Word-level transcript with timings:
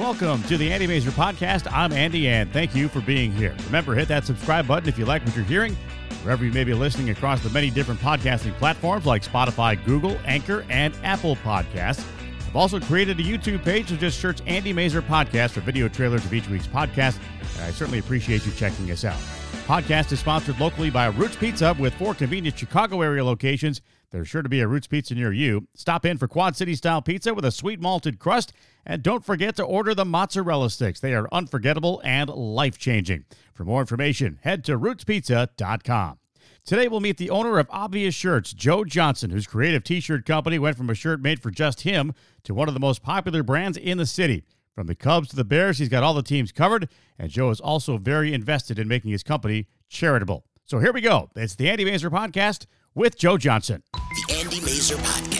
Welcome 0.00 0.42
to 0.44 0.56
the 0.56 0.72
Andy 0.72 0.86
Masur 0.86 1.10
Podcast. 1.10 1.70
I'm 1.70 1.92
Andy, 1.92 2.26
and 2.26 2.50
thank 2.54 2.74
you 2.74 2.88
for 2.88 3.02
being 3.02 3.32
here. 3.32 3.54
Remember, 3.66 3.94
hit 3.94 4.08
that 4.08 4.24
subscribe 4.24 4.66
button 4.66 4.88
if 4.88 4.98
you 4.98 5.04
like 5.04 5.22
what 5.26 5.36
you're 5.36 5.44
hearing, 5.44 5.74
wherever 6.22 6.42
you 6.42 6.50
may 6.52 6.64
be 6.64 6.72
listening 6.72 7.10
across 7.10 7.42
the 7.42 7.50
many 7.50 7.68
different 7.68 8.00
podcasting 8.00 8.54
platforms 8.54 9.04
like 9.04 9.22
Spotify, 9.22 9.84
Google, 9.84 10.16
Anchor, 10.24 10.64
and 10.70 10.94
Apple 11.04 11.36
Podcasts. 11.36 12.02
I've 12.46 12.56
also 12.56 12.80
created 12.80 13.20
a 13.20 13.22
YouTube 13.22 13.62
page 13.62 13.90
that 13.90 14.00
just 14.00 14.18
search 14.18 14.40
Andy 14.46 14.72
Masur 14.72 15.02
Podcast 15.02 15.50
for 15.50 15.60
video 15.60 15.86
trailers 15.86 16.24
of 16.24 16.32
each 16.32 16.48
week's 16.48 16.66
podcast, 16.66 17.18
and 17.56 17.64
I 17.64 17.70
certainly 17.70 17.98
appreciate 17.98 18.46
you 18.46 18.52
checking 18.52 18.90
us 18.90 19.04
out. 19.04 19.20
Podcast 19.66 20.10
is 20.12 20.20
sponsored 20.20 20.58
locally 20.58 20.88
by 20.88 21.08
Roots 21.08 21.36
Pizza 21.36 21.76
with 21.78 21.92
four 21.92 22.14
convenient 22.14 22.58
Chicago 22.58 23.02
area 23.02 23.22
locations. 23.22 23.82
There's 24.12 24.28
sure 24.28 24.40
to 24.40 24.48
be 24.48 24.60
a 24.60 24.66
Roots 24.66 24.86
Pizza 24.86 25.14
near 25.14 25.30
you. 25.30 25.68
Stop 25.74 26.06
in 26.06 26.16
for 26.16 26.26
Quad 26.26 26.56
City 26.56 26.74
style 26.74 27.02
pizza 27.02 27.34
with 27.34 27.44
a 27.44 27.52
sweet 27.52 27.80
malted 27.80 28.18
crust, 28.18 28.54
and 28.84 29.02
don't 29.02 29.24
forget 29.24 29.56
to 29.56 29.64
order 29.64 29.94
the 29.94 30.04
mozzarella 30.04 30.70
sticks. 30.70 31.00
They 31.00 31.14
are 31.14 31.28
unforgettable 31.32 32.00
and 32.04 32.30
life 32.30 32.78
changing. 32.78 33.24
For 33.52 33.64
more 33.64 33.80
information, 33.80 34.38
head 34.42 34.64
to 34.64 34.78
rootspizza.com. 34.78 36.18
Today, 36.64 36.88
we'll 36.88 37.00
meet 37.00 37.16
the 37.16 37.30
owner 37.30 37.58
of 37.58 37.66
Obvious 37.70 38.14
Shirts, 38.14 38.52
Joe 38.52 38.84
Johnson, 38.84 39.30
whose 39.30 39.46
creative 39.46 39.82
t 39.82 40.00
shirt 40.00 40.26
company 40.26 40.58
went 40.58 40.76
from 40.76 40.90
a 40.90 40.94
shirt 40.94 41.20
made 41.20 41.40
for 41.42 41.50
just 41.50 41.82
him 41.82 42.12
to 42.44 42.54
one 42.54 42.68
of 42.68 42.74
the 42.74 42.80
most 42.80 43.02
popular 43.02 43.42
brands 43.42 43.76
in 43.78 43.98
the 43.98 44.06
city. 44.06 44.44
From 44.74 44.86
the 44.86 44.94
Cubs 44.94 45.28
to 45.30 45.36
the 45.36 45.44
Bears, 45.44 45.78
he's 45.78 45.88
got 45.88 46.02
all 46.02 46.14
the 46.14 46.22
teams 46.22 46.52
covered, 46.52 46.88
and 47.18 47.30
Joe 47.30 47.50
is 47.50 47.60
also 47.60 47.98
very 47.98 48.32
invested 48.32 48.78
in 48.78 48.88
making 48.88 49.10
his 49.10 49.22
company 49.22 49.68
charitable. 49.88 50.44
So 50.64 50.78
here 50.78 50.92
we 50.92 51.00
go. 51.00 51.30
It's 51.34 51.56
the 51.56 51.68
Andy 51.68 51.84
Masur 51.84 52.10
Podcast 52.10 52.66
with 52.94 53.18
Joe 53.18 53.36
Johnson. 53.36 53.82
The 53.92 54.36
Andy 54.38 54.60
Masur 54.60 54.96
Podcast. 54.96 55.39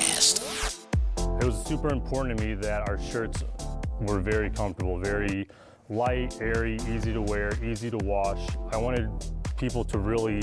It 1.40 1.46
was 1.46 1.64
super 1.64 1.90
important 1.90 2.38
to 2.38 2.44
me 2.44 2.54
that 2.54 2.86
our 2.86 3.00
shirts 3.00 3.42
were 3.98 4.20
very 4.20 4.50
comfortable, 4.50 4.98
very 4.98 5.48
light, 5.88 6.38
airy, 6.38 6.76
easy 6.90 7.14
to 7.14 7.22
wear, 7.22 7.50
easy 7.64 7.90
to 7.90 7.96
wash. 7.96 8.46
I 8.72 8.76
wanted 8.76 9.08
people 9.56 9.82
to 9.84 9.98
really 9.98 10.42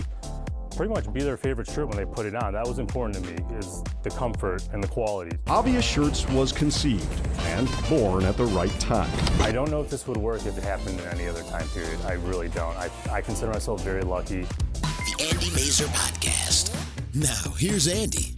pretty 0.75 0.91
much 0.91 1.13
be 1.13 1.21
their 1.21 1.37
favorite 1.37 1.69
shirt 1.69 1.87
when 1.87 1.97
they 1.97 2.05
put 2.05 2.25
it 2.25 2.33
on. 2.33 2.53
That 2.53 2.65
was 2.65 2.79
important 2.79 3.23
to 3.23 3.31
me, 3.31 3.57
is 3.57 3.83
the 4.01 4.09
comfort 4.09 4.67
and 4.73 4.83
the 4.83 4.87
quality. 4.87 5.37
Obvious 5.45 5.85
Shirts 5.85 6.27
was 6.29 6.51
conceived 6.51 7.27
and 7.41 7.69
born 7.89 8.25
at 8.25 8.35
the 8.35 8.45
right 8.45 8.79
time. 8.79 9.11
I 9.39 9.51
don't 9.51 9.69
know 9.69 9.81
if 9.81 9.91
this 9.91 10.07
would 10.07 10.17
work 10.17 10.47
if 10.47 10.57
it 10.57 10.63
happened 10.63 10.99
in 10.99 11.07
any 11.09 11.27
other 11.27 11.43
time 11.43 11.67
period. 11.69 11.99
I 12.05 12.13
really 12.13 12.49
don't. 12.49 12.75
I, 12.75 12.89
I 13.11 13.21
consider 13.21 13.51
myself 13.51 13.83
very 13.83 14.01
lucky. 14.01 14.41
The 14.73 15.29
Andy 15.31 15.49
Masur 15.51 15.87
Podcast. 15.89 16.73
Now, 17.13 17.53
here's 17.55 17.87
Andy. 17.87 18.35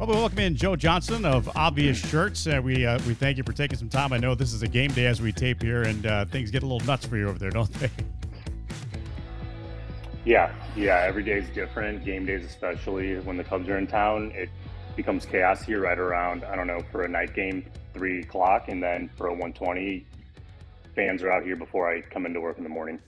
Well, 0.00 0.08
we 0.08 0.14
welcome 0.14 0.38
in 0.38 0.56
Joe 0.56 0.76
Johnson 0.76 1.26
of 1.26 1.54
Obvious 1.58 1.98
Shirts. 1.98 2.46
Uh, 2.46 2.58
we 2.64 2.86
uh, 2.86 2.98
we 3.06 3.12
thank 3.12 3.36
you 3.36 3.42
for 3.44 3.52
taking 3.52 3.76
some 3.76 3.90
time. 3.90 4.14
I 4.14 4.16
know 4.16 4.34
this 4.34 4.54
is 4.54 4.62
a 4.62 4.66
game 4.66 4.90
day 4.92 5.04
as 5.04 5.20
we 5.20 5.30
tape 5.30 5.62
here, 5.62 5.82
and 5.82 6.06
uh, 6.06 6.24
things 6.24 6.50
get 6.50 6.62
a 6.62 6.66
little 6.66 6.80
nuts 6.86 7.04
for 7.04 7.18
you 7.18 7.28
over 7.28 7.38
there, 7.38 7.50
don't 7.50 7.70
they? 7.74 7.90
Yeah, 10.24 10.54
yeah. 10.74 11.04
Every 11.06 11.22
day 11.22 11.36
is 11.36 11.50
different. 11.50 12.02
Game 12.02 12.24
days, 12.24 12.46
especially 12.46 13.18
when 13.20 13.36
the 13.36 13.44
Cubs 13.44 13.68
are 13.68 13.76
in 13.76 13.86
town, 13.86 14.32
it 14.34 14.48
becomes 14.96 15.26
chaos 15.26 15.60
here 15.60 15.82
right 15.82 15.98
around 15.98 16.44
I 16.44 16.56
don't 16.56 16.66
know 16.66 16.80
for 16.90 17.02
a 17.02 17.08
night 17.08 17.34
game, 17.34 17.66
three 17.92 18.20
o'clock, 18.22 18.68
and 18.68 18.82
then 18.82 19.10
for 19.18 19.26
a 19.26 19.34
one 19.34 19.52
twenty, 19.52 20.06
fans 20.94 21.22
are 21.22 21.30
out 21.30 21.42
here 21.42 21.56
before 21.56 21.94
I 21.94 22.00
come 22.00 22.24
into 22.24 22.40
work 22.40 22.56
in 22.56 22.64
the 22.64 22.70
morning. 22.70 23.00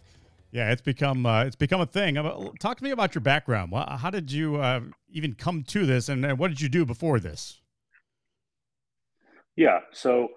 Yeah, 0.51 0.71
it's 0.71 0.83
become 0.83 1.25
uh, 1.25 1.45
it's 1.45 1.57
become 1.57 1.81
a 1.81 1.87
thing. 1.87 2.17
Talk 2.61 2.77
to 2.77 2.85
me 2.85 2.91
about 2.91 3.15
your 3.15 3.23
background. 3.23 3.73
How 3.73 4.11
did 4.11 4.31
you 4.31 4.57
uh, 4.57 4.83
even 5.13 5.35
come 5.35 5.63
to 5.69 5.87
this, 5.87 6.09
and 6.09 6.39
what 6.39 6.49
did 6.49 6.61
you 6.61 6.69
do 6.69 6.85
before 6.85 7.21
this? 7.21 7.61
Yeah, 9.57 9.81
so 9.93 10.29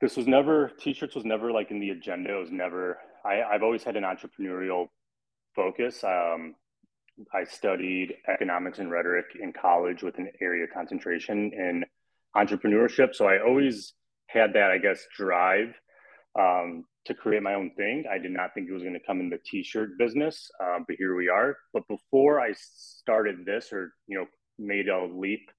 this 0.00 0.16
was 0.16 0.26
never 0.26 0.72
t-shirts 0.80 1.14
was 1.14 1.24
never 1.24 1.52
like 1.52 1.70
in 1.70 1.80
the 1.80 1.90
agenda. 1.90 2.34
It 2.34 2.40
was 2.40 2.50
never. 2.50 2.98
I, 3.24 3.42
I've 3.42 3.62
always 3.62 3.82
had 3.82 3.96
an 3.96 4.04
entrepreneurial 4.04 4.88
focus. 5.54 6.02
Um, 6.02 6.54
I 7.34 7.44
studied 7.44 8.14
economics 8.28 8.78
and 8.78 8.90
rhetoric 8.90 9.26
in 9.40 9.52
college 9.52 10.02
with 10.02 10.16
an 10.18 10.30
area 10.40 10.66
concentration 10.66 11.52
in 11.52 11.84
entrepreneurship. 12.34 13.14
So 13.14 13.26
I 13.26 13.42
always 13.42 13.92
had 14.26 14.54
that, 14.54 14.70
I 14.70 14.78
guess, 14.78 15.06
drive 15.16 15.74
um, 16.38 16.84
to 17.06 17.14
create 17.14 17.42
my 17.42 17.54
own 17.54 17.70
thing. 17.76 18.04
I 18.10 18.18
did 18.18 18.32
not 18.32 18.54
think 18.54 18.68
it 18.68 18.72
was 18.72 18.82
going 18.82 18.94
to 18.94 19.06
come 19.06 19.20
in 19.20 19.30
the 19.30 19.38
t-shirt 19.44 19.98
business, 19.98 20.50
um, 20.62 20.84
but 20.86 20.96
here 20.96 21.16
we 21.16 21.28
are. 21.28 21.56
But 21.72 21.86
before 21.88 22.40
I 22.40 22.52
started 22.54 23.44
this, 23.44 23.72
or 23.72 23.92
you 24.06 24.18
know, 24.18 24.26
made 24.58 24.88
a 24.88 25.06
leap 25.06 25.50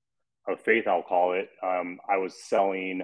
of 0.48 0.62
faith, 0.62 0.88
I'll 0.88 1.04
call 1.04 1.34
it. 1.34 1.50
Um, 1.64 2.00
I 2.10 2.18
was 2.18 2.44
selling 2.48 3.02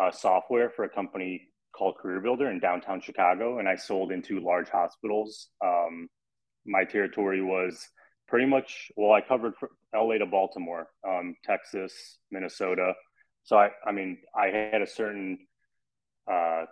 uh, 0.00 0.10
software 0.10 0.70
for 0.70 0.84
a 0.84 0.88
company 0.88 1.48
called 1.76 1.96
Career 1.98 2.20
Builder 2.20 2.50
in 2.50 2.58
downtown 2.58 3.00
Chicago, 3.00 3.58
and 3.58 3.68
I 3.68 3.76
sold 3.76 4.12
into 4.12 4.40
large 4.40 4.68
hospitals. 4.68 5.48
Um, 5.64 6.08
my 6.66 6.84
territory 6.84 7.42
was 7.42 7.86
pretty 8.28 8.46
much 8.46 8.90
well, 8.96 9.12
I 9.12 9.20
covered 9.20 9.54
from 9.56 9.70
LA 9.94 10.18
to 10.18 10.26
Baltimore, 10.26 10.88
um, 11.06 11.34
Texas, 11.44 12.18
Minnesota. 12.30 12.92
So 13.44 13.56
I, 13.56 13.70
I 13.86 13.92
mean, 13.92 14.18
I 14.36 14.48
had 14.48 14.82
a 14.82 14.86
certain, 14.86 15.38
uh, 16.30 16.64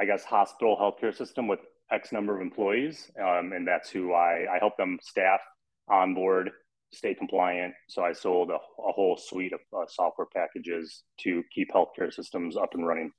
I 0.00 0.04
guess, 0.06 0.24
hospital 0.24 0.76
healthcare 0.80 1.14
system 1.14 1.46
with 1.46 1.60
X 1.92 2.12
number 2.12 2.34
of 2.34 2.40
employees, 2.40 3.10
um, 3.20 3.52
and 3.52 3.66
that's 3.66 3.90
who 3.90 4.14
I 4.14 4.46
I 4.50 4.58
help 4.58 4.76
them 4.76 4.98
staff, 5.02 5.40
onboard, 5.88 6.50
stay 6.92 7.14
compliant. 7.14 7.74
So 7.88 8.02
I 8.02 8.12
sold 8.12 8.50
a, 8.50 8.54
a 8.54 8.92
whole 8.92 9.16
suite 9.16 9.52
of 9.52 9.60
uh, 9.76 9.86
software 9.88 10.28
packages 10.34 11.02
to 11.20 11.42
keep 11.54 11.70
healthcare 11.72 12.12
systems 12.12 12.56
up 12.56 12.70
and 12.74 12.86
running 12.86 13.10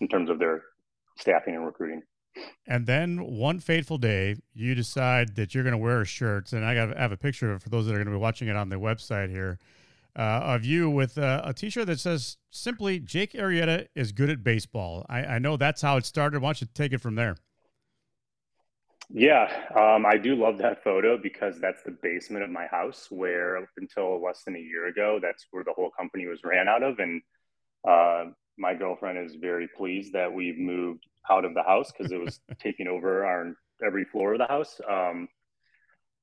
in 0.00 0.08
terms 0.08 0.30
of 0.30 0.38
their 0.38 0.62
staffing 1.18 1.54
and 1.56 1.66
recruiting. 1.66 2.02
And 2.66 2.86
then 2.86 3.18
one 3.24 3.58
fateful 3.58 3.98
day, 3.98 4.36
you 4.54 4.76
decide 4.76 5.34
that 5.34 5.52
you're 5.54 5.64
going 5.64 5.72
to 5.72 5.78
wear 5.78 6.00
a 6.00 6.06
shirt, 6.06 6.52
and 6.52 6.64
I 6.64 6.74
got 6.74 6.96
have 6.96 7.12
a 7.12 7.16
picture 7.16 7.52
of 7.52 7.62
for 7.62 7.68
those 7.68 7.86
that 7.86 7.92
are 7.92 7.98
going 7.98 8.06
to 8.06 8.12
be 8.12 8.18
watching 8.18 8.48
it 8.48 8.56
on 8.56 8.68
the 8.68 8.76
website 8.76 9.30
here 9.30 9.58
uh, 10.16 10.40
of 10.42 10.64
you 10.64 10.90
with 10.90 11.18
uh, 11.18 11.42
a 11.44 11.54
T-shirt 11.54 11.86
that 11.86 12.00
says 12.00 12.36
simply 12.50 12.98
"Jake 12.98 13.32
Arrieta 13.32 13.86
is 13.94 14.12
good 14.12 14.30
at 14.30 14.42
baseball." 14.42 15.06
I, 15.08 15.24
I, 15.24 15.38
know 15.38 15.56
that's 15.56 15.82
how 15.82 15.96
it 15.96 16.06
started. 16.06 16.40
Why 16.40 16.48
don't 16.48 16.60
you 16.60 16.68
take 16.74 16.92
it 16.92 17.00
from 17.00 17.14
there? 17.14 17.36
Yeah, 19.08 19.48
um, 19.74 20.06
I 20.06 20.16
do 20.16 20.36
love 20.36 20.58
that 20.58 20.84
photo 20.84 21.18
because 21.18 21.60
that's 21.60 21.82
the 21.82 21.96
basement 22.02 22.44
of 22.44 22.50
my 22.50 22.66
house, 22.66 23.08
where 23.10 23.68
until 23.76 24.22
less 24.22 24.44
than 24.44 24.54
a 24.54 24.60
year 24.60 24.86
ago, 24.86 25.18
that's 25.20 25.46
where 25.50 25.64
the 25.64 25.72
whole 25.72 25.90
company 25.90 26.26
was 26.26 26.40
ran 26.44 26.68
out 26.68 26.82
of, 26.82 26.98
and 26.98 27.20
uh, 27.88 28.26
my 28.56 28.74
girlfriend 28.74 29.18
is 29.18 29.36
very 29.36 29.68
pleased 29.76 30.12
that 30.12 30.32
we've 30.32 30.58
moved 30.58 31.06
out 31.28 31.44
of 31.44 31.54
the 31.54 31.62
house 31.62 31.90
because 31.90 32.12
it 32.12 32.20
was 32.20 32.40
taking 32.60 32.86
over 32.86 33.24
our 33.24 33.54
every 33.84 34.04
floor 34.04 34.34
of 34.34 34.38
the 34.38 34.46
house. 34.46 34.80
Um, 34.88 35.28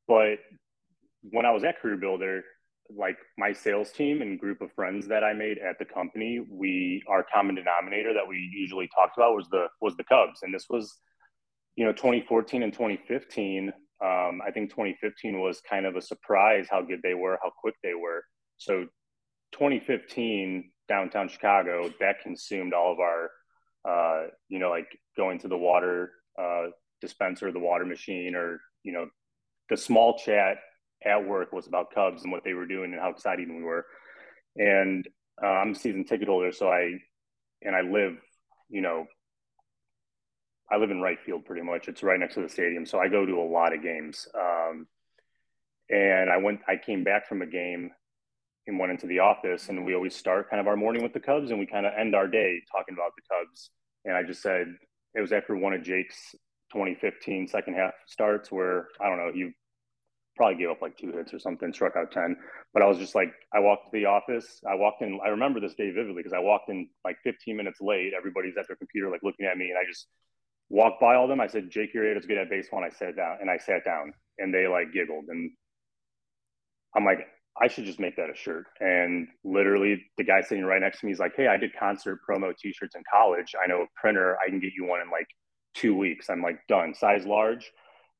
but 0.07 0.37
when 1.23 1.45
I 1.45 1.51
was 1.51 1.63
at 1.63 1.81
Career 1.81 1.97
Builder, 1.97 2.43
like 2.95 3.17
my 3.37 3.53
sales 3.53 3.91
team 3.91 4.21
and 4.21 4.39
group 4.39 4.61
of 4.61 4.71
friends 4.73 5.07
that 5.07 5.23
I 5.23 5.33
made 5.33 5.57
at 5.57 5.79
the 5.79 5.85
company, 5.85 6.39
we 6.49 7.03
our 7.07 7.25
common 7.33 7.55
denominator 7.55 8.13
that 8.13 8.27
we 8.27 8.37
usually 8.53 8.89
talked 8.93 9.17
about 9.17 9.35
was 9.35 9.47
the 9.49 9.67
was 9.81 9.95
the 9.97 10.03
Cubs, 10.03 10.43
and 10.43 10.53
this 10.53 10.65
was, 10.69 10.95
you 11.75 11.85
know, 11.85 11.93
2014 11.93 12.63
and 12.63 12.73
2015. 12.73 13.73
Um, 14.03 14.41
I 14.45 14.51
think 14.51 14.69
2015 14.69 15.39
was 15.39 15.61
kind 15.67 15.85
of 15.85 15.95
a 15.95 16.01
surprise 16.01 16.67
how 16.69 16.81
good 16.81 17.01
they 17.01 17.15
were, 17.15 17.39
how 17.41 17.51
quick 17.59 17.75
they 17.83 17.93
were. 17.95 18.23
So 18.57 18.85
2015 19.53 20.71
downtown 20.87 21.27
Chicago, 21.27 21.91
that 21.99 22.21
consumed 22.21 22.73
all 22.73 22.93
of 22.93 22.99
our, 22.99 23.31
uh, 23.87 24.27
you 24.49 24.59
know, 24.59 24.69
like 24.69 24.87
going 25.15 25.39
to 25.39 25.47
the 25.47 25.57
water 25.57 26.11
uh, 26.39 26.67
dispenser, 27.01 27.51
the 27.51 27.59
water 27.59 27.85
machine, 27.85 28.35
or 28.35 28.59
you 28.83 28.93
know, 28.93 29.07
the 29.69 29.77
small 29.77 30.17
chat 30.17 30.57
at 31.07 31.27
work 31.27 31.51
was 31.53 31.67
about 31.67 31.93
Cubs 31.93 32.23
and 32.23 32.31
what 32.31 32.43
they 32.43 32.53
were 32.53 32.65
doing 32.65 32.91
and 32.93 33.01
how 33.01 33.09
excited 33.09 33.47
we 33.49 33.63
were. 33.63 33.85
And 34.55 35.07
uh, 35.41 35.47
I'm 35.47 35.71
a 35.71 35.75
season 35.75 36.03
ticket 36.03 36.27
holder, 36.27 36.51
so 36.51 36.67
I 36.67 36.95
and 37.61 37.75
I 37.75 37.81
live, 37.81 38.17
you 38.69 38.81
know, 38.81 39.05
I 40.71 40.77
live 40.77 40.91
in 40.91 41.01
right 41.01 41.19
field 41.25 41.45
pretty 41.45 41.63
much. 41.63 41.87
It's 41.87 42.03
right 42.03 42.19
next 42.19 42.35
to 42.35 42.41
the 42.41 42.49
stadium, 42.49 42.85
so 42.85 42.99
I 42.99 43.07
go 43.07 43.25
to 43.25 43.39
a 43.39 43.49
lot 43.49 43.73
of 43.73 43.81
games. 43.81 44.27
Um, 44.35 44.87
and 45.89 46.29
I 46.29 46.37
went, 46.37 46.59
I 46.67 46.75
came 46.75 47.03
back 47.03 47.27
from 47.27 47.41
a 47.41 47.45
game 47.45 47.91
and 48.67 48.77
went 48.77 48.91
into 48.91 49.07
the 49.07 49.19
office 49.19 49.69
and 49.69 49.85
we 49.85 49.95
always 49.95 50.13
start 50.13 50.49
kind 50.49 50.59
of 50.59 50.67
our 50.67 50.75
morning 50.75 51.01
with 51.01 51.13
the 51.13 51.19
Cubs 51.19 51.51
and 51.51 51.59
we 51.59 51.65
kind 51.65 51.85
of 51.85 51.93
end 51.97 52.13
our 52.13 52.27
day 52.27 52.61
talking 52.69 52.93
about 52.93 53.11
the 53.15 53.21
Cubs. 53.33 53.69
And 54.03 54.15
I 54.15 54.23
just 54.23 54.41
said 54.41 54.67
it 55.15 55.21
was 55.21 55.31
after 55.31 55.55
one 55.55 55.73
of 55.73 55.83
Jake's 55.83 56.35
2015 56.73 57.47
second 57.47 57.75
half 57.75 57.93
starts 58.07 58.51
where 58.51 58.89
I 58.99 59.07
don't 59.07 59.17
know, 59.17 59.31
he 59.33 59.51
probably 60.37 60.57
gave 60.57 60.69
up 60.69 60.81
like 60.81 60.97
two 60.97 61.11
hits 61.11 61.33
or 61.33 61.39
something, 61.39 61.73
struck 61.73 61.95
out 61.97 62.11
10. 62.11 62.37
But 62.73 62.83
I 62.83 62.87
was 62.87 62.97
just 62.97 63.15
like, 63.15 63.33
I 63.53 63.59
walked 63.59 63.85
to 63.85 63.99
the 63.99 64.05
office. 64.05 64.61
I 64.69 64.75
walked 64.75 65.01
in, 65.01 65.19
I 65.25 65.29
remember 65.29 65.59
this 65.59 65.75
day 65.75 65.89
vividly 65.91 66.23
because 66.23 66.33
I 66.33 66.39
walked 66.39 66.69
in 66.69 66.87
like 67.03 67.17
15 67.23 67.57
minutes 67.57 67.79
late. 67.81 68.13
Everybody's 68.17 68.55
at 68.57 68.67
their 68.67 68.77
computer, 68.77 69.09
like 69.09 69.23
looking 69.23 69.45
at 69.45 69.57
me. 69.57 69.69
And 69.69 69.77
I 69.77 69.89
just 69.89 70.07
walked 70.69 71.01
by 71.01 71.15
all 71.15 71.27
them. 71.27 71.41
I 71.41 71.47
said, 71.47 71.69
Jake 71.69 71.91
is 71.93 72.25
good 72.25 72.37
at 72.37 72.49
baseball. 72.49 72.83
And 72.83 72.91
I 72.91 72.95
sat 72.95 73.15
down 73.15 73.37
and 73.41 73.49
I 73.49 73.57
sat 73.57 73.83
down 73.83 74.13
and 74.37 74.53
they 74.53 74.67
like 74.67 74.93
giggled. 74.93 75.25
And 75.27 75.51
I'm 76.95 77.03
like, 77.03 77.27
I 77.59 77.67
should 77.67 77.85
just 77.85 77.99
make 77.99 78.15
that 78.17 78.29
a 78.29 78.35
shirt. 78.35 78.65
And 78.79 79.27
literally, 79.43 80.03
the 80.17 80.23
guy 80.23 80.41
sitting 80.41 80.63
right 80.63 80.81
next 80.81 80.99
to 80.99 81.07
me 81.07 81.11
is 81.11 81.19
like, 81.19 81.33
Hey, 81.35 81.47
I 81.47 81.57
did 81.57 81.71
concert 81.77 82.19
promo 82.29 82.55
t 82.55 82.71
shirts 82.71 82.95
in 82.95 83.01
college. 83.11 83.55
I 83.61 83.67
know 83.67 83.81
a 83.81 83.87
printer. 83.99 84.37
I 84.45 84.49
can 84.49 84.59
get 84.59 84.73
you 84.77 84.85
one 84.85 85.01
in 85.01 85.09
like 85.09 85.27
two 85.73 85.95
weeks. 85.95 86.29
I'm 86.29 86.41
like, 86.41 86.59
done, 86.67 86.93
size 86.93 87.25
large. 87.25 87.71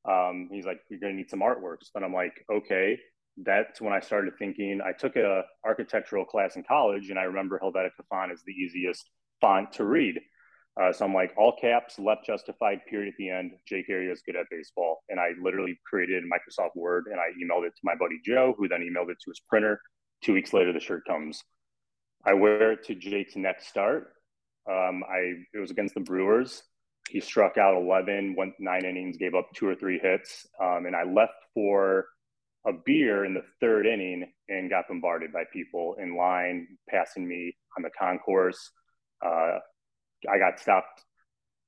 Um, 0.04 0.48
he's 0.52 0.66
like, 0.66 0.80
You're 0.90 1.00
going 1.00 1.12
to 1.12 1.16
need 1.16 1.30
some 1.30 1.40
artworks. 1.40 1.90
And 1.94 2.04
I'm 2.04 2.14
like, 2.14 2.44
Okay. 2.52 2.98
That's 3.40 3.80
when 3.80 3.92
I 3.92 4.00
started 4.00 4.34
thinking. 4.36 4.80
I 4.84 4.90
took 4.90 5.14
a 5.14 5.44
architectural 5.64 6.24
class 6.24 6.56
in 6.56 6.64
college, 6.64 7.10
and 7.10 7.18
I 7.20 7.22
remember 7.22 7.60
Helvetica 7.62 8.04
font 8.10 8.32
is 8.32 8.42
the 8.44 8.52
easiest 8.52 9.08
font 9.40 9.72
to 9.74 9.84
read. 9.84 10.18
Uh, 10.80 10.92
so 10.92 11.04
I'm 11.04 11.14
like, 11.14 11.32
all 11.36 11.56
caps, 11.60 11.98
left 11.98 12.24
justified, 12.24 12.80
period 12.88 13.08
at 13.08 13.16
the 13.18 13.30
end. 13.30 13.52
Jake 13.66 13.86
is 13.88 14.22
good 14.24 14.36
at 14.36 14.46
baseball. 14.50 14.98
And 15.08 15.18
I 15.18 15.30
literally 15.42 15.78
created 15.84 16.22
Microsoft 16.24 16.76
Word 16.76 17.06
and 17.10 17.18
I 17.18 17.30
emailed 17.42 17.66
it 17.66 17.74
to 17.74 17.80
my 17.82 17.96
buddy 17.96 18.20
Joe, 18.24 18.54
who 18.56 18.68
then 18.68 18.80
emailed 18.80 19.10
it 19.10 19.18
to 19.24 19.30
his 19.30 19.40
printer. 19.48 19.80
Two 20.22 20.34
weeks 20.34 20.52
later, 20.52 20.72
the 20.72 20.80
shirt 20.80 21.04
comes. 21.06 21.42
I 22.24 22.34
wear 22.34 22.72
it 22.72 22.84
to 22.86 22.94
Jake's 22.94 23.36
next 23.36 23.68
start. 23.68 24.12
Um, 24.70 25.02
I 25.08 25.34
it 25.54 25.58
was 25.58 25.70
against 25.70 25.94
the 25.94 26.00
Brewers. 26.00 26.62
He 27.08 27.20
struck 27.20 27.58
out 27.58 27.76
11, 27.76 28.34
went 28.36 28.54
nine 28.58 28.84
innings, 28.84 29.16
gave 29.16 29.34
up 29.34 29.48
two 29.54 29.66
or 29.66 29.74
three 29.74 29.98
hits, 29.98 30.46
um, 30.60 30.86
and 30.86 30.94
I 30.94 31.04
left 31.04 31.32
for 31.54 32.06
a 32.66 32.72
beer 32.72 33.24
in 33.24 33.34
the 33.34 33.44
third 33.60 33.86
inning 33.86 34.30
and 34.48 34.70
got 34.70 34.88
bombarded 34.88 35.32
by 35.32 35.44
people 35.52 35.96
in 36.00 36.16
line, 36.16 36.66
passing 36.88 37.26
me 37.26 37.56
on 37.76 37.82
the 37.82 37.90
concourse. 37.98 38.70
Uh, 39.24 39.58
I 40.30 40.38
got 40.38 40.58
stopped 40.58 41.04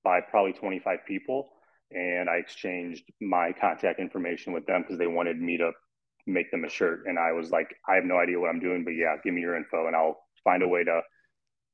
by 0.05 0.21
probably 0.21 0.53
25 0.53 0.99
people 1.07 1.51
and 1.93 2.29
I 2.29 2.37
exchanged 2.37 3.05
my 3.21 3.53
contact 3.53 3.99
information 3.99 4.53
with 4.53 4.67
them 4.67 4.83
because 4.83 4.99
they 4.99 5.07
wanted 5.07 5.41
me 5.41 5.59
to 5.59 5.73
make 6.27 6.51
them 6.51 6.65
a 6.65 6.69
shirt. 6.69 7.05
And 7.07 7.19
I 7.19 7.33
was 7.33 7.51
like, 7.51 7.75
I 7.89 7.95
have 7.95 8.05
no 8.05 8.19
idea 8.19 8.39
what 8.39 8.51
I'm 8.51 8.61
doing, 8.61 8.85
but 8.85 8.93
yeah, 8.93 9.17
give 9.25 9.35
me 9.35 9.41
your 9.41 9.57
info 9.57 9.87
and 9.87 9.97
I'll 9.97 10.21
find 10.45 10.63
a 10.63 10.69
way 10.69 10.85
to 10.85 11.01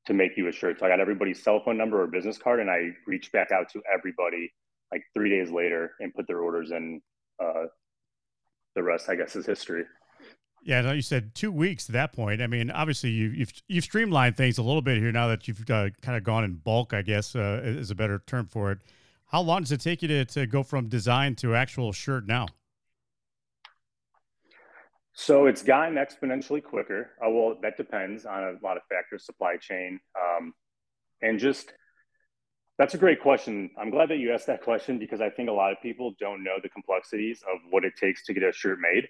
to 0.07 0.13
make 0.13 0.37
you 0.37 0.47
a 0.47 0.51
shirt. 0.51 0.79
So 0.79 0.85
I 0.85 0.89
got 0.89 0.99
everybody's 0.99 1.41
cell 1.43 1.61
phone 1.63 1.77
number 1.77 2.01
or 2.01 2.07
business 2.07 2.37
card 2.37 2.59
and 2.59 2.69
I 2.69 2.89
reached 3.05 3.31
back 3.31 3.51
out 3.51 3.69
to 3.73 3.81
everybody 3.93 4.51
like 4.91 5.03
three 5.13 5.29
days 5.29 5.51
later 5.51 5.91
and 5.99 6.13
put 6.13 6.27
their 6.27 6.39
orders 6.39 6.71
in. 6.71 7.01
Uh, 7.39 7.65
the 8.75 8.83
rest, 8.83 9.09
I 9.09 9.15
guess, 9.15 9.35
is 9.35 9.45
history. 9.45 9.83
Yeah, 10.63 10.91
you 10.91 11.01
said 11.01 11.33
two 11.35 11.51
weeks 11.51 11.89
at 11.89 11.93
that 11.93 12.13
point. 12.13 12.41
I 12.41 12.47
mean, 12.47 12.71
obviously 12.71 13.09
you, 13.09 13.29
you've 13.29 13.53
you've 13.67 13.83
streamlined 13.83 14.37
things 14.37 14.57
a 14.57 14.63
little 14.63 14.81
bit 14.81 14.97
here 14.97 15.11
now 15.11 15.27
that 15.27 15.47
you've 15.47 15.61
uh, 15.69 15.89
kind 16.01 16.17
of 16.17 16.23
gone 16.23 16.43
in 16.43 16.55
bulk. 16.55 16.93
I 16.93 17.01
guess 17.01 17.35
uh, 17.35 17.61
is 17.63 17.91
a 17.91 17.95
better 17.95 18.21
term 18.27 18.47
for 18.47 18.71
it. 18.71 18.79
How 19.27 19.41
long 19.41 19.61
does 19.61 19.71
it 19.71 19.81
take 19.81 20.01
you 20.01 20.07
to, 20.07 20.25
to 20.25 20.47
go 20.47 20.63
from 20.63 20.87
design 20.89 21.35
to 21.35 21.55
actual 21.55 21.91
shirt 21.91 22.27
now? 22.27 22.47
So 25.19 25.47
it's 25.47 25.63
gotten 25.63 25.95
exponentially 25.95 26.63
quicker. 26.63 27.09
Uh, 27.19 27.31
well, 27.31 27.57
that 27.63 27.75
depends 27.75 28.27
on 28.27 28.43
a 28.43 28.53
lot 28.63 28.77
of 28.77 28.83
factors, 28.87 29.25
supply 29.25 29.57
chain, 29.57 29.99
um, 30.15 30.53
and 31.23 31.39
just 31.39 31.73
that's 32.77 32.93
a 32.93 32.99
great 32.99 33.19
question. 33.19 33.71
I'm 33.81 33.89
glad 33.89 34.09
that 34.09 34.17
you 34.17 34.31
asked 34.31 34.45
that 34.45 34.61
question 34.61 34.99
because 34.99 35.19
I 35.19 35.31
think 35.31 35.49
a 35.49 35.53
lot 35.53 35.71
of 35.71 35.81
people 35.81 36.13
don't 36.19 36.43
know 36.43 36.57
the 36.61 36.69
complexities 36.69 37.41
of 37.51 37.59
what 37.71 37.83
it 37.83 37.93
takes 37.99 38.25
to 38.25 38.33
get 38.35 38.43
a 38.43 38.51
shirt 38.51 38.77
made. 38.79 39.07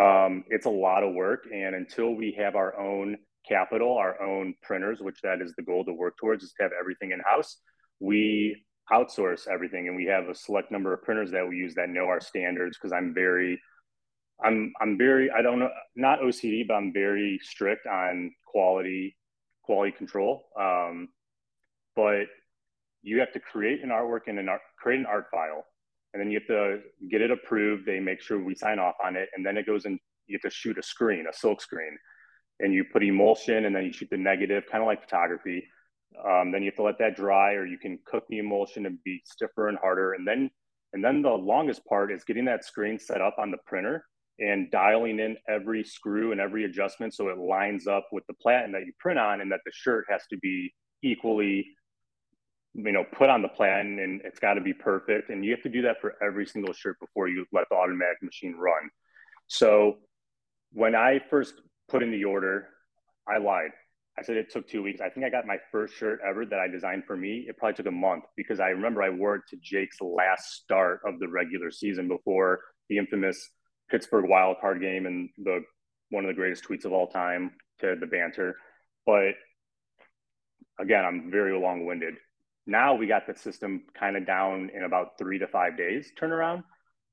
Um, 0.00 0.44
it's 0.48 0.64
a 0.64 0.70
lot 0.70 1.02
of 1.02 1.12
work. 1.12 1.44
And 1.52 1.74
until 1.74 2.14
we 2.14 2.34
have 2.38 2.56
our 2.56 2.80
own 2.80 3.18
capital, 3.46 3.98
our 3.98 4.22
own 4.22 4.54
printers, 4.62 5.00
which 5.02 5.20
that 5.20 5.42
is 5.42 5.52
the 5.56 5.62
goal 5.62 5.84
to 5.84 5.92
work 5.92 6.16
towards, 6.18 6.42
is 6.42 6.54
to 6.54 6.62
have 6.62 6.72
everything 6.80 7.10
in 7.10 7.20
house, 7.20 7.58
we 8.00 8.64
outsource 8.90 9.46
everything. 9.46 9.88
And 9.88 9.96
we 9.96 10.06
have 10.06 10.30
a 10.30 10.34
select 10.34 10.72
number 10.72 10.94
of 10.94 11.02
printers 11.02 11.30
that 11.32 11.46
we 11.46 11.56
use 11.56 11.74
that 11.74 11.90
know 11.90 12.06
our 12.06 12.20
standards 12.20 12.78
because 12.78 12.94
I'm 12.94 13.12
very, 13.12 13.60
I'm, 14.42 14.72
I'm 14.80 14.98
very, 14.98 15.30
I 15.30 15.42
don't 15.42 15.58
know, 15.58 15.70
not 15.96 16.20
OCD, 16.20 16.66
but 16.66 16.74
I'm 16.74 16.92
very 16.92 17.38
strict 17.42 17.86
on 17.86 18.32
quality, 18.46 19.16
quality 19.62 19.92
control. 19.92 20.46
Um, 20.58 21.08
but 21.94 22.26
you 23.02 23.20
have 23.20 23.32
to 23.32 23.40
create 23.40 23.82
an 23.82 23.90
artwork 23.90 24.22
and 24.26 24.38
an 24.38 24.48
art, 24.48 24.62
create 24.78 25.00
an 25.00 25.06
art 25.06 25.26
file 25.30 25.64
and 26.14 26.20
then 26.20 26.30
you 26.30 26.38
have 26.38 26.46
to 26.46 26.78
get 27.10 27.20
it 27.20 27.32
approved. 27.32 27.84
They 27.84 27.98
make 27.98 28.22
sure 28.22 28.42
we 28.42 28.54
sign 28.54 28.78
off 28.78 28.94
on 29.04 29.16
it, 29.16 29.28
and 29.34 29.44
then 29.44 29.58
it 29.58 29.66
goes 29.66 29.84
in. 29.84 29.98
You 30.26 30.38
have 30.42 30.50
to 30.50 30.56
shoot 30.56 30.78
a 30.78 30.82
screen, 30.82 31.26
a 31.28 31.36
silk 31.36 31.60
screen, 31.60 31.98
and 32.60 32.72
you 32.72 32.84
put 32.84 33.02
emulsion, 33.02 33.66
and 33.66 33.74
then 33.74 33.84
you 33.84 33.92
shoot 33.92 34.08
the 34.10 34.16
negative, 34.16 34.62
kind 34.70 34.82
of 34.82 34.86
like 34.86 35.02
photography. 35.02 35.64
Um, 36.24 36.52
then 36.52 36.62
you 36.62 36.66
have 36.66 36.76
to 36.76 36.84
let 36.84 36.98
that 37.00 37.16
dry, 37.16 37.54
or 37.54 37.66
you 37.66 37.78
can 37.78 37.98
cook 38.06 38.24
the 38.30 38.38
emulsion 38.38 38.86
and 38.86 39.02
be 39.04 39.20
stiffer 39.24 39.68
and 39.68 39.76
harder. 39.76 40.12
And 40.12 40.26
then, 40.26 40.50
and 40.92 41.04
then 41.04 41.20
the 41.20 41.30
longest 41.30 41.84
part 41.84 42.12
is 42.12 42.22
getting 42.22 42.44
that 42.44 42.64
screen 42.64 42.98
set 43.00 43.20
up 43.20 43.34
on 43.38 43.50
the 43.50 43.58
printer 43.66 44.04
and 44.38 44.70
dialing 44.70 45.20
in 45.20 45.36
every 45.48 45.84
screw 45.84 46.32
and 46.32 46.40
every 46.40 46.64
adjustment 46.64 47.14
so 47.14 47.28
it 47.28 47.38
lines 47.38 47.86
up 47.86 48.08
with 48.12 48.26
the 48.26 48.34
platen 48.34 48.72
that 48.72 48.84
you 48.84 48.92
print 48.98 49.18
on, 49.18 49.40
and 49.40 49.50
that 49.52 49.60
the 49.64 49.72
shirt 49.72 50.06
has 50.08 50.22
to 50.30 50.36
be 50.38 50.72
equally 51.02 51.66
you 52.74 52.92
know 52.92 53.04
put 53.12 53.30
on 53.30 53.40
the 53.40 53.48
platen 53.48 54.00
and 54.00 54.20
it's 54.24 54.40
got 54.40 54.54
to 54.54 54.60
be 54.60 54.72
perfect. 54.72 55.30
And 55.30 55.44
you 55.44 55.52
have 55.52 55.62
to 55.62 55.68
do 55.68 55.82
that 55.82 56.00
for 56.00 56.14
every 56.22 56.46
single 56.46 56.74
shirt 56.74 56.98
before 57.00 57.28
you 57.28 57.46
let 57.52 57.68
the 57.70 57.76
automatic 57.76 58.22
machine 58.22 58.56
run. 58.56 58.90
So 59.46 59.98
when 60.72 60.94
i 60.94 61.20
first 61.30 61.54
put 61.88 62.02
in 62.02 62.10
the 62.10 62.24
order 62.24 62.68
i 63.28 63.38
lied. 63.38 63.70
I 64.16 64.22
said 64.22 64.36
it 64.36 64.50
took 64.50 64.68
two 64.68 64.82
weeks. 64.82 65.00
I 65.00 65.08
think 65.08 65.24
i 65.24 65.30
got 65.30 65.46
my 65.46 65.58
first 65.70 65.94
shirt 65.94 66.20
ever 66.26 66.44
that 66.46 66.58
i 66.58 66.66
designed 66.66 67.04
for 67.06 67.16
me. 67.16 67.46
It 67.48 67.56
probably 67.56 67.74
took 67.74 67.86
a 67.86 67.92
month 67.92 68.24
because 68.36 68.58
i 68.58 68.68
remember 68.68 69.02
i 69.02 69.10
wore 69.10 69.36
it 69.36 69.42
to 69.50 69.56
jake's 69.62 70.00
last 70.00 70.54
start 70.54 71.00
of 71.06 71.20
the 71.20 71.28
regular 71.28 71.70
season 71.70 72.08
before 72.08 72.60
the 72.88 72.98
infamous 72.98 73.50
pittsburgh 73.90 74.26
wild 74.28 74.56
card 74.60 74.80
game 74.80 75.06
and 75.06 75.28
the 75.38 75.60
one 76.10 76.24
of 76.24 76.28
the 76.28 76.34
greatest 76.34 76.64
tweets 76.64 76.84
of 76.84 76.92
all 76.92 77.08
time 77.08 77.50
to 77.80 77.96
the 77.98 78.06
banter 78.06 78.56
but 79.06 79.32
again 80.78 81.04
i'm 81.04 81.30
very 81.30 81.58
long-winded 81.58 82.14
now 82.66 82.94
we 82.94 83.06
got 83.06 83.26
the 83.26 83.34
system 83.34 83.82
kind 83.98 84.16
of 84.16 84.26
down 84.26 84.70
in 84.74 84.84
about 84.84 85.18
three 85.18 85.38
to 85.38 85.46
five 85.46 85.76
days 85.76 86.12
turnaround, 86.20 86.64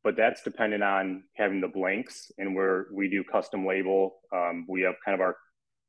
but 0.04 0.16
that's 0.16 0.44
dependent 0.44 0.84
on 0.84 1.24
having 1.36 1.60
the 1.60 1.68
blanks 1.68 2.32
and 2.38 2.56
where 2.56 2.88
we 2.94 3.10
do 3.10 3.24
custom 3.24 3.66
label. 3.66 4.20
Um, 4.34 4.66
we 4.70 4.82
have 4.82 4.96
kind 5.04 5.16
of 5.16 5.22
our 5.22 5.36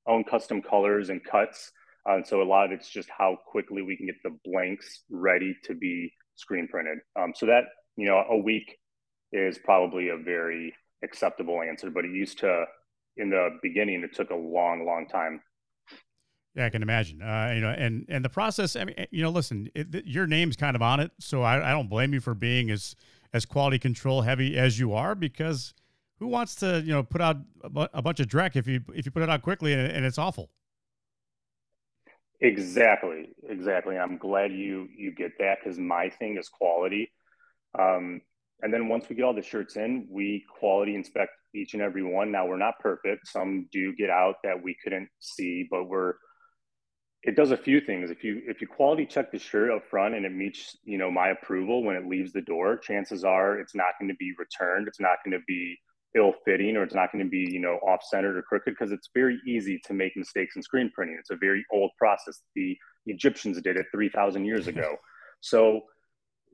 own 0.07 0.25
custom 0.25 0.63
colors 0.63 1.11
and 1.11 1.23
cuts. 1.23 1.71
Uh, 2.09 2.17
and 2.17 2.27
so 2.27 2.43
a 2.43 2.45
lot 2.45 2.67
of 2.67 2.73
it's 2.73 2.91
just 2.91 3.09
how 3.17 3.37
quickly 3.47 3.83
we 3.83 3.97
can 3.97 4.07
get 4.07 4.17
the 4.25 4.37
blanks 4.45 5.05
ready 5.09 5.57
to 5.65 5.75
be 5.75 6.13
screen 6.35 6.67
printed. 6.67 6.99
Um, 7.17 7.33
so 7.35 7.47
that, 7.47 7.65
you 7.97 8.07
know, 8.07 8.25
a 8.31 8.37
week 8.37 8.77
is 9.33 9.59
probably 9.59 10.09
a 10.09 10.17
very 10.17 10.75
acceptable 11.03 11.63
answer, 11.63 11.91
but 11.91 12.05
it 12.05 12.13
used 12.13 12.39
to, 12.41 12.65
in 13.17 13.31
the 13.31 13.59
beginning, 13.63 14.03
it 14.03 14.15
took 14.15 14.31
a 14.31 14.35
long, 14.35 14.85
long 14.87 15.07
time 15.09 15.41
yeah, 16.55 16.67
I 16.67 16.71
can 16.71 16.83
imagine. 16.83 17.23
Uh, 17.23 17.53
you 17.55 17.61
know, 17.61 17.71
and 17.71 18.05
and 18.09 18.25
the 18.25 18.29
process. 18.29 18.77
I 18.77 18.85
mean, 18.85 18.95
eh, 18.99 19.07
you 19.11 19.23
know, 19.23 19.31
listen, 19.31 19.71
it, 19.75 20.05
your 20.05 20.27
name's 20.27 20.57
kind 20.57 20.77
of 20.77 20.83
on 20.83 21.01
it, 21.01 21.11
so 21.19 21.43
I, 21.43 21.71
I 21.71 21.73
don't 21.73 21.89
blame 21.89 22.13
you 22.13 22.21
for 22.21 22.35
being 22.35 22.71
as 22.71 22.95
as 23.33 23.47
quality 23.47 23.79
control 23.79 24.21
heavy 24.21 24.59
as 24.59 24.79
you 24.79 24.93
are, 24.93 25.15
because 25.15 25.73
who 26.19 26.27
wants 26.27 26.55
to 26.57 26.83
you 26.85 26.93
know 26.93 27.03
put 27.03 27.23
out 27.23 27.37
a, 27.65 27.89
a 27.95 28.03
bunch 28.03 28.21
of 28.21 28.27
dreck 28.27 28.57
if 28.57 28.67
you 28.67 28.81
if 28.95 29.07
you 29.07 29.13
put 29.13 29.23
it 29.23 29.31
out 29.31 29.43
quickly 29.43 29.73
and, 29.73 29.91
and 29.91 30.05
it's 30.05 30.19
awful. 30.19 30.51
Exactly, 32.41 33.31
exactly. 33.49 33.97
I'm 33.97 34.19
glad 34.19 34.53
you 34.53 34.89
you 34.95 35.13
get 35.15 35.39
that 35.39 35.59
because 35.63 35.79
my 35.79 36.11
thing 36.11 36.37
is 36.37 36.51
quality. 36.51 37.13
Um, 37.79 38.21
and 38.63 38.73
then 38.73 38.89
once 38.89 39.09
we 39.09 39.17
get 39.17 39.25
all 39.25 39.35
the 39.35 39.43
shirts 39.43 39.77
in, 39.77 40.07
we 40.09 40.45
quality 40.59 40.95
inspect 40.95 41.33
each 41.55 41.75
and 41.75 41.83
every 41.83 42.03
one. 42.03 42.31
Now 42.31 42.47
we're 42.47 42.57
not 42.57 42.79
perfect. 42.79 43.27
Some 43.27 43.69
do 43.73 43.95
get 43.95 44.09
out 44.09 44.37
that 44.45 44.63
we 44.63 44.77
couldn't 44.83 45.09
see, 45.19 45.67
but 45.71 45.89
we're 45.89 46.15
it 47.25 47.37
does 47.37 47.53
a 47.53 47.57
few 47.57 47.81
things. 47.81 48.11
If 48.11 48.25
you 48.25 48.43
if 48.47 48.61
you 48.61 48.67
quality 48.67 49.07
check 49.07 49.31
the 49.31 49.39
shirt 49.39 49.71
up 49.71 49.85
front 49.89 50.15
and 50.15 50.25
it 50.25 50.33
meets 50.33 50.77
you 50.85 50.99
know 50.99 51.11
my 51.11 51.29
approval 51.29 51.83
when 51.85 51.97
it 51.97 52.07
leaves 52.07 52.33
the 52.33 52.41
door, 52.41 52.77
chances 52.79 53.25
are 53.25 53.59
it's 53.59 53.75
not 53.75 53.95
going 54.01 54.09
to 54.09 54.17
be 54.17 54.33
returned. 54.39 54.89
It's 54.89 55.01
not 55.01 55.19
going 55.25 55.39
to 55.39 55.45
be 55.47 55.77
ill 56.15 56.35
fitting 56.45 56.77
or 56.77 56.83
it's 56.83 56.95
not 56.95 57.11
going 57.11 57.25
to 57.25 57.31
be 57.31 57.49
you 57.51 57.61
know 57.61 57.79
off 57.87 58.01
centered 58.05 58.37
or 58.37 58.43
crooked 58.43 58.75
because 58.75 58.93
it's 58.93 59.09
very 59.15 59.41
easy 59.47 59.81
to 59.87 59.95
make 59.95 60.17
mistakes 60.17 60.57
in 60.57 60.63
screen 60.63 60.91
printing. 60.95 61.17
It's 61.19 61.31
a 61.31 61.37
very 61.37 61.65
old 61.73 61.91
process. 61.99 62.43
The 62.55 62.77
Egyptians 63.07 63.61
did 63.61 63.77
it 63.77 63.87
three 63.93 64.09
thousand 64.09 64.45
years 64.45 64.67
ago. 64.67 64.97
So 65.41 65.83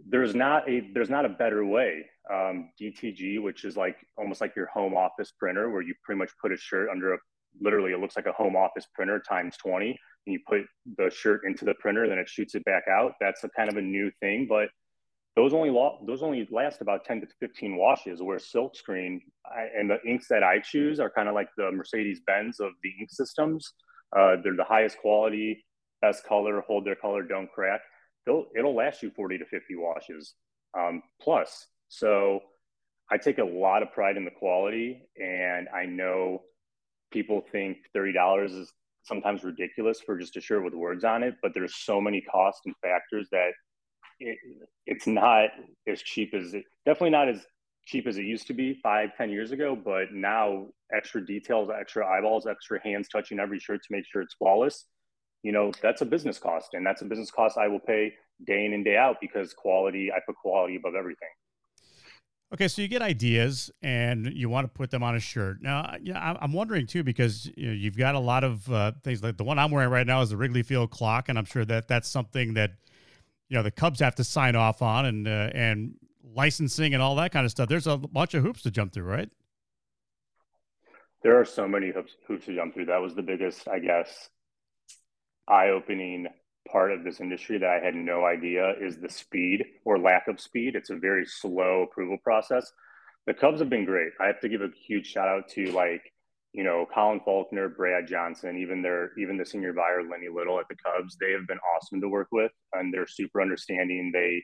there's 0.07 0.35
not 0.35 0.69
a 0.69 0.89
there's 0.95 1.11
not 1.11 1.25
a 1.25 1.31
better 1.31 1.65
way. 1.65 2.05
Um, 2.33 2.71
DTG, 2.81 3.43
which 3.43 3.65
is 3.65 3.77
like 3.77 3.97
almost 4.19 4.41
like 4.41 4.55
your 4.55 4.67
home 4.67 4.95
office 4.95 5.33
printer, 5.39 5.71
where 5.71 5.81
you 5.81 5.95
pretty 6.05 6.19
much 6.19 6.31
put 6.41 6.53
a 6.53 6.57
shirt 6.57 6.91
under 6.91 7.15
a 7.15 7.19
literally 7.61 7.93
it 7.93 8.01
looks 8.01 8.17
like 8.17 8.27
a 8.27 8.33
home 8.33 8.57
office 8.57 8.87
printer 8.95 9.21
times 9.21 9.57
20 9.57 9.89
and 9.89 9.97
you 10.33 10.41
put 10.47 10.63
the 10.97 11.11
shirt 11.11 11.43
into 11.45 11.65
the 11.65 11.75
printer 11.75 12.09
then 12.09 12.19
it 12.19 12.29
shoots 12.29 12.55
it 12.55 12.65
back 12.65 12.85
out 12.89 13.13
that's 13.21 13.45
a 13.45 13.49
kind 13.51 13.69
of 13.69 13.77
a 13.77 13.83
new 13.83 14.11
thing 14.21 14.47
but 14.49 14.69
those 15.37 15.55
only 15.55 15.71
lo- 15.71 15.99
those 16.07 16.23
only 16.23 16.47
last 16.51 16.81
about 16.81 17.05
10 17.05 17.21
to 17.21 17.27
15 17.41 17.77
washes 17.77 18.23
where 18.23 18.39
silk 18.39 18.77
screen 18.77 19.21
I, 19.47 19.67
and 19.79 19.91
the 19.91 19.99
inks 20.07 20.29
that 20.29 20.43
i 20.43 20.59
choose 20.59 21.01
are 21.01 21.11
kind 21.11 21.29
of 21.29 21.35
like 21.35 21.49
the 21.57 21.71
mercedes 21.73 22.21
benz 22.27 22.61
of 22.61 22.73
the 22.83 22.91
ink 23.01 23.11
systems 23.11 23.73
uh, 24.17 24.37
they're 24.43 24.57
the 24.57 24.65
highest 24.65 24.99
quality 24.99 25.65
best 26.01 26.25
color 26.25 26.63
hold 26.67 26.85
their 26.85 26.97
color 26.97 27.23
don't 27.23 27.51
crack 27.51 27.81
They'll, 28.29 28.47
it'll 28.57 28.77
last 28.77 29.03
you 29.03 29.11
40 29.11 29.39
to 29.39 29.47
50 29.47 29.75
washes 29.77 30.35
um, 30.79 31.03
plus 31.21 31.67
so 31.89 32.41
i 33.11 33.17
take 33.17 33.39
a 33.39 33.45
lot 33.45 33.83
of 33.83 33.91
pride 33.93 34.17
in 34.19 34.25
the 34.25 34.31
quality 34.31 35.03
and 35.17 35.67
i 35.75 35.87
know 35.87 36.43
people 37.11 37.43
think 37.51 37.79
$30 37.97 38.61
is 38.61 38.73
sometimes 39.05 39.43
ridiculous 39.43 40.01
for 40.01 40.19
just 40.19 40.37
a 40.37 40.41
shirt 40.41 40.63
with 40.63 40.75
words 40.75 41.05
on 41.05 41.23
it, 41.23 41.35
but 41.43 41.53
there's 41.55 41.75
so 41.77 42.01
many 42.01 42.21
costs 42.21 42.63
and 42.67 42.75
factors 42.83 43.29
that 43.33 43.51
it, 44.21 44.37
it's 44.87 45.07
not 45.07 45.49
as 45.87 46.03
cheap 46.03 46.35
as 46.35 46.55
it 46.55 46.65
definitely 46.85 47.11
not 47.11 47.29
as 47.29 47.45
cheap 47.87 48.07
as 48.07 48.19
it 48.19 48.25
used 48.25 48.47
to 48.49 48.53
be 48.53 48.79
five, 48.83 49.11
ten 49.17 49.31
years 49.31 49.51
ago. 49.53 49.77
But 49.77 50.13
now 50.13 50.67
extra 50.95 51.25
details, 51.25 51.71
extra 51.71 52.07
eyeballs, 52.07 52.47
extra 52.47 52.81
hands 52.83 53.09
touching 53.09 53.39
every 53.39 53.59
shirt 53.59 53.81
to 53.83 53.89
make 53.91 54.05
sure 54.07 54.23
it's 54.23 54.35
flawless. 54.35 54.85
You 55.43 55.53
know, 55.53 55.73
that's 55.83 56.03
a 56.03 56.07
business 56.07 56.39
cost. 56.39 56.75
And 56.75 56.85
that's 56.85 57.03
a 57.03 57.05
business 57.05 57.31
cost 57.31 57.59
I 57.59 57.69
will 57.69 57.81
pay 57.81 58.15
day 58.47 58.65
in 58.65 58.73
and 58.73 58.85
day 58.85 58.97
out 58.97 59.17
because 59.21 59.55
quality, 59.55 60.11
I 60.13 60.19
put 60.27 60.37
quality 60.37 60.77
above 60.77 60.95
everything. 60.95 61.29
Okay, 62.51 62.67
so 62.67 62.81
you 62.81 62.89
get 62.89 63.03
ideas 63.03 63.71
and 63.83 64.27
you 64.33 64.49
want 64.49 64.65
to 64.65 64.69
put 64.69 64.91
them 64.91 65.03
on 65.03 65.15
a 65.15 65.21
shirt. 65.21 65.61
Now, 65.61 65.97
yeah, 66.03 66.35
I'm 66.41 66.55
wondering 66.55 66.87
too 66.87 67.05
because 67.05 67.51
you 67.57 67.67
know, 67.67 67.73
you've 67.75 67.97
got 67.97 68.15
a 68.15 68.19
lot 68.19 68.43
of 68.43 68.73
uh, 68.73 68.93
things 69.05 69.23
like 69.23 69.37
the 69.37 69.45
one 69.45 69.59
I'm 69.59 69.71
wearing 69.71 69.91
right 69.91 70.07
now 70.07 70.23
is 70.23 70.31
the 70.31 70.39
Wrigley 70.39 70.63
Field 70.63 70.91
clock, 70.91 71.29
and 71.29 71.39
I'm 71.39 71.45
sure 71.45 71.67
that 71.67 71.89
that's 71.89 72.09
something 72.09 72.55
that 72.55 72.73
you 73.51 73.57
know 73.59 73.63
the 73.63 73.71
Cubs 73.71 74.01
have 74.01 74.15
to 74.15 74.25
sign 74.25 74.57
off 74.57 74.81
on 74.81 75.05
and 75.05 75.29
uh, 75.29 75.51
and 75.53 75.97
licensing 76.35 76.95
and 76.95 77.03
all 77.03 77.17
that 77.17 77.33
kind 77.33 77.45
of 77.45 77.51
stuff. 77.51 77.69
There's 77.69 77.87
a 77.87 77.99
bunch 77.99 78.33
of 78.33 78.43
hoops 78.43 78.63
to 78.63 78.71
jump 78.71 78.95
through, 78.95 79.05
right? 79.05 79.29
There 81.23 81.39
are 81.39 81.45
so 81.45 81.69
many 81.69 81.91
hoops, 81.91 82.15
hoops 82.27 82.47
to 82.47 82.55
jump 82.55 82.73
through. 82.73 82.87
That 82.87 83.03
was 83.03 83.15
the 83.15 83.23
biggest, 83.23 83.69
I 83.69 83.79
guess, 83.79 84.31
eye-opening 85.49 86.27
part 86.71 86.93
of 86.93 87.03
this 87.05 87.21
industry 87.21 87.59
that 87.59 87.71
I 87.71 87.85
had 87.85 87.95
no 87.95 88.25
idea 88.25 88.75
is 88.81 88.99
the 88.99 89.09
speed 89.09 89.65
or 89.85 89.99
lack 89.99 90.29
of 90.29 90.41
speed. 90.41 90.77
It's 90.77 90.91
a 90.91 90.97
very 90.97 91.25
slow 91.25 91.83
approval 91.83 92.19
process. 92.23 92.71
The 93.27 93.35
Cubs 93.35 93.61
have 93.61 93.71
been 93.71 93.85
great. 93.85 94.13
I 94.21 94.27
have 94.27 94.41
to 94.41 94.49
give 94.49 94.63
a 94.63 94.69
huge 94.87 95.07
shout 95.07 95.29
out 95.29 95.49
to 95.51 95.71
like, 95.73 96.03
you 96.53 96.65
know, 96.65 96.87
Colin 96.93 97.21
Faulkner, 97.25 97.69
Brad 97.69 98.07
Johnson, 98.07 98.59
even 98.59 98.83
their 98.83 99.13
even 99.19 99.37
the 99.37 99.45
senior 99.45 99.73
buyer 99.73 100.03
Lenny 100.03 100.29
Little 100.35 100.59
at 100.59 100.67
the 100.69 100.77
Cubs. 100.77 101.17
They 101.21 101.33
have 101.33 101.47
been 101.47 101.59
awesome 101.77 102.01
to 102.01 102.09
work 102.09 102.29
with, 102.33 102.53
and 102.73 102.93
they're 102.93 103.07
super 103.07 103.41
understanding. 103.43 104.11
They 104.13 104.43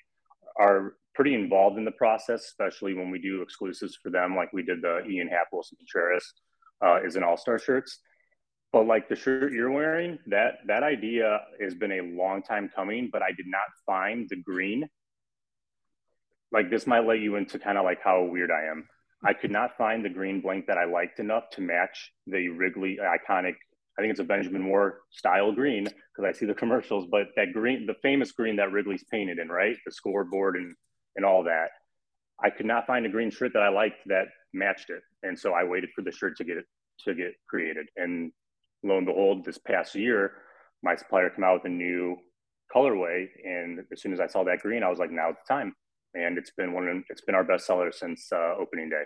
are 0.59 0.95
pretty 1.15 1.35
involved 1.35 1.79
in 1.79 1.85
the 1.85 1.93
process, 1.93 2.45
especially 2.45 2.95
when 2.95 3.11
we 3.11 3.19
do 3.19 3.43
exclusives 3.43 3.97
for 4.03 4.11
them, 4.11 4.37
like 4.37 4.53
we 4.53 4.63
did 4.63 4.83
the 4.83 5.05
Ian 5.07 5.29
Happ 5.29 5.49
Willson 5.53 5.79
Contreras 5.79 6.35
uh, 6.85 7.03
is 7.07 7.17
an 7.17 7.23
All 7.23 7.37
Star 7.37 7.59
shirts. 7.59 8.01
But 8.75 8.89
like 8.89 9.09
the 9.09 9.15
shirt 9.15 9.53
you're 9.53 9.71
wearing, 9.71 10.19
that 10.27 10.55
that 10.67 10.83
idea 10.83 11.43
has 11.61 11.77
been 11.77 11.93
a 11.93 12.01
long 12.01 12.43
time 12.43 12.69
coming, 12.75 13.09
but 13.13 13.23
I 13.23 13.31
did 13.31 13.47
not 13.47 13.63
find 13.87 14.27
the 14.29 14.43
green. 14.43 14.89
Like 16.51 16.71
this 16.71 16.85
might 16.85 17.07
let 17.07 17.21
you 17.21 17.37
into 17.37 17.61
kind 17.61 17.79
of 17.79 17.85
like 17.85 18.01
how 18.03 18.25
weird 18.25 18.51
I 18.51 18.65
am. 18.65 18.89
I 19.25 19.33
could 19.33 19.53
not 19.53 19.79
find 19.79 20.05
the 20.05 20.09
green 20.09 20.41
blank 20.41 20.67
that 20.67 20.77
I 20.77 20.87
liked 20.87 21.21
enough 21.21 21.51
to 21.51 21.61
match 21.61 22.11
the 22.27 22.49
Wrigley 22.49 22.99
iconic. 23.01 23.55
I 23.97 24.03
think 24.03 24.11
it's 24.11 24.19
a 24.19 24.25
Benjamin 24.25 24.63
Moore 24.63 25.03
style 25.13 25.53
green 25.53 25.85
because 25.85 26.29
I 26.29 26.33
see 26.37 26.47
the 26.47 26.53
commercials, 26.53 27.07
but 27.09 27.29
that 27.37 27.53
green, 27.53 27.87
the 27.87 27.95
famous 28.03 28.33
green 28.33 28.57
that 28.57 28.73
Wrigley's 28.73 29.05
painted 29.05 29.39
in, 29.39 29.51
right? 29.51 29.77
The 29.87 29.93
scoreboard 29.93 30.57
and 30.57 30.75
and 31.15 31.25
all 31.25 31.45
that. 31.45 31.69
I 32.43 32.51
could 32.51 32.67
not 32.67 32.89
find 32.89 33.07
a 33.07 33.09
green 33.09 33.31
shirt 33.31 33.53
that 33.53 33.63
I 33.63 33.69
liked 33.69 33.99
that 34.07 34.27
matched 34.53 34.91
it, 34.91 35.03
and 35.23 35.39
so 35.39 35.53
I 35.53 35.63
waited 35.63 35.91
for 35.95 36.03
the 36.03 36.11
shirt 36.11 36.37
to 36.39 36.45
get 36.45 36.57
it 36.57 36.65
to 37.05 37.15
get 37.15 37.35
created. 37.49 37.87
And 37.97 38.33
lo 38.85 38.99
and 38.99 39.07
behold, 39.07 39.45
this 39.45 39.59
past 39.59 39.95
year, 39.95 40.33
my 40.83 40.95
supplier 40.95 41.31
came 41.31 41.45
out 41.45 41.55
with 41.55 41.73
a 41.73 41.75
new 41.75 42.17
colorway, 42.75 43.27
and 43.45 43.81
as 43.93 44.01
soon 44.01 44.13
as 44.13 44.21
I 44.21 44.27
saw 44.27 44.45
that 44.45 44.61
green, 44.61 44.83
I 44.83 44.89
was 44.89 44.99
like, 44.99 45.11
"Now's 45.11 45.37
the 45.47 45.55
time." 45.55 45.75
And 46.15 46.39
it's 46.39 46.51
been 46.51 46.73
one 46.73 46.89
of 46.89 47.05
it's 47.09 47.23
been 47.23 47.35
our 47.35 47.45
best 47.45 47.67
seller 47.67 47.91
since 47.93 48.31
uh, 48.33 48.55
opening 48.59 48.91
day. 48.91 49.03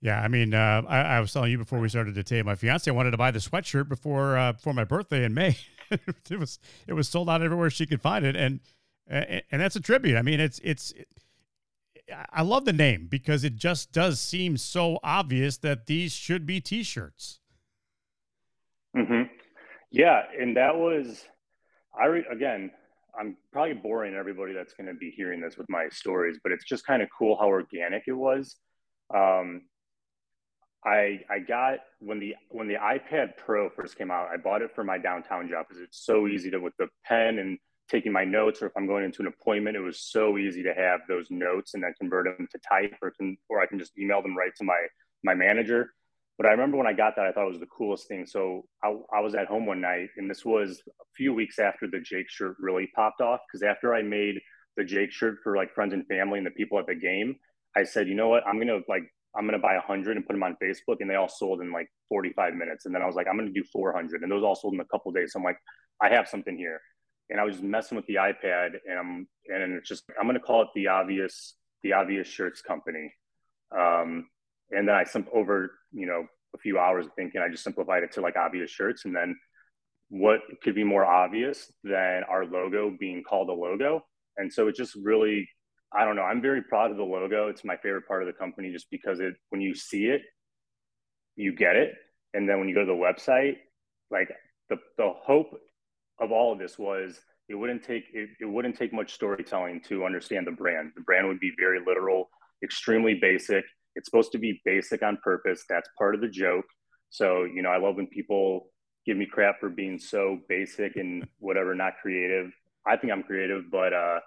Yeah, 0.00 0.20
I 0.20 0.28
mean, 0.28 0.54
uh, 0.54 0.82
I, 0.86 1.00
I, 1.00 1.20
was 1.20 1.32
telling 1.32 1.50
you 1.50 1.58
before 1.58 1.80
we 1.80 1.88
started 1.88 2.14
to 2.14 2.22
tape. 2.22 2.46
My 2.46 2.54
fiance 2.54 2.88
wanted 2.88 3.10
to 3.10 3.16
buy 3.16 3.32
the 3.32 3.40
sweatshirt 3.40 3.88
before 3.88 4.38
uh, 4.38 4.52
before 4.52 4.72
my 4.72 4.84
birthday 4.84 5.24
in 5.24 5.34
May. 5.34 5.56
it 5.90 6.38
was 6.38 6.58
it 6.86 6.92
was 6.92 7.08
sold 7.08 7.28
out 7.28 7.42
everywhere 7.42 7.70
she 7.70 7.86
could 7.86 8.00
find 8.00 8.24
it, 8.24 8.36
and 8.36 8.60
and 9.08 9.42
that's 9.50 9.76
a 9.76 9.80
tribute. 9.80 10.16
I 10.16 10.22
mean, 10.22 10.40
it's 10.40 10.60
it's. 10.62 10.92
I 12.32 12.40
love 12.40 12.64
the 12.64 12.72
name 12.72 13.06
because 13.10 13.44
it 13.44 13.56
just 13.56 13.92
does 13.92 14.18
seem 14.18 14.56
so 14.56 14.98
obvious 15.02 15.58
that 15.58 15.86
these 15.86 16.12
should 16.12 16.46
be 16.46 16.58
T-shirts. 16.58 17.40
Mm-hmm. 18.96 19.22
Yeah, 19.90 20.22
and 20.38 20.56
that 20.56 20.76
was, 20.76 21.24
I 21.98 22.06
re, 22.06 22.24
again, 22.30 22.70
I'm 23.18 23.36
probably 23.52 23.74
boring 23.74 24.14
everybody 24.14 24.52
that's 24.52 24.74
going 24.74 24.86
to 24.86 24.94
be 24.94 25.10
hearing 25.10 25.40
this 25.40 25.56
with 25.56 25.68
my 25.68 25.88
stories, 25.90 26.38
but 26.42 26.52
it's 26.52 26.64
just 26.64 26.86
kind 26.86 27.02
of 27.02 27.08
cool 27.16 27.36
how 27.38 27.48
organic 27.48 28.04
it 28.06 28.12
was. 28.12 28.56
Um, 29.14 29.62
I 30.84 31.20
I 31.28 31.40
got 31.40 31.80
when 31.98 32.20
the 32.20 32.36
when 32.50 32.68
the 32.68 32.76
iPad 32.76 33.36
Pro 33.36 33.68
first 33.70 33.98
came 33.98 34.10
out, 34.10 34.28
I 34.32 34.36
bought 34.36 34.62
it 34.62 34.74
for 34.74 34.84
my 34.84 34.98
downtown 34.98 35.48
job 35.48 35.66
because 35.68 35.82
it's 35.82 36.04
so 36.04 36.28
easy 36.28 36.50
to 36.50 36.58
with 36.58 36.76
the 36.78 36.88
pen 37.04 37.38
and 37.38 37.58
taking 37.90 38.12
my 38.12 38.24
notes, 38.24 38.62
or 38.62 38.66
if 38.66 38.72
I'm 38.76 38.86
going 38.86 39.04
into 39.04 39.22
an 39.22 39.28
appointment, 39.28 39.76
it 39.76 39.80
was 39.80 39.98
so 39.98 40.38
easy 40.38 40.62
to 40.62 40.74
have 40.74 41.00
those 41.08 41.26
notes 41.30 41.74
and 41.74 41.82
then 41.82 41.94
convert 41.98 42.26
them 42.26 42.46
to 42.52 42.58
type, 42.58 42.94
or 43.02 43.10
can 43.10 43.36
or 43.48 43.60
I 43.60 43.66
can 43.66 43.78
just 43.78 43.98
email 43.98 44.22
them 44.22 44.36
right 44.36 44.54
to 44.56 44.64
my 44.64 44.78
my 45.24 45.34
manager. 45.34 45.94
But 46.38 46.46
I 46.46 46.50
remember 46.50 46.76
when 46.76 46.86
I 46.86 46.92
got 46.92 47.16
that, 47.16 47.26
I 47.26 47.32
thought 47.32 47.46
it 47.46 47.50
was 47.50 47.58
the 47.58 47.66
coolest 47.66 48.06
thing. 48.06 48.24
So 48.24 48.64
I, 48.82 48.94
I 49.12 49.20
was 49.20 49.34
at 49.34 49.48
home 49.48 49.66
one 49.66 49.80
night, 49.80 50.08
and 50.16 50.30
this 50.30 50.44
was 50.44 50.80
a 50.88 51.04
few 51.16 51.34
weeks 51.34 51.58
after 51.58 51.88
the 51.88 52.00
Jake 52.00 52.30
shirt 52.30 52.56
really 52.60 52.88
popped 52.94 53.20
off. 53.20 53.40
Because 53.46 53.64
after 53.64 53.92
I 53.92 54.02
made 54.02 54.36
the 54.76 54.84
Jake 54.84 55.10
shirt 55.10 55.38
for 55.42 55.56
like 55.56 55.74
friends 55.74 55.92
and 55.92 56.06
family 56.06 56.38
and 56.38 56.46
the 56.46 56.52
people 56.52 56.78
at 56.78 56.86
the 56.86 56.94
game, 56.94 57.34
I 57.76 57.82
said, 57.82 58.06
you 58.06 58.14
know 58.14 58.28
what, 58.28 58.46
I'm 58.46 58.58
gonna 58.58 58.78
like 58.88 59.02
I'm 59.36 59.46
gonna 59.46 59.58
buy 59.58 59.74
100 59.74 60.16
and 60.16 60.26
put 60.26 60.32
them 60.32 60.44
on 60.44 60.56
Facebook, 60.62 60.96
and 61.00 61.10
they 61.10 61.16
all 61.16 61.28
sold 61.28 61.60
in 61.60 61.72
like 61.72 61.88
45 62.08 62.54
minutes. 62.54 62.86
And 62.86 62.94
then 62.94 63.02
I 63.02 63.06
was 63.06 63.16
like, 63.16 63.26
I'm 63.28 63.36
gonna 63.36 63.50
do 63.50 63.64
400, 63.72 64.22
and 64.22 64.30
those 64.30 64.44
all 64.44 64.54
sold 64.54 64.74
in 64.74 64.80
a 64.80 64.84
couple 64.84 65.10
days. 65.10 65.32
So 65.32 65.40
I'm 65.40 65.44
like, 65.44 65.58
I 66.00 66.08
have 66.08 66.28
something 66.28 66.56
here. 66.56 66.80
And 67.30 67.40
I 67.40 67.44
was 67.44 67.60
messing 67.60 67.96
with 67.96 68.06
the 68.06 68.14
iPad, 68.14 68.70
and 68.88 68.98
I'm 68.98 69.28
and 69.48 69.72
it's 69.74 69.88
just 69.88 70.04
I'm 70.18 70.26
gonna 70.26 70.38
call 70.38 70.62
it 70.62 70.68
the 70.76 70.86
obvious 70.86 71.54
the 71.82 71.94
obvious 71.94 72.28
shirts 72.28 72.62
company. 72.62 73.12
Um, 73.76 74.28
and 74.70 74.88
then 74.88 74.94
I 74.94 75.04
some 75.04 75.26
over 75.32 75.72
you 75.92 76.06
know 76.06 76.26
a 76.54 76.58
few 76.58 76.78
hours 76.78 77.06
of 77.06 77.12
thinking, 77.14 77.40
I 77.40 77.50
just 77.50 77.64
simplified 77.64 78.02
it 78.02 78.12
to 78.12 78.20
like 78.20 78.36
obvious 78.36 78.70
shirts, 78.70 79.04
and 79.04 79.14
then 79.14 79.36
what 80.10 80.40
could 80.62 80.74
be 80.74 80.84
more 80.84 81.04
obvious 81.04 81.70
than 81.84 82.22
our 82.28 82.46
logo 82.46 82.96
being 82.98 83.22
called 83.22 83.50
a 83.50 83.52
logo? 83.52 84.02
And 84.38 84.52
so 84.52 84.68
it 84.68 84.74
just 84.74 84.94
really, 85.02 85.46
I 85.92 86.04
don't 86.04 86.16
know. 86.16 86.22
I'm 86.22 86.40
very 86.40 86.62
proud 86.62 86.90
of 86.90 86.96
the 86.96 87.02
logo. 87.02 87.48
It's 87.48 87.64
my 87.64 87.76
favorite 87.76 88.06
part 88.08 88.22
of 88.22 88.26
the 88.26 88.32
company, 88.32 88.72
just 88.72 88.90
because 88.90 89.20
it 89.20 89.34
when 89.50 89.60
you 89.60 89.74
see 89.74 90.06
it, 90.06 90.22
you 91.36 91.54
get 91.54 91.76
it, 91.76 91.92
and 92.34 92.48
then 92.48 92.58
when 92.58 92.68
you 92.68 92.74
go 92.74 92.80
to 92.80 92.86
the 92.86 92.92
website, 92.92 93.56
like 94.10 94.30
the 94.70 94.76
the 94.96 95.12
hope 95.22 95.58
of 96.20 96.32
all 96.32 96.52
of 96.52 96.58
this 96.58 96.78
was 96.78 97.20
it 97.48 97.54
wouldn't 97.54 97.82
take 97.82 98.04
it, 98.12 98.30
it 98.40 98.44
wouldn't 98.44 98.76
take 98.76 98.92
much 98.92 99.12
storytelling 99.12 99.80
to 99.88 100.04
understand 100.04 100.46
the 100.46 100.52
brand. 100.52 100.92
The 100.96 101.02
brand 101.02 101.28
would 101.28 101.40
be 101.40 101.52
very 101.58 101.80
literal, 101.84 102.30
extremely 102.62 103.14
basic 103.14 103.64
it's 103.98 104.06
supposed 104.06 104.30
to 104.30 104.38
be 104.38 104.62
basic 104.64 105.02
on 105.02 105.18
purpose. 105.24 105.64
That's 105.68 105.88
part 105.98 106.14
of 106.14 106.20
the 106.20 106.28
joke. 106.28 106.66
So, 107.10 107.42
you 107.42 107.62
know, 107.62 107.68
I 107.70 107.78
love 107.78 107.96
when 107.96 108.06
people 108.06 108.70
give 109.04 109.16
me 109.16 109.26
crap 109.26 109.58
for 109.58 109.68
being 109.68 109.98
so 109.98 110.38
basic 110.48 110.94
and 110.94 111.26
whatever, 111.40 111.74
not 111.74 111.94
creative. 112.00 112.52
I 112.86 112.96
think 112.96 113.12
I'm 113.12 113.24
creative, 113.24 113.64
but 113.72 113.92
uh, 113.92 114.20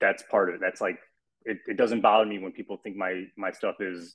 that's 0.00 0.22
part 0.30 0.50
of 0.50 0.54
it. 0.54 0.60
That's 0.60 0.80
like, 0.80 1.00
it, 1.44 1.58
it 1.66 1.76
doesn't 1.76 2.00
bother 2.00 2.26
me 2.26 2.38
when 2.38 2.52
people 2.52 2.76
think 2.76 2.96
my, 2.96 3.24
my 3.36 3.50
stuff 3.50 3.76
is 3.80 4.14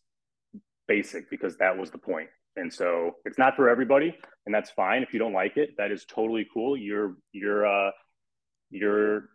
basic 0.87 1.29
because 1.29 1.57
that 1.57 1.77
was 1.77 1.91
the 1.91 1.97
point. 1.97 2.29
And 2.55 2.73
so 2.73 3.15
it's 3.25 3.37
not 3.37 3.57
for 3.57 3.67
everybody 3.67 4.17
and 4.45 4.55
that's 4.55 4.69
fine. 4.69 5.03
If 5.03 5.11
you 5.11 5.19
don't 5.19 5.33
like 5.33 5.57
it, 5.57 5.71
that 5.77 5.91
is 5.91 6.05
totally 6.05 6.47
cool. 6.53 6.77
You're, 6.77 7.17
you're, 7.33 7.67
uh, 7.67 7.91
you're 8.69 9.29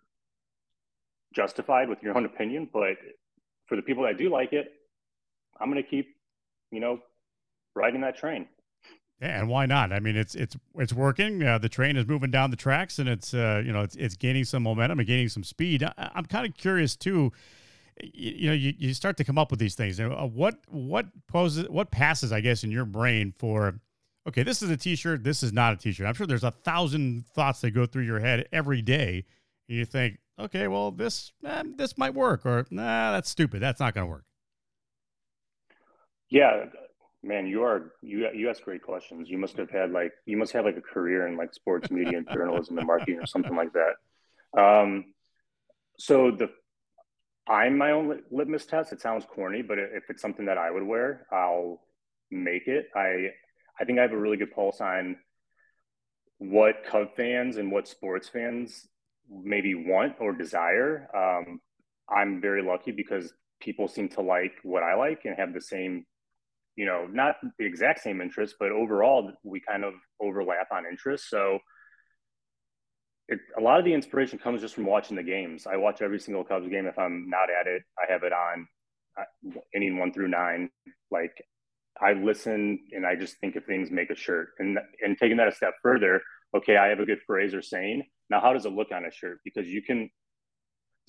justified 1.35 1.91
with 1.91 2.03
your 2.03 2.17
own 2.17 2.25
opinion, 2.25 2.71
but 2.73 2.97
for 3.67 3.77
the 3.77 3.83
people 3.83 4.05
that 4.05 4.17
do 4.17 4.31
like 4.31 4.55
it, 4.55 4.73
I'm 5.61 5.71
going 5.71 5.83
to 5.83 5.89
keep, 5.89 6.17
you 6.71 6.81
know, 6.81 7.01
riding 7.75 8.01
that 8.03 8.17
train. 8.17 8.47
Yeah, 9.21 9.41
and 9.41 9.49
why 9.49 9.67
not? 9.67 9.93
I 9.93 10.01
mean, 10.01 10.17
it's 10.17 10.35
it's 10.35 10.57
it's 10.77 10.95
working. 10.95 11.43
Uh, 11.43 11.59
the 11.59 11.69
train 11.69 11.97
is 11.97 12.07
moving 12.07 12.31
down 12.31 12.51
the 12.51 12.57
tracks, 12.57 12.99
and 12.99 13.07
it's 13.07 13.35
uh, 13.35 13.63
you 13.65 13.71
know 13.71 13.83
it's 13.83 13.95
it's 13.97 14.17
gaining 14.17 14.45
some 14.45 14.63
momentum 14.63 14.99
and 14.99 15.07
gaining 15.07 15.29
some 15.29 15.45
speed. 15.45 15.83
I, 15.83 16.11
am 16.15 16.25
kind 16.25 16.47
of 16.47 16.57
curious 16.57 16.97
too. 16.97 17.31
You, 18.03 18.33
you, 18.33 18.49
know, 18.49 18.55
you, 18.55 18.73
you 18.79 18.95
start 18.95 19.19
to 19.19 19.25
come 19.25 19.37
up 19.37 19.51
with 19.51 19.61
these 19.61 19.75
things. 19.75 20.01
Uh, 20.01 20.09
what 20.09 20.61
what 20.69 21.07
poses 21.27 21.69
what 21.69 21.91
passes, 21.91 22.33
I 22.33 22.41
guess, 22.41 22.65
in 22.65 22.71
your 22.71 22.87
brain 22.87 23.35
for 23.39 23.79
okay, 24.27 24.43
this 24.43 24.63
is 24.63 24.71
a 24.71 24.77
T-shirt. 24.77 25.23
This 25.23 25.43
is 25.43 25.53
not 25.53 25.75
a 25.75 25.77
T-shirt. 25.77 26.07
I'm 26.07 26.15
sure 26.15 26.27
there's 26.27 26.45
a 26.45 26.51
thousand 26.51 27.27
thoughts 27.27 27.61
that 27.61 27.73
go 27.73 27.85
through 27.85 28.05
your 28.05 28.21
head 28.21 28.49
every 28.53 28.81
day. 28.81 29.27
And 29.69 29.77
you 29.77 29.85
think, 29.85 30.19
okay, 30.39 30.67
well, 30.67 30.93
this 30.93 31.33
eh, 31.45 31.63
this 31.77 31.99
might 31.99 32.15
work, 32.15 32.47
or 32.47 32.67
nah, 32.71 33.13
that's 33.13 33.29
stupid. 33.29 33.61
That's 33.61 33.81
not 33.81 33.93
going 33.93 34.07
to 34.07 34.11
work. 34.11 34.25
Yeah, 36.31 36.67
man, 37.23 37.47
you 37.47 37.63
are 37.65 37.93
you 38.03 38.29
you 38.35 38.49
ask 38.51 38.63
great 38.63 38.83
questions. 38.83 39.29
You 39.29 39.39
must 39.39 39.57
have 39.57 39.71
had 39.71 39.91
like 39.91 40.13
you 40.27 40.37
must 40.37 40.53
have 40.53 40.65
like 40.65 40.77
a 40.77 40.81
career 40.83 41.27
in 41.27 41.37
like 41.37 41.53
sports 41.55 41.91
media 41.91 42.19
and 42.19 42.29
journalism 42.33 42.79
and 42.79 42.87
marketing 42.87 43.19
or 43.21 43.27
something 43.27 43.57
like 43.57 43.73
that. 43.73 44.61
Um, 44.61 45.15
so 45.99 46.31
the 46.31 46.49
I'm 47.49 47.77
my 47.77 47.91
own 47.91 48.21
litmus 48.31 48.67
test. 48.67 48.93
It 48.93 49.01
sounds 49.01 49.25
corny, 49.25 49.63
but 49.63 49.79
if 49.79 50.05
it's 50.09 50.23
something 50.23 50.47
that 50.47 50.59
I 50.59 50.71
would 50.71 50.85
wear, 50.85 51.27
I'll 51.33 51.81
make 52.31 52.69
it. 52.69 52.87
I 52.95 53.31
I 53.81 53.85
think 53.85 53.99
I 53.99 54.03
have 54.03 54.13
a 54.13 54.19
really 54.19 54.37
good 54.37 54.53
pulse 54.53 54.81
on 54.81 55.17
what 56.39 56.85
Cub 56.85 57.09
fans 57.17 57.57
and 57.57 57.71
what 57.71 57.89
sports 57.89 58.29
fans 58.29 58.89
maybe 59.29 59.75
want 59.75 60.15
or 60.21 60.33
desire. 60.33 61.09
Um, 61.15 61.61
I'm 62.09 62.41
very 62.41 62.63
lucky 62.63 62.93
because 62.93 63.33
people 63.61 63.89
seem 63.89 64.09
to 64.11 64.23
like 64.23 64.53
what 64.63 64.83
I 64.83 64.95
like 64.95 65.21
and 65.25 65.37
have 65.37 65.53
the 65.53 65.61
same, 65.61 66.07
you 66.77 66.87
know, 66.87 67.07
not 67.11 67.37
the 67.59 67.67
exact 67.67 68.01
same 68.01 68.21
interests, 68.21 68.57
but 68.59 68.71
overall 68.71 69.33
we 69.43 69.61
kind 69.61 69.85
of 69.85 69.95
overlap 70.21 70.69
on 70.73 70.85
interests. 70.87 71.29
So 71.29 71.59
it, 73.29 73.39
a 73.57 73.61
lot 73.61 73.79
of 73.79 73.85
the 73.85 73.95
inspiration 73.95 74.39
comes 74.39 74.61
just 74.61 74.75
from 74.75 74.87
watching 74.87 75.17
the 75.17 75.23
games. 75.23 75.67
I 75.67 75.77
watch 75.77 76.03
every 76.03 76.19
single 76.19 76.45
Cubs 76.45 76.69
game. 76.69 76.87
If 76.87 76.99
I'm 76.99 77.29
not 77.29 77.49
at 77.51 77.67
it, 77.67 77.83
I 77.99 78.11
have 78.13 78.23
it 78.23 78.33
on 78.33 78.67
uh, 79.19 79.61
inning 79.75 79.99
one 79.99 80.13
through 80.13 80.29
nine. 80.29 80.71
Like 81.11 81.33
I 82.01 82.13
listen 82.13 82.81
and 82.93 83.07
I 83.07 83.15
just 83.15 83.39
think 83.39 83.57
of 83.57 83.65
things 83.65 83.91
make 83.91 84.11
a 84.11 84.17
shirt. 84.17 84.51
And 84.59 84.79
and 85.03 85.17
taking 85.19 85.37
that 85.37 85.49
a 85.49 85.55
step 85.55 85.75
further, 85.83 86.21
okay, 86.57 86.77
I 86.77 86.89
have 86.89 87.01
a 87.01 87.07
good 87.07 87.21
phrase 87.27 87.55
or 87.55 87.63
saying. 87.63 88.05
Now, 88.31 88.41
how 88.41 88.53
does 88.53 88.65
it 88.65 88.73
look 88.73 88.93
on 88.93 89.05
a 89.05 89.11
shirt? 89.11 89.41
Because 89.45 89.69
you 89.69 89.83
can 89.83 90.11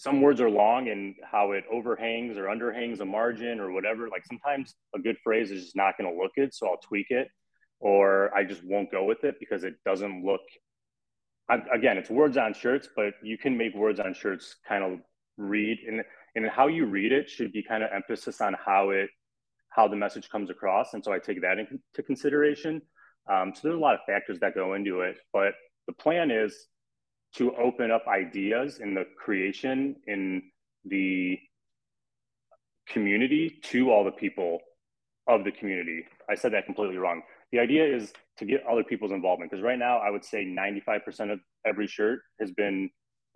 some 0.02 0.20
words 0.20 0.42
are 0.42 0.50
long 0.50 0.90
and 0.90 1.14
how 1.24 1.52
it 1.52 1.64
overhangs 1.72 2.36
or 2.36 2.46
underhangs 2.46 3.02
a 3.02 3.06
margin 3.06 3.60
or 3.60 3.72
whatever. 3.72 4.10
Like 4.10 4.26
sometimes 4.26 4.74
a 4.96 5.00
good 5.00 5.16
phrase 5.24 5.52
is 5.52 5.66
just 5.66 5.76
not 5.76 5.96
going 5.96 6.12
to 6.12 6.20
look 6.20 6.32
good, 6.36 6.52
so 6.56 6.68
I'll 6.68 6.80
tweak 6.80 7.12
it, 7.12 7.28
or 7.80 8.36
I 8.36 8.44
just 8.44 8.64
won't 8.64 8.92
go 8.92 9.06
with 9.06 9.24
it 9.24 9.36
because 9.40 9.64
it 9.64 9.76
doesn't 9.86 10.26
look. 10.26 10.42
Again, 11.72 12.00
it's 12.00 12.10
words 12.10 12.36
on 12.36 12.56
shirts, 12.56 12.90
but 12.96 13.14
you 13.22 13.38
can 13.38 13.56
make 13.56 13.76
words 13.76 14.00
on 14.00 14.16
shirts 14.16 14.56
kind 14.68 14.84
of 14.84 15.02
read 15.38 15.78
and 15.88 16.02
and 16.36 16.50
how 16.50 16.66
you 16.66 16.88
read 16.88 17.12
it 17.12 17.30
should 17.30 17.52
be 17.52 17.62
kind 17.62 17.84
of 17.84 17.92
emphasis 17.94 18.42
on 18.42 18.56
how 18.66 18.90
it 18.90 19.10
how 19.70 19.88
the 19.88 19.96
message 19.96 20.30
comes 20.30 20.50
across, 20.50 20.96
and 20.96 21.06
so 21.06 21.14
I 21.14 21.20
take 21.20 21.44
that 21.44 21.60
into 21.60 22.02
consideration. 22.02 22.82
Um, 23.32 23.54
so 23.54 23.60
there's 23.66 23.76
a 23.76 23.80
lot 23.80 23.94
of 23.94 24.00
factors 24.08 24.40
that 24.40 24.56
go 24.56 24.74
into 24.74 25.02
it, 25.02 25.18
but 25.32 25.54
the 25.86 25.94
plan 25.94 26.32
is 26.32 26.70
to 27.36 27.56
open 27.56 27.92
up 27.92 28.06
ideas 28.08 28.80
in 28.80 28.94
the 28.94 29.06
creation 29.18 29.96
in 30.08 30.44
the 30.86 31.40
community 32.88 33.60
to 33.64 33.90
all 33.92 34.04
the 34.04 34.12
people 34.12 34.60
of 35.28 35.44
the 35.44 35.52
community. 35.52 36.06
I 36.30 36.36
said 36.36 36.54
that 36.54 36.66
completely 36.66 36.98
wrong. 36.98 37.22
The 37.52 37.60
idea 37.60 37.86
is 37.86 38.12
to 38.38 38.46
get 38.46 38.64
other 38.70 38.84
people's 38.84 39.12
involvement 39.12 39.52
because 39.52 39.64
right 39.64 39.80
now 39.80 40.00
I 40.00 40.10
would 40.10 40.26
say 40.26 40.46
95% 40.46 41.32
of 41.32 41.40
every 41.66 41.88
shirt 41.88 42.22
has 42.40 42.52
been 42.52 42.90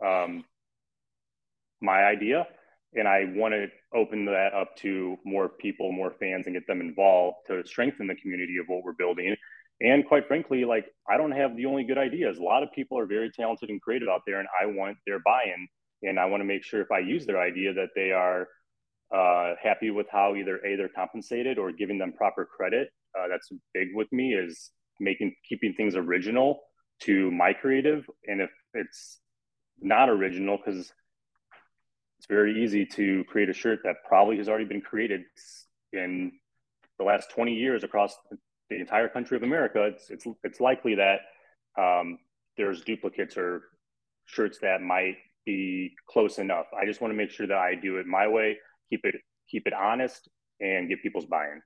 um, 0.05 0.43
my 1.81 2.03
idea. 2.03 2.47
And 2.93 3.07
I 3.07 3.25
want 3.35 3.53
to 3.53 3.67
open 3.93 4.25
that 4.25 4.53
up 4.53 4.75
to 4.77 5.17
more 5.25 5.49
people, 5.49 5.91
more 5.91 6.13
fans, 6.17 6.45
and 6.45 6.55
get 6.55 6.65
them 6.65 6.79
involved 6.79 7.37
to 7.47 7.65
strengthen 7.65 8.07
the 8.07 8.15
community 8.15 8.57
of 8.57 8.67
what 8.67 8.83
we're 8.83 8.93
building 8.93 9.35
and 9.81 10.05
quite 10.07 10.27
frankly 10.27 10.63
like 10.65 10.85
i 11.09 11.17
don't 11.17 11.31
have 11.31 11.55
the 11.55 11.65
only 11.65 11.83
good 11.83 11.97
ideas. 11.97 12.37
A 12.37 12.43
lot 12.43 12.63
of 12.63 12.71
people 12.73 12.97
are 12.97 13.05
very 13.05 13.29
talented 13.31 13.69
and 13.69 13.81
creative 13.81 14.09
out 14.09 14.21
there 14.25 14.39
and 14.39 14.47
i 14.61 14.65
want 14.65 14.97
their 15.05 15.19
buy-in 15.19 15.67
and 16.03 16.19
i 16.19 16.25
want 16.25 16.41
to 16.41 16.45
make 16.45 16.63
sure 16.63 16.81
if 16.81 16.91
i 16.91 16.99
use 16.99 17.25
their 17.25 17.41
idea 17.41 17.73
that 17.73 17.89
they 17.95 18.11
are 18.11 18.47
uh, 19.13 19.53
happy 19.61 19.91
with 19.91 20.07
how 20.11 20.35
either 20.35 20.57
a 20.65 20.75
they're 20.75 20.89
compensated 20.89 21.57
or 21.57 21.71
giving 21.71 21.97
them 21.97 22.13
proper 22.13 22.45
credit. 22.45 22.89
Uh, 23.17 23.27
that's 23.27 23.49
big 23.73 23.89
with 23.93 24.11
me 24.11 24.33
is 24.33 24.71
making 24.99 25.33
keeping 25.47 25.73
things 25.73 25.95
original 25.95 26.61
to 27.01 27.31
my 27.31 27.53
creative. 27.53 28.09
And 28.27 28.41
if 28.41 28.49
it's 28.73 29.19
not 29.81 30.09
original 30.09 30.57
because 30.57 30.91
it's 32.17 32.27
very 32.27 32.63
easy 32.63 32.85
to 32.85 33.23
create 33.25 33.49
a 33.49 33.53
shirt 33.53 33.79
that 33.83 33.97
probably 34.07 34.37
has 34.37 34.49
already 34.49 34.65
been 34.65 34.81
created 34.81 35.21
in 35.93 36.31
the 36.97 37.03
last 37.03 37.29
20 37.31 37.53
years 37.53 37.83
across 37.83 38.15
the 38.69 38.79
entire 38.79 39.07
country 39.07 39.37
of 39.37 39.43
America, 39.43 39.83
it's 39.83 40.09
it's 40.09 40.25
it's 40.43 40.59
likely 40.59 40.95
that 40.95 41.19
um, 41.77 42.19
there's 42.57 42.81
duplicates 42.81 43.37
or 43.37 43.63
shirts 44.25 44.57
that 44.59 44.81
might 44.81 45.17
be 45.45 45.93
close 46.07 46.39
enough. 46.39 46.65
I 46.79 46.85
just 46.85 47.01
want 47.01 47.11
to 47.13 47.17
make 47.17 47.29
sure 47.29 47.47
that 47.47 47.57
I 47.57 47.75
do 47.75 47.97
it 47.97 48.07
my 48.07 48.27
way, 48.27 48.57
keep 48.89 49.01
it 49.03 49.15
keep 49.49 49.67
it 49.67 49.73
honest, 49.73 50.27
and 50.59 50.89
get 50.89 51.01
people's 51.03 51.25
buy-in. 51.25 51.61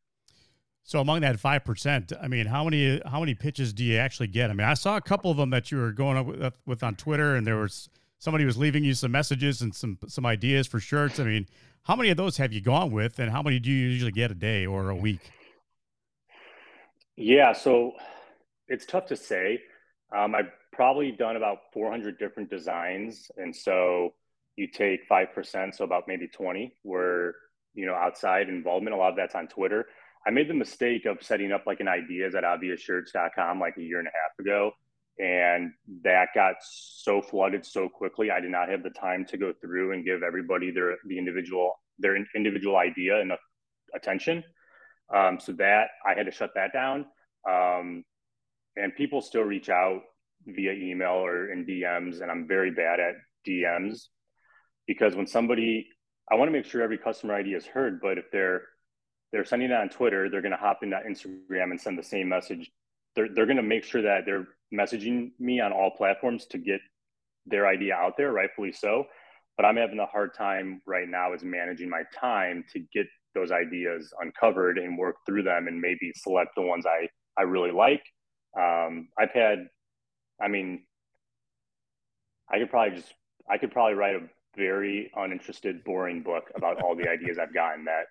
So 0.83 0.99
among 0.99 1.21
that 1.21 1.39
five 1.39 1.63
percent, 1.63 2.11
I 2.21 2.27
mean, 2.27 2.47
how 2.47 2.63
many 2.63 3.01
how 3.05 3.19
many 3.19 3.35
pitches 3.35 3.73
do 3.73 3.83
you 3.83 3.97
actually 3.97 4.27
get? 4.27 4.49
I 4.49 4.53
mean, 4.53 4.67
I 4.67 4.73
saw 4.73 4.97
a 4.97 5.01
couple 5.01 5.29
of 5.29 5.37
them 5.37 5.51
that 5.51 5.71
you 5.71 5.77
were 5.77 5.91
going 5.91 6.17
up 6.17 6.25
with, 6.25 6.53
with 6.65 6.83
on 6.83 6.95
Twitter, 6.95 7.35
and 7.35 7.45
there 7.45 7.57
was 7.57 7.89
somebody 8.17 8.43
was 8.43 8.57
leaving 8.57 8.83
you 8.83 8.93
some 8.93 9.11
messages 9.11 9.61
and 9.61 9.73
some 9.73 9.99
some 10.07 10.25
ideas 10.25 10.67
for 10.67 10.79
shirts. 10.79 11.19
I 11.19 11.25
mean, 11.25 11.47
how 11.83 11.95
many 11.95 12.09
of 12.09 12.17
those 12.17 12.37
have 12.37 12.51
you 12.51 12.61
gone 12.61 12.91
with, 12.91 13.19
and 13.19 13.31
how 13.31 13.41
many 13.41 13.59
do 13.59 13.69
you 13.69 13.87
usually 13.87 14.11
get 14.11 14.31
a 14.31 14.35
day 14.35 14.65
or 14.65 14.89
a 14.89 14.95
week? 14.95 15.31
Yeah, 17.19 17.51
so 17.51 17.91
it's 18.69 18.85
tough 18.85 19.07
to 19.07 19.17
say. 19.17 19.59
Um, 20.15 20.33
I've 20.33 20.51
probably 20.71 21.11
done 21.11 21.35
about 21.35 21.57
400 21.73 22.17
different 22.17 22.49
designs, 22.49 23.29
and 23.35 23.53
so 23.53 24.13
you 24.55 24.69
take 24.71 25.01
five 25.07 25.33
percent, 25.33 25.75
so 25.75 25.83
about 25.83 26.03
maybe 26.07 26.29
20 26.29 26.73
were 26.85 27.35
you 27.73 27.85
know 27.85 27.93
outside 27.93 28.47
involvement. 28.47 28.95
A 28.95 28.97
lot 28.97 29.09
of 29.09 29.17
that's 29.17 29.35
on 29.35 29.49
Twitter. 29.49 29.85
I 30.25 30.31
made 30.31 30.49
the 30.49 30.53
mistake 30.53 31.05
of 31.05 31.21
setting 31.21 31.51
up 31.51 31.65
like 31.67 31.81
an 31.81 31.89
ideas 31.89 32.35
at 32.35 32.45
obviousshirts.com 32.45 33.59
like 33.59 33.75
a 33.77 33.81
year 33.81 33.99
and 33.99 34.07
a 34.07 34.11
half 34.11 34.39
ago, 34.39 34.71
and 35.19 35.73
that 36.05 36.29
got 36.33 36.55
so 36.61 37.21
flooded 37.21 37.65
so 37.65 37.89
quickly. 37.89 38.31
I 38.31 38.39
did 38.39 38.51
not 38.51 38.69
have 38.69 38.81
the 38.81 38.91
time 38.91 39.25
to 39.25 39.37
go 39.37 39.51
through 39.59 39.91
and 39.91 40.05
give 40.05 40.23
everybody 40.23 40.71
their 40.71 40.95
the 41.05 41.17
individual 41.17 41.73
their 41.99 42.15
individual 42.33 42.77
idea 42.77 43.19
enough 43.19 43.39
attention. 43.93 44.41
Um, 45.13 45.39
so 45.39 45.53
that 45.53 45.89
I 46.05 46.13
had 46.13 46.27
to 46.27 46.31
shut 46.31 46.51
that 46.55 46.71
down. 46.71 47.05
Um, 47.49 48.03
and 48.75 48.95
people 48.95 49.21
still 49.21 49.41
reach 49.41 49.69
out 49.69 50.01
via 50.45 50.73
email 50.73 51.13
or 51.13 51.51
in 51.51 51.65
DMs, 51.65 52.21
and 52.21 52.31
I'm 52.31 52.47
very 52.47 52.71
bad 52.71 52.99
at 52.99 53.15
DMs 53.47 54.07
because 54.87 55.15
when 55.15 55.27
somebody, 55.27 55.87
I 56.31 56.35
want 56.35 56.49
to 56.49 56.51
make 56.51 56.65
sure 56.65 56.81
every 56.81 56.97
customer 56.97 57.35
ID 57.35 57.49
is 57.53 57.65
heard, 57.65 57.99
but 58.01 58.17
if 58.17 58.25
they're 58.31 58.63
they're 59.31 59.45
sending 59.45 59.69
it 59.69 59.75
on 59.75 59.89
Twitter, 59.89 60.27
they're 60.27 60.41
going 60.41 60.53
to 60.53 60.57
hop 60.57 60.79
into 60.81 60.97
Instagram 61.07 61.69
and 61.69 61.79
send 61.79 61.99
the 61.99 62.03
same 62.03 62.29
message. 62.29 62.71
They're 63.15 63.29
they're 63.33 63.45
going 63.45 63.57
to 63.57 63.63
make 63.63 63.83
sure 63.83 64.01
that 64.01 64.25
they're 64.25 64.47
messaging 64.73 65.31
me 65.39 65.59
on 65.59 65.71
all 65.71 65.91
platforms 65.91 66.45
to 66.47 66.57
get 66.57 66.81
their 67.45 67.67
idea 67.67 67.95
out 67.95 68.17
there, 68.17 68.31
rightfully 68.31 68.71
so. 68.71 69.05
But 69.57 69.65
I'm 69.65 69.75
having 69.75 69.99
a 69.99 70.05
hard 70.05 70.33
time 70.33 70.81
right 70.85 71.07
now 71.07 71.33
is 71.33 71.43
managing 71.43 71.89
my 71.89 72.03
time 72.19 72.63
to 72.73 72.79
get 72.93 73.07
those 73.35 73.51
ideas 73.51 74.13
uncovered 74.19 74.77
and 74.77 74.97
work 74.97 75.15
through 75.25 75.43
them 75.43 75.67
and 75.67 75.79
maybe 75.79 76.11
select 76.15 76.51
the 76.55 76.61
ones 76.61 76.85
I, 76.85 77.07
I 77.37 77.43
really 77.43 77.71
like. 77.71 78.03
Um, 78.59 79.09
I've 79.17 79.31
had, 79.31 79.67
I 80.41 80.47
mean, 80.47 80.83
I 82.51 82.59
could 82.59 82.69
probably 82.69 82.97
just, 82.97 83.13
I 83.49 83.57
could 83.57 83.71
probably 83.71 83.93
write 83.93 84.15
a 84.15 84.29
very 84.57 85.11
uninterested, 85.15 85.83
boring 85.83 86.23
book 86.23 86.51
about 86.55 86.81
all 86.81 86.95
the 86.95 87.07
ideas 87.07 87.37
I've 87.37 87.53
gotten 87.53 87.85
that 87.85 88.05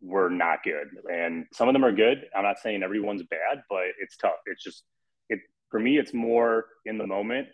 were 0.00 0.30
not 0.30 0.62
good. 0.62 0.88
And 1.12 1.46
some 1.52 1.68
of 1.68 1.72
them 1.72 1.84
are 1.84 1.92
good. 1.92 2.26
I'm 2.36 2.44
not 2.44 2.60
saying 2.60 2.82
everyone's 2.82 3.24
bad, 3.24 3.62
but 3.68 3.84
it's 4.00 4.16
tough. 4.16 4.38
It's 4.46 4.62
just, 4.62 4.84
it, 5.28 5.40
for 5.70 5.80
me, 5.80 5.98
it's 5.98 6.14
more 6.14 6.66
in 6.86 6.98
the 6.98 7.06
moment 7.06 7.48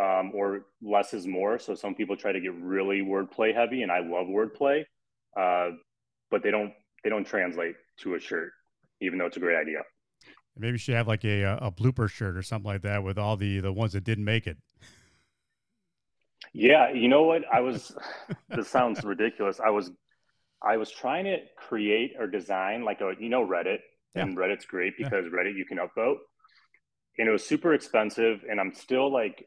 um, 0.00 0.32
or 0.34 0.66
less 0.82 1.12
is 1.12 1.26
more. 1.26 1.58
So 1.58 1.74
some 1.74 1.94
people 1.94 2.16
try 2.16 2.32
to 2.32 2.40
get 2.40 2.54
really 2.54 3.00
wordplay 3.00 3.54
heavy, 3.54 3.82
and 3.82 3.92
I 3.92 3.98
love 3.98 4.26
wordplay. 4.26 4.84
Uh, 5.38 5.70
but 6.30 6.42
they 6.42 6.50
don't 6.50 6.72
they 7.02 7.10
don't 7.10 7.26
translate 7.26 7.74
to 8.00 8.14
a 8.14 8.20
shirt, 8.20 8.52
even 9.00 9.18
though 9.18 9.26
it's 9.26 9.36
a 9.36 9.40
great 9.40 9.56
idea. 9.56 9.82
Maybe 10.56 10.72
you 10.72 10.78
should 10.78 10.94
have 10.94 11.08
like 11.08 11.24
a 11.24 11.42
a 11.42 11.70
blooper 11.70 12.08
shirt 12.08 12.36
or 12.36 12.42
something 12.42 12.70
like 12.70 12.82
that 12.82 13.02
with 13.02 13.18
all 13.18 13.36
the 13.36 13.60
the 13.60 13.72
ones 13.72 13.92
that 13.92 14.04
didn't 14.04 14.24
make 14.24 14.46
it. 14.46 14.58
Yeah, 16.52 16.92
you 16.92 17.08
know 17.08 17.22
what? 17.22 17.42
I 17.52 17.60
was. 17.60 17.96
this 18.48 18.68
sounds 18.68 19.04
ridiculous. 19.04 19.60
I 19.60 19.70
was, 19.70 19.90
I 20.62 20.76
was 20.76 20.90
trying 20.90 21.24
to 21.24 21.38
create 21.56 22.14
or 22.18 22.26
design 22.26 22.84
like 22.84 23.00
a 23.00 23.12
you 23.18 23.28
know 23.28 23.46
Reddit, 23.46 23.78
yeah. 24.14 24.22
and 24.22 24.36
Reddit's 24.36 24.64
great 24.64 24.94
because 24.98 25.24
yeah. 25.24 25.38
Reddit 25.38 25.56
you 25.56 25.64
can 25.64 25.78
upvote, 25.78 26.16
and 27.18 27.28
it 27.28 27.30
was 27.30 27.46
super 27.46 27.74
expensive, 27.74 28.44
and 28.48 28.60
I'm 28.60 28.74
still 28.74 29.12
like 29.12 29.46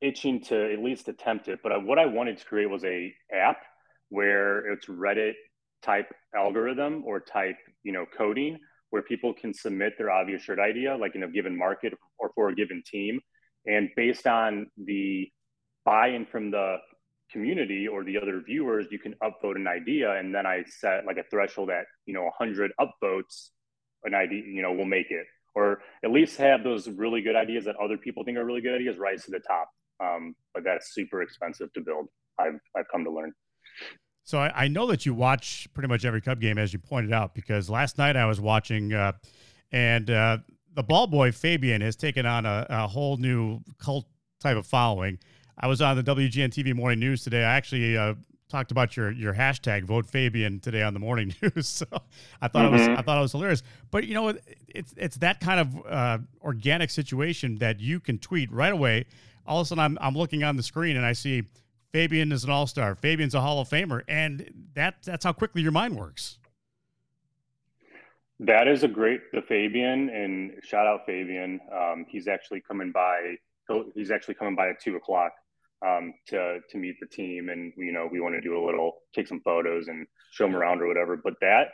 itching 0.00 0.42
to 0.42 0.72
at 0.72 0.80
least 0.80 1.08
attempt 1.08 1.48
it. 1.48 1.60
But 1.62 1.84
what 1.84 1.98
I 1.98 2.06
wanted 2.06 2.38
to 2.38 2.44
create 2.44 2.68
was 2.68 2.84
a 2.84 3.12
app 3.32 3.62
where 4.08 4.72
it's 4.72 4.86
Reddit 4.86 5.34
type 5.82 6.12
algorithm 6.34 7.02
or 7.04 7.20
type 7.20 7.56
you 7.82 7.92
know 7.92 8.06
coding 8.16 8.58
where 8.90 9.02
people 9.02 9.32
can 9.32 9.54
submit 9.54 9.94
their 9.96 10.10
obvious 10.10 10.42
shirt 10.42 10.58
idea 10.58 10.96
like 10.96 11.14
in 11.14 11.22
a 11.22 11.28
given 11.28 11.56
market 11.56 11.94
or 12.18 12.30
for 12.34 12.50
a 12.50 12.54
given 12.54 12.82
team. 12.84 13.18
And 13.66 13.88
based 13.96 14.26
on 14.26 14.66
the 14.76 15.30
buy-in 15.84 16.26
from 16.26 16.50
the 16.50 16.76
community 17.30 17.88
or 17.88 18.04
the 18.04 18.18
other 18.18 18.42
viewers 18.44 18.86
you 18.90 18.98
can 18.98 19.14
upvote 19.22 19.56
an 19.56 19.66
idea. 19.66 20.12
And 20.12 20.34
then 20.34 20.46
i 20.46 20.62
set 20.66 21.06
like 21.06 21.16
a 21.16 21.24
threshold 21.30 21.70
at 21.70 21.86
you 22.06 22.14
know 22.14 22.24
100 22.24 22.72
upvotes 22.80 23.48
an 24.04 24.14
idea 24.14 24.42
you 24.44 24.62
know 24.62 24.72
will 24.72 24.84
make 24.84 25.10
it. 25.10 25.26
Or 25.54 25.82
at 26.02 26.10
least 26.10 26.38
have 26.38 26.64
those 26.64 26.88
really 26.88 27.20
good 27.20 27.36
ideas 27.36 27.66
that 27.66 27.76
other 27.76 27.98
people 27.98 28.24
think 28.24 28.38
are 28.38 28.44
really 28.44 28.62
good 28.62 28.74
ideas 28.74 28.96
rise 28.98 29.24
to 29.24 29.30
the 29.30 29.40
top. 29.40 29.68
Um, 30.00 30.34
but 30.54 30.64
that's 30.64 30.94
super 30.94 31.22
expensive 31.22 31.72
to 31.74 31.80
build 31.80 32.08
i've, 32.38 32.58
I've 32.76 32.88
come 32.90 33.04
to 33.04 33.10
learn 33.10 33.32
so 34.24 34.38
I, 34.38 34.64
I, 34.64 34.68
know 34.68 34.86
that 34.86 35.04
you 35.04 35.14
watch 35.14 35.68
pretty 35.74 35.88
much 35.88 36.04
every 36.04 36.20
Cub 36.20 36.40
game, 36.40 36.58
as 36.58 36.72
you 36.72 36.78
pointed 36.78 37.12
out, 37.12 37.34
because 37.34 37.68
last 37.68 37.98
night 37.98 38.16
I 38.16 38.26
was 38.26 38.40
watching 38.40 38.92
uh, 38.92 39.12
and 39.72 40.10
uh, 40.10 40.38
the 40.74 40.82
ball 40.82 41.06
boy 41.06 41.32
Fabian 41.32 41.80
has 41.80 41.96
taken 41.96 42.26
on 42.26 42.46
a, 42.46 42.66
a 42.68 42.86
whole 42.86 43.16
new 43.16 43.60
cult 43.78 44.06
type 44.40 44.56
of 44.56 44.66
following. 44.66 45.18
I 45.58 45.66
was 45.66 45.80
on 45.80 45.96
the 45.96 46.02
WGN 46.02 46.48
TV 46.48 46.74
morning 46.74 47.00
news 47.00 47.24
today. 47.24 47.44
I 47.44 47.54
actually 47.54 47.96
uh, 47.96 48.14
talked 48.48 48.70
about 48.70 48.96
your 48.96 49.10
your 49.10 49.34
hashtag 49.34 49.84
vote 49.84 50.06
Fabian 50.06 50.60
today 50.60 50.82
on 50.82 50.94
the 50.94 51.00
morning 51.00 51.34
news. 51.42 51.68
So 51.68 51.86
I 52.40 52.48
thought 52.48 52.66
mm-hmm. 52.66 52.66
it 52.66 52.70
was 52.70 52.80
mm-hmm. 52.82 52.98
I 52.98 53.02
thought 53.02 53.18
it 53.18 53.22
was 53.22 53.32
hilarious. 53.32 53.62
But 53.90 54.06
you 54.06 54.14
know, 54.14 54.34
it's 54.68 54.94
it's 54.96 55.16
that 55.16 55.40
kind 55.40 55.60
of 55.60 55.86
uh, 55.86 56.18
organic 56.42 56.90
situation 56.90 57.56
that 57.56 57.80
you 57.80 58.00
can 58.00 58.18
tweet 58.18 58.52
right 58.52 58.72
away. 58.72 59.06
All 59.46 59.60
of 59.60 59.66
a 59.66 59.68
sudden, 59.68 59.82
I'm 59.82 59.98
I'm 60.00 60.14
looking 60.14 60.44
on 60.44 60.56
the 60.56 60.62
screen 60.62 60.96
and 60.96 61.04
I 61.04 61.12
see 61.12 61.44
Fabian 61.92 62.32
is 62.32 62.44
an 62.44 62.50
all 62.50 62.66
star. 62.66 62.94
Fabian's 62.94 63.34
a 63.34 63.40
Hall 63.40 63.60
of 63.60 63.68
Famer, 63.68 64.02
and 64.08 64.68
that 64.74 64.96
that's 65.04 65.24
how 65.24 65.32
quickly 65.32 65.60
your 65.62 65.72
mind 65.72 65.96
works. 65.96 66.38
That 68.40 68.66
is 68.66 68.82
a 68.82 68.88
great 68.88 69.20
the 69.32 69.42
Fabian 69.42 70.08
and 70.08 70.52
shout 70.64 70.86
out 70.86 71.00
Fabian. 71.06 71.60
Um, 71.72 72.06
he's 72.08 72.28
actually 72.28 72.62
coming 72.62 72.92
by. 72.92 73.36
He's 73.94 74.10
actually 74.10 74.34
coming 74.34 74.56
by 74.56 74.70
at 74.70 74.80
two 74.80 74.96
o'clock 74.96 75.32
um, 75.86 76.14
to 76.28 76.60
to 76.70 76.78
meet 76.78 76.96
the 76.98 77.06
team, 77.06 77.50
and 77.50 77.72
you 77.76 77.92
know 77.92 78.08
we 78.10 78.20
want 78.20 78.34
to 78.34 78.40
do 78.40 78.56
a 78.56 78.62
little, 78.64 78.94
take 79.14 79.28
some 79.28 79.40
photos 79.40 79.88
and 79.88 80.06
show 80.32 80.46
them 80.46 80.56
around 80.56 80.80
or 80.80 80.88
whatever. 80.88 81.18
But 81.22 81.34
that 81.42 81.68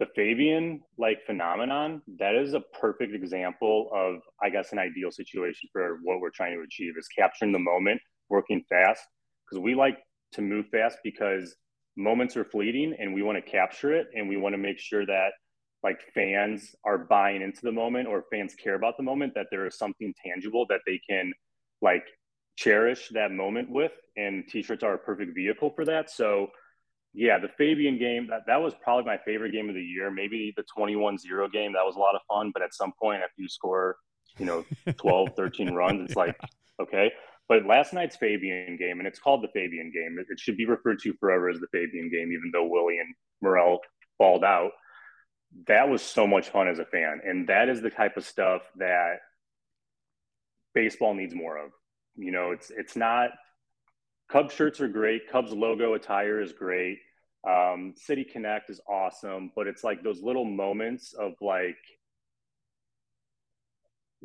the 0.00 0.06
Fabian 0.16 0.82
like 0.98 1.18
phenomenon, 1.24 2.02
that 2.18 2.34
is 2.34 2.54
a 2.54 2.60
perfect 2.80 3.14
example 3.14 3.90
of 3.94 4.22
I 4.42 4.50
guess 4.50 4.72
an 4.72 4.80
ideal 4.80 5.12
situation 5.12 5.68
for 5.72 6.00
what 6.02 6.18
we're 6.18 6.30
trying 6.30 6.56
to 6.56 6.64
achieve 6.64 6.94
is 6.98 7.06
capturing 7.16 7.52
the 7.52 7.60
moment, 7.60 8.00
working 8.28 8.64
fast 8.68 9.06
because 9.52 9.62
we 9.62 9.74
like 9.74 9.98
to 10.32 10.40
move 10.40 10.66
fast 10.68 10.98
because 11.04 11.54
moments 11.96 12.36
are 12.36 12.44
fleeting 12.44 12.94
and 12.98 13.12
we 13.12 13.22
want 13.22 13.36
to 13.36 13.50
capture 13.50 13.92
it 13.92 14.06
and 14.14 14.28
we 14.28 14.36
want 14.36 14.54
to 14.54 14.58
make 14.58 14.78
sure 14.78 15.04
that 15.04 15.30
like 15.82 16.00
fans 16.14 16.74
are 16.84 16.96
buying 16.96 17.42
into 17.42 17.60
the 17.62 17.72
moment 17.72 18.08
or 18.08 18.24
fans 18.32 18.54
care 18.54 18.76
about 18.76 18.96
the 18.96 19.02
moment 19.02 19.34
that 19.34 19.46
there 19.50 19.66
is 19.66 19.76
something 19.76 20.14
tangible 20.24 20.64
that 20.68 20.80
they 20.86 20.98
can 21.08 21.32
like 21.82 22.04
cherish 22.56 23.10
that 23.12 23.30
moment 23.30 23.68
with 23.70 23.92
and 24.16 24.44
t-shirts 24.48 24.82
are 24.82 24.94
a 24.94 24.98
perfect 24.98 25.34
vehicle 25.34 25.70
for 25.74 25.84
that. 25.84 26.10
So 26.10 26.48
yeah 27.12 27.38
the 27.38 27.48
fabian 27.58 27.98
game 27.98 28.28
that, 28.30 28.40
that 28.46 28.62
was 28.62 28.72
probably 28.82 29.04
my 29.04 29.18
favorite 29.18 29.52
game 29.52 29.68
of 29.68 29.74
the 29.74 29.82
year. 29.82 30.10
Maybe 30.10 30.54
the 30.56 30.64
21-0 30.78 31.52
game 31.52 31.74
that 31.74 31.84
was 31.84 31.96
a 31.96 32.00
lot 32.00 32.14
of 32.14 32.22
fun 32.26 32.52
but 32.54 32.62
at 32.62 32.72
some 32.72 32.92
point 32.98 33.22
after 33.22 33.42
you 33.42 33.48
score 33.50 33.96
you 34.38 34.46
know 34.46 34.64
12 34.96 35.30
13 35.36 35.74
runs 35.74 36.08
it's 36.08 36.16
like 36.16 36.40
okay 36.80 37.12
but 37.48 37.66
last 37.66 37.92
night's 37.92 38.16
fabian 38.16 38.76
game 38.76 38.98
and 38.98 39.06
it's 39.06 39.18
called 39.18 39.42
the 39.42 39.48
fabian 39.48 39.90
game 39.92 40.16
it, 40.18 40.40
should 40.40 40.56
be 40.56 40.66
referred 40.66 40.98
to 40.98 41.14
forever 41.20 41.48
as 41.48 41.60
the 41.60 41.66
fabian 41.72 42.10
game 42.10 42.32
even 42.32 42.50
though 42.52 42.66
willie 42.66 42.98
and 42.98 43.14
morel 43.40 43.80
balled 44.18 44.44
out 44.44 44.70
that 45.66 45.88
was 45.88 46.00
so 46.00 46.26
much 46.26 46.48
fun 46.48 46.68
as 46.68 46.78
a 46.78 46.84
fan 46.86 47.20
and 47.24 47.48
that 47.48 47.68
is 47.68 47.82
the 47.82 47.90
type 47.90 48.16
of 48.16 48.24
stuff 48.24 48.62
that 48.76 49.16
baseball 50.74 51.14
needs 51.14 51.34
more 51.34 51.58
of 51.58 51.70
you 52.16 52.32
know, 52.32 52.50
it's 52.52 52.70
it's 52.70 52.96
not 52.96 53.30
Cubs 54.28 54.54
shirts 54.54 54.80
are 54.80 54.88
great. 54.88 55.30
Cubs 55.30 55.52
logo 55.52 55.94
attire 55.94 56.40
is 56.40 56.52
great. 56.52 56.98
Um, 57.48 57.94
City 57.96 58.24
Connect 58.24 58.70
is 58.70 58.80
awesome, 58.88 59.50
but 59.54 59.66
it's 59.66 59.82
like 59.82 60.02
those 60.02 60.22
little 60.22 60.44
moments 60.44 61.12
of 61.12 61.32
like 61.40 61.76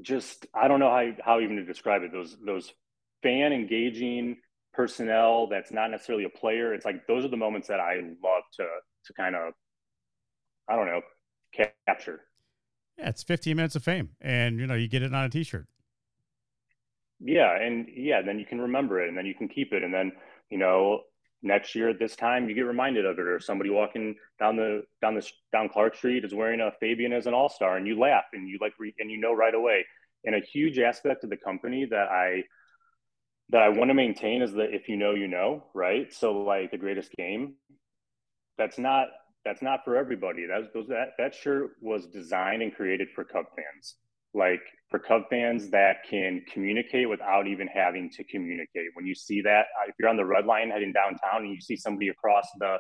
just 0.01 0.45
I 0.53 0.67
don't 0.67 0.79
know 0.79 0.89
how 0.89 1.11
how 1.23 1.39
even 1.39 1.57
to 1.57 1.65
describe 1.65 2.03
it. 2.03 2.11
Those 2.11 2.37
those 2.45 2.71
fan 3.23 3.53
engaging 3.53 4.37
personnel 4.73 5.47
that's 5.47 5.71
not 5.71 5.91
necessarily 5.91 6.25
a 6.25 6.29
player. 6.29 6.73
It's 6.73 6.85
like 6.85 7.07
those 7.07 7.25
are 7.25 7.29
the 7.29 7.37
moments 7.37 7.67
that 7.67 7.79
I 7.79 7.95
love 8.23 8.43
to 8.57 8.65
to 9.05 9.13
kind 9.13 9.35
of 9.35 9.53
I 10.69 10.75
don't 10.75 10.87
know 10.87 11.01
capture. 11.85 12.21
Yeah, 12.97 13.09
it's 13.09 13.23
15 13.23 13.55
minutes 13.55 13.75
of 13.75 13.83
fame, 13.83 14.09
and 14.21 14.59
you 14.59 14.67
know 14.67 14.75
you 14.75 14.87
get 14.87 15.01
it 15.01 15.13
on 15.13 15.23
a 15.23 15.29
T-shirt 15.29 15.67
yeah 17.19 17.57
and 17.59 17.87
yeah 17.95 18.21
then 18.21 18.37
you 18.39 18.45
can 18.45 18.61
remember 18.61 19.01
it 19.01 19.09
and 19.09 19.17
then 19.17 19.25
you 19.25 19.33
can 19.33 19.47
keep 19.47 19.73
it 19.73 19.83
and 19.83 19.93
then 19.93 20.11
you 20.49 20.57
know 20.57 21.01
next 21.41 21.75
year 21.75 21.89
at 21.89 21.99
this 21.99 22.15
time 22.15 22.47
you 22.47 22.55
get 22.55 22.61
reminded 22.61 23.05
of 23.05 23.17
it 23.17 23.27
or 23.27 23.39
somebody 23.39 23.69
walking 23.69 24.15
down 24.39 24.55
the 24.55 24.83
down 25.01 25.15
the 25.15 25.27
down 25.51 25.67
clark 25.69 25.95
street 25.95 26.23
is 26.23 26.33
wearing 26.33 26.61
a 26.61 26.71
fabian 26.79 27.13
as 27.13 27.25
an 27.25 27.33
all-star 27.33 27.77
and 27.77 27.87
you 27.87 27.99
laugh 27.99 28.25
and 28.33 28.47
you 28.47 28.57
like 28.61 28.73
re- 28.79 28.93
and 28.99 29.09
you 29.09 29.19
know 29.19 29.33
right 29.33 29.55
away 29.55 29.83
and 30.25 30.35
a 30.35 30.39
huge 30.39 30.77
aspect 30.79 31.23
of 31.23 31.29
the 31.29 31.37
company 31.37 31.85
that 31.85 32.07
i 32.09 32.43
that 33.49 33.61
i 33.61 33.69
want 33.69 33.89
to 33.89 33.93
maintain 33.93 34.41
is 34.41 34.53
that 34.53 34.73
if 34.73 34.87
you 34.89 34.97
know 34.97 35.13
you 35.13 35.27
know 35.27 35.63
right 35.73 36.13
so 36.13 36.31
like 36.41 36.71
the 36.71 36.77
greatest 36.77 37.11
game 37.17 37.55
that's 38.57 38.77
not 38.77 39.07
that's 39.45 39.61
not 39.61 39.79
for 39.85 39.95
everybody 39.95 40.45
that's 40.47 40.71
those 40.73 40.87
that 40.87 41.09
that 41.17 41.33
shirt 41.33 41.71
was 41.81 42.07
designed 42.07 42.61
and 42.61 42.75
created 42.75 43.07
for 43.15 43.23
cub 43.23 43.45
fans 43.55 43.95
like 44.33 44.61
for 44.89 44.99
Cub 44.99 45.23
fans 45.29 45.69
that 45.71 45.97
can 46.09 46.43
communicate 46.51 47.09
without 47.09 47.47
even 47.47 47.67
having 47.67 48.09
to 48.11 48.23
communicate. 48.23 48.87
When 48.93 49.05
you 49.05 49.15
see 49.15 49.41
that, 49.41 49.65
uh, 49.79 49.89
if 49.89 49.95
you're 49.99 50.09
on 50.09 50.15
the 50.15 50.25
red 50.25 50.45
line 50.45 50.69
heading 50.69 50.93
downtown 50.93 51.43
and 51.43 51.49
you 51.49 51.59
see 51.59 51.75
somebody 51.75 52.09
across 52.09 52.47
the 52.59 52.77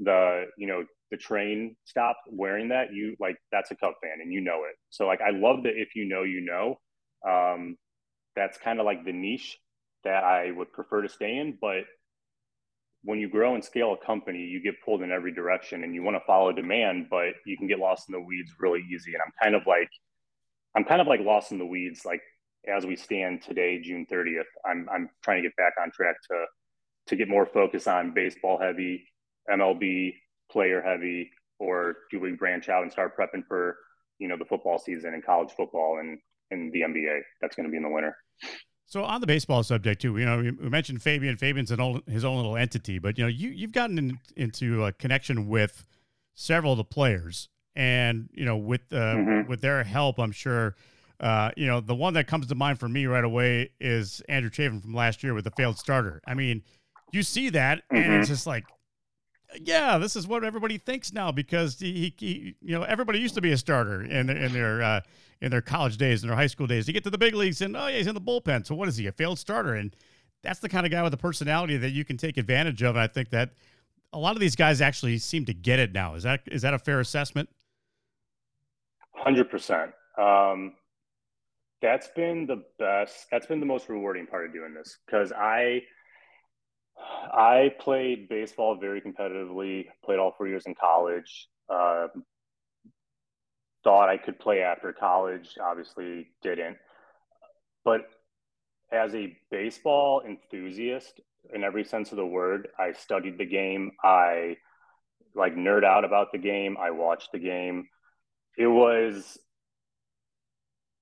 the 0.00 0.44
you 0.56 0.66
know 0.66 0.84
the 1.10 1.16
train 1.16 1.76
stop 1.84 2.16
wearing 2.30 2.68
that, 2.68 2.92
you 2.92 3.16
like 3.20 3.36
that's 3.50 3.70
a 3.70 3.76
Cub 3.76 3.94
fan 4.02 4.18
and 4.22 4.32
you 4.32 4.40
know 4.40 4.62
it. 4.68 4.76
So 4.90 5.06
like 5.06 5.20
I 5.20 5.30
love 5.30 5.64
that 5.64 5.74
if 5.76 5.94
you 5.94 6.06
know 6.06 6.22
you 6.22 6.40
know. 6.40 6.78
Um, 7.28 7.76
that's 8.34 8.58
kind 8.58 8.80
of 8.80 8.86
like 8.86 9.04
the 9.04 9.12
niche 9.12 9.58
that 10.04 10.24
I 10.24 10.50
would 10.50 10.72
prefer 10.72 11.02
to 11.02 11.08
stay 11.08 11.36
in, 11.36 11.58
but 11.60 11.84
when 13.04 13.18
you 13.18 13.28
grow 13.28 13.54
and 13.54 13.64
scale 13.64 13.92
a 14.00 14.06
company, 14.06 14.40
you 14.40 14.62
get 14.62 14.80
pulled 14.84 15.02
in 15.02 15.10
every 15.10 15.32
direction 15.32 15.82
and 15.82 15.94
you 15.94 16.02
want 16.02 16.16
to 16.16 16.24
follow 16.26 16.52
demand, 16.52 17.08
but 17.10 17.34
you 17.44 17.56
can 17.56 17.66
get 17.66 17.78
lost 17.78 18.08
in 18.08 18.12
the 18.12 18.20
weeds 18.20 18.52
really 18.60 18.84
easy. 18.92 19.12
And 19.12 19.22
I'm 19.24 19.32
kind 19.42 19.54
of 19.54 19.62
like 19.66 19.88
I'm 20.76 20.84
kind 20.84 21.00
of 21.00 21.06
like 21.06 21.20
lost 21.20 21.52
in 21.52 21.58
the 21.58 21.66
weeds. 21.66 22.04
Like 22.04 22.22
as 22.72 22.86
we 22.86 22.96
stand 22.96 23.42
today, 23.42 23.80
June 23.80 24.06
30th, 24.10 24.44
I'm 24.64 24.88
I'm 24.92 25.10
trying 25.22 25.42
to 25.42 25.48
get 25.48 25.56
back 25.56 25.74
on 25.82 25.90
track 25.90 26.16
to 26.30 26.44
to 27.08 27.16
get 27.16 27.28
more 27.28 27.46
focus 27.46 27.88
on 27.88 28.14
baseball 28.14 28.58
heavy, 28.58 29.04
MLB 29.50 30.14
player 30.50 30.80
heavy, 30.80 31.30
or 31.58 31.96
do 32.10 32.20
we 32.20 32.32
branch 32.32 32.68
out 32.68 32.82
and 32.82 32.92
start 32.92 33.16
prepping 33.16 33.44
for 33.48 33.76
you 34.18 34.28
know 34.28 34.36
the 34.36 34.44
football 34.44 34.78
season 34.78 35.14
and 35.14 35.24
college 35.24 35.50
football 35.56 35.98
and 35.98 36.18
and 36.52 36.72
the 36.72 36.82
NBA 36.82 37.20
that's 37.40 37.56
going 37.56 37.66
to 37.66 37.70
be 37.70 37.78
in 37.78 37.82
the 37.82 37.88
winter. 37.88 38.16
So 38.86 39.04
on 39.04 39.20
the 39.20 39.26
baseball 39.26 39.62
subject 39.62 40.02
too, 40.02 40.18
you 40.18 40.26
know, 40.26 40.38
we 40.38 40.68
mentioned 40.68 41.02
Fabian. 41.02 41.36
Fabian's 41.36 41.70
an 41.70 41.80
old, 41.80 42.02
his 42.06 42.24
own 42.24 42.36
little 42.36 42.56
entity, 42.56 42.98
but 42.98 43.16
you 43.16 43.24
know, 43.24 43.28
you 43.28 43.48
you've 43.48 43.72
gotten 43.72 43.98
in, 43.98 44.18
into 44.36 44.84
a 44.84 44.92
connection 44.92 45.48
with 45.48 45.84
several 46.34 46.72
of 46.72 46.78
the 46.78 46.84
players 46.84 47.48
and 47.74 48.28
you 48.32 48.44
know 48.44 48.56
with 48.56 48.82
uh, 48.92 48.96
mm-hmm. 48.96 49.48
with 49.48 49.60
their 49.60 49.82
help, 49.84 50.18
I'm 50.18 50.32
sure. 50.32 50.76
Uh, 51.20 51.52
you 51.56 51.66
know, 51.66 51.80
the 51.80 51.94
one 51.94 52.14
that 52.14 52.26
comes 52.26 52.48
to 52.48 52.54
mind 52.56 52.80
for 52.80 52.88
me 52.88 53.06
right 53.06 53.22
away 53.22 53.70
is 53.80 54.20
Andrew 54.28 54.50
Chafin 54.50 54.80
from 54.80 54.92
last 54.92 55.22
year 55.22 55.34
with 55.34 55.44
the 55.44 55.52
failed 55.52 55.78
starter. 55.78 56.20
I 56.26 56.34
mean, 56.34 56.64
you 57.12 57.22
see 57.22 57.50
that, 57.50 57.78
mm-hmm. 57.78 57.96
and 57.96 58.14
it's 58.14 58.24
mm-hmm. 58.24 58.34
just 58.34 58.46
like, 58.46 58.64
yeah, 59.60 59.98
this 59.98 60.16
is 60.16 60.26
what 60.26 60.42
everybody 60.42 60.78
thinks 60.78 61.12
now 61.12 61.30
because 61.30 61.78
he, 61.78 62.12
he 62.18 62.56
you 62.60 62.76
know, 62.76 62.82
everybody 62.82 63.20
used 63.20 63.36
to 63.36 63.40
be 63.40 63.52
a 63.52 63.56
starter 63.56 64.02
in 64.02 64.26
their, 64.26 64.36
in 64.36 64.52
their 64.52 64.82
uh, 64.82 65.00
in 65.42 65.50
their 65.50 65.60
college 65.60 65.98
days, 65.98 66.22
in 66.22 66.28
their 66.28 66.36
high 66.36 66.46
school 66.46 66.68
days. 66.68 66.86
You 66.86 66.94
get 66.94 67.04
to 67.04 67.10
the 67.10 67.18
big 67.18 67.34
leagues, 67.34 67.60
and 67.60 67.76
oh 67.76 67.88
yeah, 67.88 67.98
he's 67.98 68.06
in 68.06 68.14
the 68.14 68.20
bullpen. 68.20 68.64
So 68.64 68.74
what 68.74 68.88
is 68.88 68.96
he? 68.96 69.08
A 69.08 69.12
failed 69.12 69.38
starter, 69.38 69.74
and 69.74 69.94
that's 70.42 70.60
the 70.60 70.68
kind 70.68 70.86
of 70.86 70.92
guy 70.92 71.02
with 71.02 71.12
a 71.12 71.18
personality 71.18 71.76
that 71.76 71.90
you 71.90 72.04
can 72.04 72.16
take 72.16 72.38
advantage 72.38 72.82
of. 72.82 72.94
And 72.94 73.02
I 73.02 73.08
think 73.08 73.30
that 73.30 73.50
a 74.12 74.18
lot 74.18 74.36
of 74.36 74.40
these 74.40 74.56
guys 74.56 74.80
actually 74.80 75.18
seem 75.18 75.44
to 75.46 75.52
get 75.52 75.80
it 75.80 75.92
now. 75.92 76.14
Is 76.14 76.22
that 76.22 76.40
is 76.46 76.62
that 76.62 76.74
a 76.74 76.78
fair 76.78 77.00
assessment? 77.00 77.48
Hundred 79.14 79.50
percent. 79.50 79.90
Um, 80.16 80.74
that's 81.80 82.08
been 82.14 82.46
the 82.46 82.62
best. 82.78 83.26
That's 83.30 83.46
been 83.46 83.58
the 83.58 83.66
most 83.66 83.88
rewarding 83.88 84.26
part 84.26 84.46
of 84.46 84.52
doing 84.52 84.72
this 84.72 84.98
because 85.04 85.32
I, 85.32 85.82
I 87.32 87.74
played 87.80 88.28
baseball 88.28 88.76
very 88.80 89.00
competitively. 89.00 89.86
Played 90.04 90.20
all 90.20 90.34
four 90.38 90.46
years 90.46 90.64
in 90.66 90.76
college. 90.76 91.48
Uh, 91.68 92.06
thought 93.84 94.08
I 94.08 94.16
could 94.16 94.38
play 94.38 94.62
after 94.62 94.92
college. 94.92 95.56
Obviously, 95.60 96.28
didn't. 96.42 96.76
But 97.84 98.02
as 98.92 99.14
a 99.14 99.36
baseball 99.50 100.22
enthusiast, 100.26 101.20
in 101.52 101.64
every 101.64 101.84
sense 101.84 102.12
of 102.12 102.16
the 102.16 102.26
word, 102.26 102.68
I 102.78 102.92
studied 102.92 103.38
the 103.38 103.46
game. 103.46 103.92
I 104.02 104.56
like 105.34 105.56
nerd 105.56 105.84
out 105.84 106.04
about 106.04 106.30
the 106.30 106.38
game. 106.38 106.76
I 106.78 106.90
watched 106.90 107.32
the 107.32 107.38
game 107.38 107.88
it 108.56 108.66
was 108.66 109.38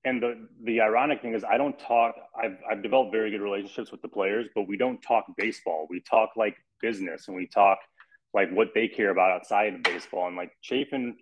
and 0.04 0.22
the 0.22 0.48
the 0.64 0.80
ironic 0.80 1.20
thing 1.20 1.34
is 1.34 1.44
I 1.44 1.58
don't 1.58 1.78
talk 1.78 2.14
I've 2.36 2.56
I've 2.70 2.82
developed 2.82 3.12
very 3.12 3.30
good 3.30 3.42
relationships 3.42 3.92
with 3.92 4.02
the 4.02 4.08
players, 4.08 4.46
but 4.54 4.66
we 4.66 4.76
don't 4.76 5.00
talk 5.02 5.26
baseball. 5.36 5.86
We 5.90 6.00
talk 6.00 6.30
like 6.36 6.56
business 6.80 7.28
and 7.28 7.36
we 7.36 7.46
talk 7.46 7.78
like 8.32 8.50
what 8.50 8.68
they 8.74 8.88
care 8.88 9.10
about 9.10 9.32
outside 9.32 9.74
of 9.74 9.82
baseball. 9.82 10.26
And 10.28 10.36
like 10.36 10.52
Chafin, 10.62 11.16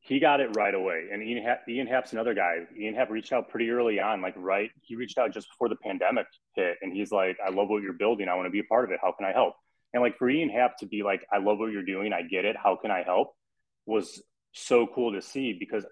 he 0.00 0.18
got 0.18 0.40
it 0.40 0.56
right 0.56 0.74
away. 0.74 1.08
And 1.12 1.22
Ian, 1.22 1.44
ha- 1.44 1.60
Ian 1.68 1.86
Happ's 1.86 2.12
another 2.12 2.34
guy. 2.34 2.66
Ian 2.78 2.94
Happ 2.94 3.10
reached 3.10 3.32
out 3.32 3.48
pretty 3.50 3.70
early 3.70 4.00
on, 4.00 4.22
like 4.22 4.34
right. 4.36 4.70
He 4.80 4.96
reached 4.96 5.18
out 5.18 5.32
just 5.32 5.48
before 5.48 5.68
the 5.68 5.76
pandemic 5.76 6.26
hit, 6.54 6.78
and 6.80 6.92
he's 6.92 7.12
like, 7.12 7.36
"I 7.44 7.50
love 7.50 7.68
what 7.68 7.82
you're 7.82 7.92
building. 7.92 8.28
I 8.28 8.34
want 8.34 8.46
to 8.46 8.50
be 8.50 8.60
a 8.60 8.64
part 8.64 8.84
of 8.84 8.90
it. 8.90 8.98
How 9.02 9.12
can 9.12 9.26
I 9.26 9.32
help?" 9.32 9.54
And 9.92 10.02
like 10.02 10.16
for 10.16 10.30
Ian 10.30 10.48
Happ 10.48 10.78
to 10.78 10.86
be 10.86 11.02
like, 11.02 11.26
"I 11.32 11.38
love 11.38 11.58
what 11.58 11.72
you're 11.72 11.84
doing. 11.84 12.12
I 12.12 12.22
get 12.22 12.44
it. 12.44 12.56
How 12.56 12.76
can 12.76 12.90
I 12.90 13.02
help?" 13.02 13.34
was 13.86 14.22
so 14.52 14.86
cool 14.86 15.12
to 15.12 15.22
see 15.22 15.52
because 15.52 15.84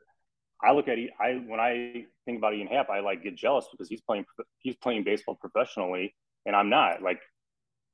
I 0.62 0.73
look 0.73 0.88
at 0.88 0.99
I 1.21 1.42
when 1.47 1.61
I 1.61 2.07
think 2.25 2.38
about 2.38 2.55
Ian 2.55 2.68
Happ, 2.68 2.88
I 2.90 3.01
like 3.01 3.23
get 3.23 3.37
jealous 3.37 3.66
because 3.71 3.88
he's 3.88 4.01
playing 4.01 4.25
he's 4.59 4.77
playing 4.77 5.05
baseball 5.05 5.37
professionally, 5.37 6.14
and 6.47 6.57
I'm 6.57 6.71
not. 6.71 7.03
Like 7.03 7.21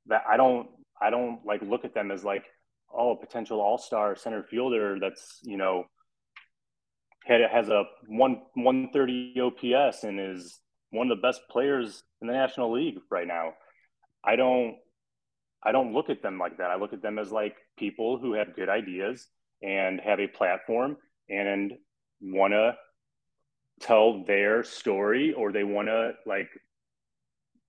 that, 0.07 0.23
I 0.27 0.37
don't 0.37 0.69
I 0.99 1.09
don't 1.09 1.45
like 1.45 1.61
look 1.61 1.85
at 1.85 1.93
them 1.93 2.09
as 2.09 2.23
like 2.23 2.45
oh 2.93 3.11
a 3.11 3.17
potential 3.17 3.59
all 3.59 3.77
star 3.77 4.15
center 4.15 4.43
fielder 4.43 4.97
that's 4.99 5.39
you 5.43 5.57
know 5.57 5.85
had 7.25 7.41
has 7.51 7.69
a 7.69 7.83
one 8.07 8.41
one 8.53 8.89
thirty 8.93 9.35
OPS 9.39 10.03
and 10.03 10.19
is 10.19 10.59
one 10.91 11.09
of 11.09 11.17
the 11.17 11.21
best 11.21 11.41
players 11.49 12.03
in 12.21 12.27
the 12.27 12.33
National 12.33 12.71
League 12.71 12.99
right 13.09 13.27
now. 13.27 13.53
I 14.23 14.35
don't 14.35 14.75
I 15.63 15.71
don't 15.71 15.93
look 15.93 16.09
at 16.09 16.21
them 16.21 16.37
like 16.37 16.57
that. 16.57 16.69
I 16.69 16.75
look 16.75 16.93
at 16.93 17.01
them 17.01 17.17
as 17.17 17.31
like 17.31 17.55
people 17.77 18.19
who 18.19 18.33
have 18.33 18.55
good 18.55 18.69
ideas 18.69 19.27
and 19.63 19.99
have 19.99 20.19
a 20.19 20.27
platform 20.27 20.97
and 21.29 21.73
want 22.21 22.53
to 22.53 22.75
tell 23.81 24.23
their 24.25 24.63
story 24.63 25.33
or 25.33 25.51
they 25.51 25.63
want 25.63 25.87
to 25.87 26.11
like 26.25 26.49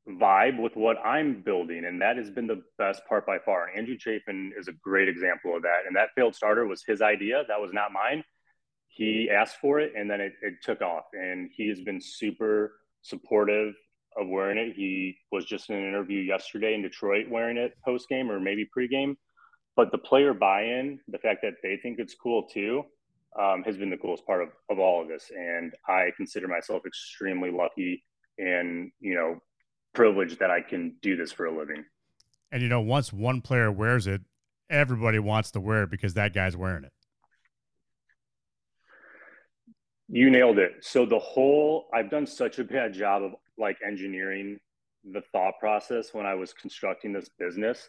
vibe 0.08 0.60
with 0.60 0.76
what 0.76 0.98
I'm 1.04 1.42
building. 1.42 1.84
And 1.86 2.00
that 2.02 2.16
has 2.16 2.30
been 2.30 2.46
the 2.46 2.62
best 2.78 3.02
part 3.08 3.26
by 3.26 3.38
far. 3.38 3.70
Andrew 3.74 3.96
Chafin 3.98 4.52
is 4.56 4.68
a 4.68 4.72
great 4.72 5.08
example 5.08 5.56
of 5.56 5.62
that. 5.62 5.80
And 5.86 5.96
that 5.96 6.10
failed 6.14 6.34
starter 6.34 6.66
was 6.66 6.84
his 6.86 7.00
idea. 7.00 7.44
That 7.48 7.60
was 7.60 7.72
not 7.72 7.92
mine. 7.92 8.22
He 8.96 9.28
asked 9.30 9.58
for 9.60 9.78
it 9.78 9.92
and 9.94 10.10
then 10.10 10.22
it, 10.22 10.32
it 10.40 10.54
took 10.62 10.80
off. 10.80 11.04
And 11.12 11.50
he 11.54 11.68
has 11.68 11.82
been 11.82 12.00
super 12.00 12.80
supportive 13.02 13.74
of 14.16 14.26
wearing 14.28 14.56
it. 14.56 14.74
He 14.74 15.18
was 15.30 15.44
just 15.44 15.68
in 15.68 15.76
an 15.76 15.86
interview 15.86 16.20
yesterday 16.20 16.72
in 16.72 16.80
Detroit 16.80 17.26
wearing 17.28 17.58
it 17.58 17.74
post 17.84 18.08
game 18.08 18.30
or 18.30 18.40
maybe 18.40 18.66
pregame. 18.76 19.16
But 19.76 19.92
the 19.92 19.98
player 19.98 20.32
buy 20.32 20.62
in, 20.62 20.98
the 21.08 21.18
fact 21.18 21.40
that 21.42 21.56
they 21.62 21.76
think 21.76 21.98
it's 21.98 22.14
cool 22.14 22.44
too, 22.44 22.84
um, 23.38 23.62
has 23.64 23.76
been 23.76 23.90
the 23.90 23.98
coolest 23.98 24.24
part 24.24 24.42
of, 24.42 24.48
of 24.70 24.78
all 24.78 25.02
of 25.02 25.08
this. 25.08 25.30
And 25.36 25.74
I 25.86 26.08
consider 26.16 26.48
myself 26.48 26.86
extremely 26.86 27.50
lucky 27.50 28.02
and, 28.38 28.90
you 28.98 29.14
know, 29.14 29.40
privileged 29.92 30.38
that 30.38 30.50
I 30.50 30.62
can 30.62 30.96
do 31.02 31.16
this 31.16 31.32
for 31.32 31.44
a 31.44 31.54
living. 31.54 31.84
And, 32.50 32.62
you 32.62 32.70
know, 32.70 32.80
once 32.80 33.12
one 33.12 33.42
player 33.42 33.70
wears 33.70 34.06
it, 34.06 34.22
everybody 34.70 35.18
wants 35.18 35.50
to 35.50 35.60
wear 35.60 35.82
it 35.82 35.90
because 35.90 36.14
that 36.14 36.32
guy's 36.32 36.56
wearing 36.56 36.84
it. 36.84 36.92
You 40.08 40.30
nailed 40.30 40.58
it. 40.58 40.72
So 40.82 41.04
the 41.04 41.18
whole 41.18 41.88
I've 41.92 42.10
done 42.10 42.26
such 42.26 42.58
a 42.58 42.64
bad 42.64 42.94
job 42.94 43.22
of 43.22 43.32
like 43.58 43.78
engineering 43.86 44.58
the 45.04 45.22
thought 45.32 45.54
process 45.60 46.12
when 46.12 46.26
I 46.26 46.34
was 46.34 46.52
constructing 46.52 47.12
this 47.12 47.28
business, 47.38 47.88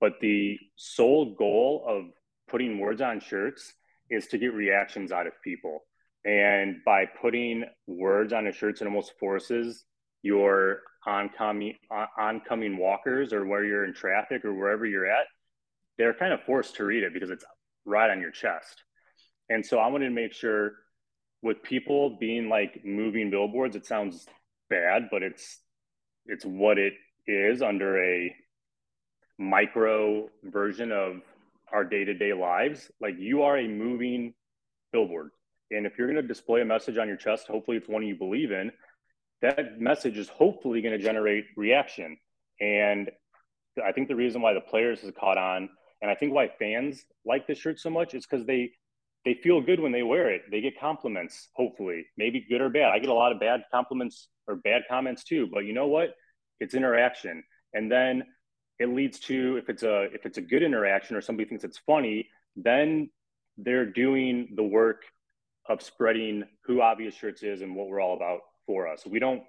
but 0.00 0.14
the 0.20 0.58
sole 0.76 1.34
goal 1.34 1.84
of 1.86 2.04
putting 2.48 2.78
words 2.78 3.00
on 3.00 3.20
shirts 3.20 3.72
is 4.10 4.26
to 4.28 4.38
get 4.38 4.52
reactions 4.52 5.12
out 5.12 5.26
of 5.26 5.32
people. 5.42 5.80
And 6.24 6.78
by 6.84 7.06
putting 7.06 7.64
words 7.86 8.32
on 8.32 8.44
the 8.44 8.52
shirts, 8.52 8.80
it 8.80 8.86
almost 8.86 9.12
forces 9.18 9.84
your 10.22 10.80
oncoming 11.06 11.74
oncoming 12.18 12.78
walkers 12.78 13.32
or 13.32 13.46
where 13.46 13.64
you're 13.64 13.84
in 13.84 13.94
traffic 13.94 14.44
or 14.44 14.52
wherever 14.52 14.84
you're 14.86 15.06
at, 15.06 15.26
they're 15.98 16.14
kind 16.14 16.32
of 16.32 16.42
forced 16.42 16.76
to 16.76 16.84
read 16.84 17.04
it 17.04 17.14
because 17.14 17.30
it's 17.30 17.44
right 17.84 18.10
on 18.10 18.20
your 18.20 18.32
chest. 18.32 18.82
And 19.48 19.64
so 19.64 19.78
I 19.78 19.86
wanted 19.86 20.06
to 20.06 20.14
make 20.14 20.32
sure 20.32 20.72
with 21.42 21.62
people 21.62 22.16
being 22.18 22.48
like 22.48 22.84
moving 22.84 23.30
billboards, 23.30 23.76
it 23.76 23.86
sounds 23.86 24.26
bad, 24.68 25.08
but 25.10 25.22
it's 25.22 25.60
it's 26.26 26.44
what 26.44 26.78
it 26.78 26.94
is 27.26 27.62
under 27.62 28.02
a 28.02 28.34
micro 29.38 30.28
version 30.44 30.90
of 30.90 31.20
our 31.72 31.84
day-to-day 31.84 32.32
lives. 32.32 32.90
Like 33.00 33.14
you 33.18 33.42
are 33.42 33.58
a 33.58 33.68
moving 33.68 34.34
billboard. 34.92 35.30
And 35.70 35.86
if 35.86 35.98
you're 35.98 36.06
going 36.06 36.20
to 36.20 36.26
display 36.26 36.62
a 36.62 36.64
message 36.64 36.96
on 36.96 37.08
your 37.08 37.16
chest 37.16 37.46
hopefully 37.48 37.76
it's 37.76 37.88
one 37.88 38.06
you 38.06 38.16
believe 38.16 38.50
in 38.50 38.72
that 39.42 39.78
message 39.78 40.16
is 40.16 40.28
hopefully 40.28 40.80
going 40.80 40.96
to 40.96 41.04
generate 41.04 41.44
reaction. 41.56 42.16
And 42.60 43.10
i 43.84 43.92
think 43.92 44.08
the 44.08 44.14
reason 44.14 44.40
why 44.40 44.54
the 44.54 44.60
players 44.60 45.00
has 45.00 45.12
caught 45.18 45.38
on 45.38 45.68
and 46.00 46.10
i 46.10 46.14
think 46.14 46.32
why 46.32 46.48
fans 46.58 47.04
like 47.24 47.46
this 47.46 47.58
shirt 47.58 47.78
so 47.78 47.90
much 47.90 48.14
is 48.14 48.26
because 48.26 48.46
they 48.46 48.70
they 49.26 49.34
feel 49.34 49.60
good 49.60 49.80
when 49.80 49.92
they 49.92 50.04
wear 50.04 50.30
it. 50.30 50.42
They 50.50 50.62
get 50.62 50.80
compliments 50.80 51.48
hopefully 51.54 52.06
maybe 52.16 52.46
good 52.48 52.62
or 52.62 52.70
bad. 52.70 52.92
I 52.92 52.98
get 52.98 53.10
a 53.10 53.14
lot 53.14 53.32
of 53.32 53.40
bad 53.40 53.64
compliments 53.70 54.28
or 54.46 54.56
bad 54.56 54.82
comments 54.88 55.24
too 55.24 55.48
but 55.52 55.66
you 55.66 55.74
know 55.74 55.88
what? 55.88 56.14
It's 56.60 56.74
interaction. 56.74 57.42
And 57.74 57.92
then 57.92 58.22
it 58.78 58.88
leads 58.88 59.18
to 59.20 59.56
if 59.58 59.68
it's 59.68 59.82
a 59.82 60.04
if 60.14 60.24
it's 60.24 60.38
a 60.38 60.42
good 60.42 60.62
interaction 60.62 61.16
or 61.16 61.20
somebody 61.20 61.48
thinks 61.48 61.64
it's 61.64 61.78
funny 61.78 62.28
then 62.54 63.10
they're 63.58 63.90
doing 63.90 64.48
the 64.54 64.62
work 64.62 65.02
of 65.68 65.82
spreading 65.82 66.44
who 66.64 66.80
obvious 66.80 67.14
shirts 67.14 67.42
is 67.42 67.60
and 67.62 67.74
what 67.74 67.88
we're 67.88 68.00
all 68.00 68.14
about 68.16 68.40
for 68.66 68.86
us. 68.86 69.04
We 69.04 69.18
don't 69.18 69.42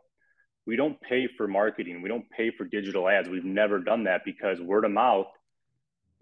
we 0.66 0.76
don't 0.76 1.00
pay 1.02 1.30
for 1.38 1.48
marketing. 1.48 2.02
We 2.02 2.10
don't 2.10 2.30
pay 2.30 2.52
for 2.52 2.66
digital 2.66 3.08
ads. 3.08 3.30
We've 3.30 3.46
never 3.46 3.80
done 3.80 4.04
that 4.06 4.22
because 4.26 4.60
word 4.60 4.86
of 4.86 4.92
mouth 4.92 5.28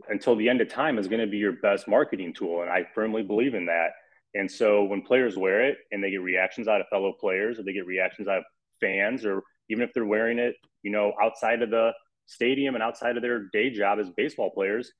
until 0.09 0.35
the 0.35 0.49
end 0.49 0.61
of 0.61 0.69
time 0.69 0.97
is 0.97 1.07
going 1.07 1.21
to 1.21 1.27
be 1.27 1.37
your 1.37 1.53
best 1.53 1.87
marketing 1.87 2.33
tool 2.33 2.61
and 2.61 2.69
i 2.69 2.85
firmly 2.93 3.23
believe 3.23 3.53
in 3.53 3.65
that 3.65 3.89
and 4.33 4.51
so 4.51 4.83
when 4.83 5.01
players 5.01 5.37
wear 5.37 5.67
it 5.67 5.77
and 5.91 6.03
they 6.03 6.11
get 6.11 6.21
reactions 6.21 6.67
out 6.67 6.81
of 6.81 6.87
fellow 6.89 7.13
players 7.19 7.57
or 7.57 7.63
they 7.63 7.73
get 7.73 7.85
reactions 7.85 8.27
out 8.27 8.39
of 8.39 8.43
fans 8.81 9.25
or 9.25 9.41
even 9.69 9.83
if 9.83 9.91
they're 9.93 10.05
wearing 10.05 10.39
it 10.39 10.55
you 10.83 10.91
know 10.91 11.13
outside 11.21 11.61
of 11.61 11.69
the 11.69 11.91
stadium 12.25 12.75
and 12.75 12.83
outside 12.83 13.15
of 13.15 13.21
their 13.21 13.47
day 13.51 13.69
job 13.69 13.99
as 13.99 14.09
baseball 14.15 14.51
players, 14.51 14.91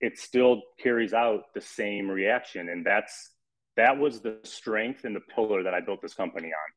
it 0.00 0.18
still 0.18 0.62
carries 0.80 1.12
out 1.12 1.42
the 1.54 1.60
same 1.60 2.08
reaction. 2.10 2.68
And 2.68 2.84
that's 2.86 3.30
that 3.76 3.98
was 3.98 4.20
the 4.20 4.38
strength 4.44 5.04
and 5.04 5.14
the 5.14 5.20
pillar 5.34 5.62
that 5.62 5.74
I 5.74 5.80
built 5.80 6.02
this 6.02 6.14
company 6.14 6.48
on. 6.48 6.72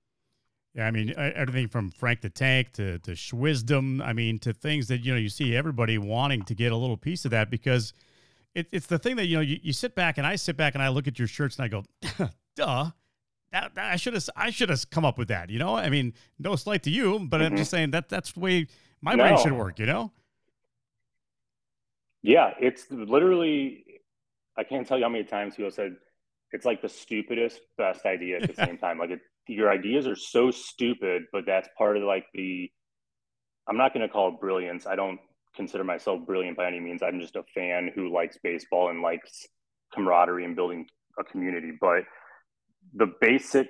Yeah, 0.76 0.88
I 0.88 0.92
mean 0.92 1.14
everything 1.18 1.68
from 1.68 1.92
Frank 1.92 2.22
the 2.22 2.30
Tank 2.30 2.74
to 2.74 3.00
to 3.00 3.16
Schwisdom. 3.16 4.02
I 4.02 4.14
mean 4.14 4.40
to 4.40 4.54
things 4.54 4.88
that 4.88 5.00
you 5.00 5.14
know 5.14 5.20
you 5.20 5.30
see 5.30 5.56
everybody 5.56 5.98
wanting 5.98 6.44
to 6.44 6.56
get 6.56 6.72
a 6.72 6.78
little 6.78 6.98
piece 6.98 7.26
of 7.26 7.32
that 7.32 7.50
because 7.50 7.94
it, 8.56 8.68
it's 8.72 8.88
the 8.88 9.00
thing 9.00 9.18
that 9.18 9.26
you 9.26 9.36
know 9.36 9.42
you, 9.42 9.60
you 9.62 9.74
sit 9.74 9.96
back 9.96 10.18
and 10.18 10.26
I 10.26 10.36
sit 10.36 10.56
back 10.56 10.76
and 10.76 10.84
I 10.84 10.90
look 10.90 11.08
at 11.08 11.20
your 11.20 11.28
shirts 11.28 11.58
and 11.58 11.66
I 11.66 11.68
go, 11.68 11.84
duh. 12.56 12.92
That, 13.52 13.76
that 13.76 13.92
I 13.92 13.98
should 13.98 14.14
have 14.14 14.30
I 14.34 14.50
should 14.50 14.70
have 14.70 14.90
come 14.92 15.04
up 15.04 15.18
with 15.18 15.28
that. 15.28 15.50
You 15.50 15.60
know, 15.60 15.76
I 15.76 15.90
mean, 15.90 16.14
no 16.40 16.56
slight 16.56 16.84
to 16.84 16.90
you, 16.90 17.20
but 17.20 17.42
mm-hmm. 17.42 17.52
I'm 17.52 17.58
just 17.58 17.70
saying 17.70 17.92
that 17.92 18.08
that's 18.08 18.32
the 18.32 18.40
way 18.40 18.68
my 19.02 19.16
no. 19.16 19.24
brain 19.24 19.38
should 19.38 19.54
work, 19.54 19.80
you 19.80 19.86
know? 19.86 20.12
Yeah, 22.22 22.54
it's 22.60 22.86
literally, 22.92 23.84
I 24.58 24.64
can't 24.64 24.88
tell 24.88 24.98
you 24.98 25.06
how 25.06 25.10
many 25.10 25.24
times 25.24 25.56
people 25.56 25.72
said 25.72 25.96
it's 26.52 26.66
like 26.66 26.82
the 26.82 26.90
stupidest, 26.90 27.62
best 27.78 28.06
idea 28.06 28.40
at 28.40 28.56
the 28.56 28.66
same 28.66 28.78
time. 28.78 29.00
Like, 29.00 29.10
it, 29.10 29.22
your 29.48 29.72
ideas 29.72 30.08
are 30.08 30.16
so 30.16 30.52
stupid, 30.52 31.24
but 31.32 31.46
that's 31.46 31.70
part 31.78 31.98
of 31.98 32.04
like 32.04 32.26
the, 32.34 32.72
I'm 33.68 33.78
not 33.78 33.94
going 33.94 34.08
to 34.08 34.12
call 34.12 34.30
it 34.30 34.40
brilliance. 34.40 34.86
I 34.86 34.96
don't 34.96 35.20
consider 35.56 35.84
myself 35.84 36.26
brilliant 36.26 36.58
by 36.58 36.68
any 36.68 36.80
means. 36.80 37.04
I'm 37.04 37.20
just 37.20 37.36
a 37.36 37.44
fan 37.54 37.92
who 37.94 38.14
likes 38.14 38.38
baseball 38.44 38.90
and 38.90 39.02
likes 39.02 39.48
camaraderie 39.94 40.46
and 40.46 40.56
building 40.56 40.88
a 41.20 41.24
community. 41.24 41.72
But 41.80 42.04
the 42.94 43.14
basic 43.20 43.68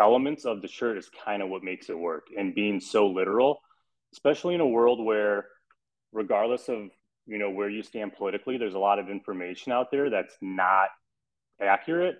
elements 0.00 0.44
of 0.44 0.62
the 0.62 0.68
shirt 0.68 0.98
is 0.98 1.10
kind 1.24 1.42
of 1.42 1.48
what 1.48 1.62
makes 1.62 1.90
it 1.90 1.98
work. 1.98 2.24
And 2.36 2.54
being 2.54 2.80
so 2.80 3.08
literal, 3.08 3.60
especially 4.12 4.54
in 4.54 4.60
a 4.60 4.66
world 4.66 5.04
where 5.04 5.46
regardless 6.12 6.68
of 6.68 6.90
you 7.26 7.38
know 7.38 7.50
where 7.50 7.70
you 7.70 7.82
stand 7.82 8.12
politically 8.12 8.58
there's 8.58 8.74
a 8.74 8.78
lot 8.78 8.98
of 8.98 9.08
information 9.08 9.72
out 9.72 9.90
there 9.90 10.10
that's 10.10 10.36
not 10.40 10.88
accurate 11.60 12.16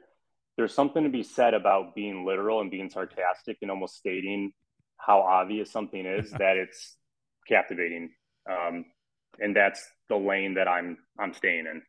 there's 0.56 0.74
something 0.74 1.04
to 1.04 1.08
be 1.08 1.22
said 1.22 1.54
about 1.54 1.94
being 1.94 2.26
literal 2.26 2.60
and 2.60 2.70
being 2.70 2.90
sarcastic 2.90 3.58
and 3.62 3.70
almost 3.70 3.96
stating 3.96 4.52
how 4.96 5.20
obvious 5.20 5.70
something 5.70 6.04
is 6.06 6.30
that 6.38 6.56
it's 6.56 6.96
captivating 7.48 8.10
um, 8.50 8.84
and 9.40 9.56
that's 9.56 9.86
the 10.08 10.16
lane 10.16 10.54
that 10.54 10.68
i'm 10.68 10.98
i'm 11.18 11.34
staying 11.34 11.66
in 11.66 11.82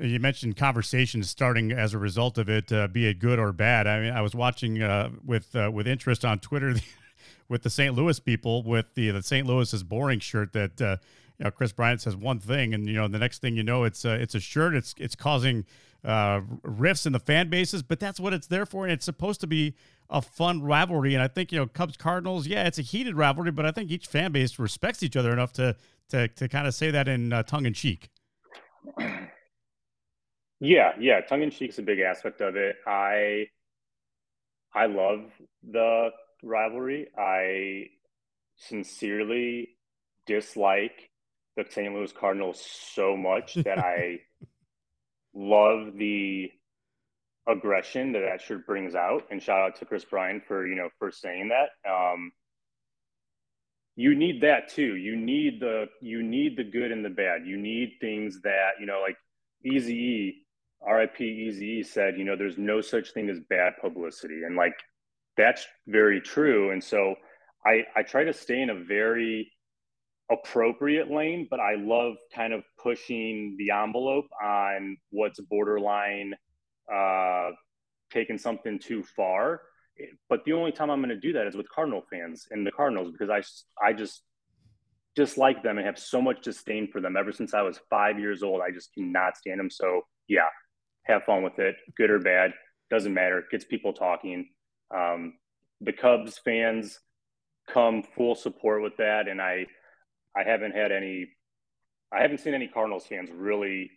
you 0.00 0.18
mentioned 0.18 0.56
conversations 0.56 1.30
starting 1.30 1.70
as 1.70 1.94
a 1.94 1.98
result 1.98 2.36
of 2.36 2.48
it, 2.48 2.72
uh, 2.72 2.88
be 2.88 3.06
it 3.06 3.20
good 3.20 3.38
or 3.38 3.52
bad. 3.52 3.86
I 3.86 4.00
mean, 4.00 4.12
I 4.12 4.22
was 4.22 4.34
watching 4.34 4.82
uh, 4.82 5.10
with 5.24 5.54
uh, 5.54 5.70
with 5.72 5.86
interest 5.86 6.24
on 6.24 6.40
Twitter 6.40 6.74
with 7.48 7.62
the 7.62 7.70
St. 7.70 7.94
Louis 7.94 8.18
people 8.18 8.62
with 8.62 8.94
the 8.94 9.10
the 9.10 9.22
St. 9.22 9.46
Louis 9.46 9.72
is 9.72 9.84
boring 9.84 10.18
shirt 10.18 10.52
that 10.52 10.80
uh, 10.80 10.96
you 11.38 11.44
know 11.44 11.50
Kris 11.50 11.72
Bryant 11.72 12.00
says 12.00 12.16
one 12.16 12.40
thing 12.40 12.74
and 12.74 12.88
you 12.88 12.94
know 12.94 13.06
the 13.06 13.18
next 13.18 13.40
thing 13.40 13.56
you 13.56 13.62
know 13.62 13.84
it's 13.84 14.04
a, 14.04 14.14
it's 14.14 14.34
a 14.34 14.40
shirt 14.40 14.74
it's 14.74 14.94
it's 14.98 15.14
causing 15.14 15.64
uh, 16.04 16.40
rifts 16.62 17.06
in 17.06 17.12
the 17.12 17.18
fan 17.18 17.48
bases 17.48 17.82
but 17.82 17.98
that's 17.98 18.20
what 18.20 18.32
it's 18.32 18.46
there 18.46 18.66
for 18.66 18.84
and 18.84 18.92
it's 18.92 19.04
supposed 19.04 19.40
to 19.40 19.46
be 19.46 19.74
a 20.10 20.20
fun 20.20 20.62
rivalry 20.62 21.14
and 21.14 21.22
I 21.22 21.28
think 21.28 21.50
you 21.50 21.58
know 21.58 21.66
Cubs 21.66 21.96
Cardinals 21.96 22.46
yeah 22.46 22.66
it's 22.66 22.78
a 22.78 22.82
heated 22.82 23.16
rivalry 23.16 23.50
but 23.50 23.64
I 23.64 23.70
think 23.70 23.90
each 23.90 24.06
fan 24.06 24.32
base 24.32 24.58
respects 24.58 25.02
each 25.02 25.16
other 25.16 25.32
enough 25.32 25.52
to 25.54 25.76
to 26.10 26.28
to 26.28 26.48
kind 26.48 26.66
of 26.66 26.74
say 26.74 26.90
that 26.90 27.08
in 27.08 27.32
uh, 27.32 27.42
tongue 27.42 27.66
in 27.66 27.72
cheek. 27.72 28.10
Yeah, 30.60 30.92
yeah, 30.98 31.20
tongue 31.20 31.42
in 31.42 31.50
cheek 31.50 31.70
is 31.70 31.78
a 31.78 31.82
big 31.82 32.00
aspect 32.00 32.40
of 32.40 32.56
it. 32.56 32.76
I 32.86 33.48
I 34.74 34.86
love 34.86 35.30
the 35.62 36.10
rivalry. 36.42 37.08
I 37.18 37.88
sincerely 38.56 39.76
dislike 40.26 41.10
the 41.56 41.64
St. 41.68 41.92
Louis 41.92 42.12
Cardinals 42.12 42.60
so 42.60 43.16
much 43.16 43.54
that 43.54 43.78
I 43.78 44.20
love 45.34 45.94
the 45.96 46.50
aggression 47.46 48.12
that 48.12 48.20
that 48.20 48.40
shirt 48.40 48.66
brings 48.66 48.94
out. 48.94 49.24
And 49.30 49.42
shout 49.42 49.60
out 49.60 49.76
to 49.76 49.84
Kris 49.84 50.04
Bryant 50.04 50.44
for 50.46 50.66
you 50.66 50.74
know 50.74 50.88
for 50.98 51.10
saying 51.10 51.50
that. 51.50 51.90
Um, 51.90 52.32
you 53.96 54.14
need 54.14 54.40
that 54.42 54.68
too. 54.68 54.96
You 54.96 55.16
need 55.16 55.60
the 55.60 55.86
you 56.00 56.22
need 56.22 56.56
the 56.56 56.64
good 56.64 56.90
and 56.90 57.04
the 57.04 57.10
bad. 57.10 57.46
You 57.46 57.56
need 57.56 57.96
things 58.00 58.40
that 58.42 58.72
you 58.80 58.86
know, 58.86 59.00
like 59.00 59.16
Easy 59.64 59.94
E, 59.94 60.46
RIP 60.86 61.20
Easy 61.20 61.66
E 61.66 61.82
said, 61.82 62.18
you 62.18 62.24
know, 62.24 62.36
there's 62.36 62.58
no 62.58 62.80
such 62.80 63.12
thing 63.12 63.30
as 63.30 63.38
bad 63.48 63.74
publicity, 63.80 64.42
and 64.44 64.56
like 64.56 64.74
that's 65.36 65.66
very 65.86 66.20
true. 66.20 66.70
And 66.70 66.82
so 66.82 67.14
I 67.64 67.84
I 67.94 68.02
try 68.02 68.24
to 68.24 68.32
stay 68.32 68.60
in 68.60 68.70
a 68.70 68.74
very 68.84 69.52
appropriate 70.30 71.10
lane, 71.10 71.46
but 71.50 71.60
I 71.60 71.74
love 71.74 72.14
kind 72.34 72.52
of 72.52 72.64
pushing 72.82 73.56
the 73.58 73.70
envelope 73.70 74.26
on 74.42 74.96
what's 75.10 75.40
borderline 75.40 76.34
uh, 76.92 77.50
taking 78.10 78.38
something 78.38 78.78
too 78.78 79.02
far 79.02 79.60
but 80.28 80.44
the 80.44 80.52
only 80.52 80.72
time 80.72 80.90
I'm 80.90 81.00
going 81.00 81.08
to 81.10 81.20
do 81.20 81.32
that 81.34 81.46
is 81.46 81.56
with 81.56 81.68
Cardinal 81.68 82.02
fans 82.10 82.46
and 82.50 82.66
the 82.66 82.72
Cardinals 82.72 83.12
because 83.12 83.30
I 83.30 83.42
I 83.84 83.92
just 83.92 84.22
dislike 85.14 85.62
them 85.62 85.78
and 85.78 85.86
have 85.86 85.98
so 85.98 86.20
much 86.20 86.42
disdain 86.42 86.88
for 86.90 87.00
them 87.00 87.16
ever 87.16 87.30
since 87.30 87.54
I 87.54 87.62
was 87.62 87.78
five 87.88 88.18
years 88.18 88.42
old. 88.42 88.60
I 88.60 88.72
just 88.72 88.92
cannot 88.94 89.36
stand 89.36 89.60
them. 89.60 89.70
So 89.70 90.02
yeah, 90.28 90.48
have 91.04 91.24
fun 91.24 91.42
with 91.42 91.58
it, 91.58 91.76
good 91.96 92.10
or 92.10 92.18
bad, 92.18 92.52
doesn't 92.90 93.14
matter. 93.14 93.44
Gets 93.50 93.64
people 93.64 93.92
talking. 93.92 94.48
Um, 94.94 95.34
the 95.80 95.92
Cubs 95.92 96.38
fans 96.38 96.98
come 97.68 98.02
full 98.02 98.34
support 98.34 98.82
with 98.82 98.96
that, 98.98 99.28
and 99.28 99.40
I 99.40 99.66
I 100.36 100.42
haven't 100.42 100.72
had 100.72 100.92
any. 100.92 101.28
I 102.12 102.22
haven't 102.22 102.38
seen 102.38 102.54
any 102.54 102.68
Cardinals 102.68 103.06
fans 103.06 103.30
really 103.32 103.90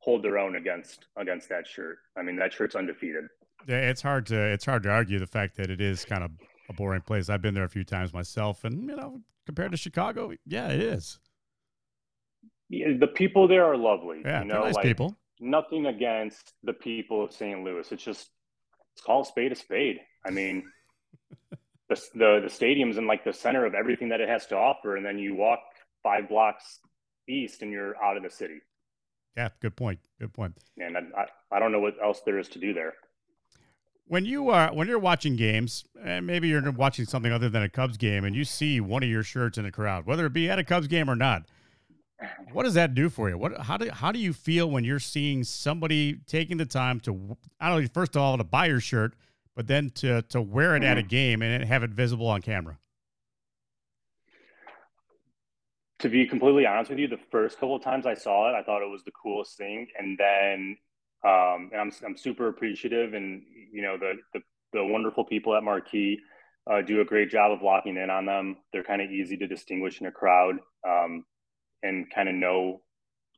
hold 0.00 0.22
their 0.22 0.38
own 0.38 0.56
against 0.56 1.06
against 1.16 1.48
that 1.48 1.66
shirt. 1.66 1.98
I 2.16 2.22
mean, 2.22 2.36
that 2.36 2.52
shirt's 2.52 2.74
undefeated. 2.74 3.24
Yeah, 3.66 3.88
it's 3.88 4.02
hard 4.02 4.26
to 4.26 4.40
it's 4.40 4.64
hard 4.64 4.82
to 4.84 4.90
argue 4.90 5.18
the 5.18 5.26
fact 5.26 5.56
that 5.56 5.70
it 5.70 5.80
is 5.80 6.04
kind 6.04 6.24
of 6.24 6.30
a 6.68 6.72
boring 6.72 7.02
place. 7.02 7.28
I've 7.28 7.42
been 7.42 7.54
there 7.54 7.64
a 7.64 7.68
few 7.68 7.84
times 7.84 8.12
myself, 8.12 8.64
and 8.64 8.88
you 8.88 8.96
know, 8.96 9.20
compared 9.46 9.72
to 9.72 9.76
Chicago, 9.76 10.32
yeah, 10.46 10.68
it 10.68 10.80
is. 10.80 11.18
Yeah, 12.68 12.88
the 12.98 13.06
people 13.06 13.48
there 13.48 13.64
are 13.64 13.76
lovely. 13.76 14.22
Yeah, 14.24 14.42
you 14.42 14.48
know, 14.48 14.64
nice 14.64 14.74
like, 14.74 14.84
people. 14.84 15.16
Nothing 15.40 15.86
against 15.86 16.52
the 16.62 16.72
people 16.72 17.24
of 17.24 17.32
St. 17.32 17.62
Louis. 17.64 17.90
It's 17.90 18.02
just 18.02 18.30
it's 18.92 19.02
called 19.02 19.26
spade 19.26 19.52
a 19.52 19.54
spade. 19.54 20.00
I 20.26 20.30
mean, 20.30 20.64
the, 21.88 22.00
the 22.14 22.40
the 22.44 22.50
stadium's 22.50 22.98
in 22.98 23.06
like 23.06 23.24
the 23.24 23.32
center 23.32 23.64
of 23.64 23.74
everything 23.74 24.08
that 24.10 24.20
it 24.20 24.28
has 24.28 24.46
to 24.46 24.56
offer, 24.56 24.96
and 24.96 25.04
then 25.04 25.18
you 25.18 25.34
walk 25.34 25.60
five 26.02 26.28
blocks 26.28 26.80
east, 27.28 27.62
and 27.62 27.70
you're 27.70 28.02
out 28.02 28.16
of 28.16 28.22
the 28.22 28.30
city. 28.30 28.60
Yeah, 29.36 29.50
good 29.60 29.76
point. 29.76 30.00
Good 30.18 30.32
point. 30.32 30.56
And 30.78 30.96
I, 30.96 31.00
I, 31.16 31.56
I 31.56 31.58
don't 31.58 31.72
know 31.72 31.80
what 31.80 31.94
else 32.02 32.22
there 32.24 32.38
is 32.38 32.48
to 32.48 32.58
do 32.58 32.72
there 32.72 32.94
when 34.08 34.24
you 34.24 34.48
are 34.48 34.72
when 34.74 34.88
you're 34.88 34.98
watching 34.98 35.36
games, 35.36 35.84
and 36.02 36.26
maybe 36.26 36.48
you're 36.48 36.70
watching 36.72 37.04
something 37.04 37.30
other 37.30 37.48
than 37.48 37.62
a 37.62 37.68
Cubs 37.68 37.96
game, 37.96 38.24
and 38.24 38.34
you 38.34 38.44
see 38.44 38.80
one 38.80 39.02
of 39.02 39.08
your 39.08 39.22
shirts 39.22 39.58
in 39.58 39.64
the 39.64 39.70
crowd, 39.70 40.06
whether 40.06 40.26
it 40.26 40.32
be 40.32 40.50
at 40.50 40.58
a 40.58 40.64
Cubs 40.64 40.88
game 40.88 41.08
or 41.08 41.14
not, 41.14 41.44
what 42.52 42.64
does 42.64 42.74
that 42.74 42.94
do 42.94 43.10
for 43.10 43.28
you? 43.28 43.38
What 43.38 43.60
how 43.60 43.76
do 43.76 43.90
how 43.90 44.10
do 44.10 44.18
you 44.18 44.32
feel 44.32 44.68
when 44.68 44.84
you're 44.84 44.98
seeing 44.98 45.44
somebody 45.44 46.18
taking 46.26 46.56
the 46.56 46.66
time 46.66 47.00
to 47.00 47.36
I 47.60 47.68
don't 47.70 47.82
know 47.82 47.88
first 47.92 48.16
of 48.16 48.22
all 48.22 48.36
to 48.38 48.44
buy 48.44 48.66
your 48.66 48.80
shirt, 48.80 49.14
but 49.58 49.66
then 49.66 49.90
to 49.90 50.22
to 50.22 50.40
wear 50.40 50.76
it 50.76 50.82
mm-hmm. 50.82 50.92
at 50.92 50.98
a 50.98 51.02
game 51.02 51.42
and 51.42 51.64
have 51.64 51.82
it 51.82 51.90
visible 51.90 52.28
on 52.28 52.40
camera? 52.40 52.78
To 55.98 56.08
be 56.08 56.28
completely 56.28 56.64
honest 56.64 56.90
with 56.90 57.00
you, 57.00 57.08
the 57.08 57.18
first 57.32 57.58
couple 57.58 57.74
of 57.74 57.82
times 57.82 58.06
I 58.06 58.14
saw 58.14 58.48
it, 58.48 58.56
I 58.56 58.62
thought 58.62 58.82
it 58.82 58.88
was 58.88 59.02
the 59.02 59.10
coolest 59.20 59.56
thing, 59.58 59.88
and 59.98 60.16
then 60.16 60.76
um, 61.26 61.70
and 61.72 61.80
I'm 61.80 61.92
I'm 62.06 62.16
super 62.16 62.46
appreciative, 62.46 63.14
and 63.14 63.42
you 63.72 63.82
know 63.82 63.98
the 63.98 64.12
the, 64.32 64.40
the 64.74 64.84
wonderful 64.84 65.24
people 65.24 65.56
at 65.56 65.64
Marquee 65.64 66.20
uh, 66.70 66.80
do 66.80 67.00
a 67.00 67.04
great 67.04 67.28
job 67.28 67.50
of 67.50 67.60
locking 67.60 67.96
in 67.96 68.10
on 68.10 68.26
them. 68.26 68.58
They're 68.72 68.84
kind 68.84 69.02
of 69.02 69.10
easy 69.10 69.36
to 69.38 69.48
distinguish 69.48 70.00
in 70.00 70.06
a 70.06 70.12
crowd, 70.12 70.54
um, 70.86 71.24
and 71.82 72.08
kind 72.14 72.28
of 72.28 72.36
know 72.36 72.80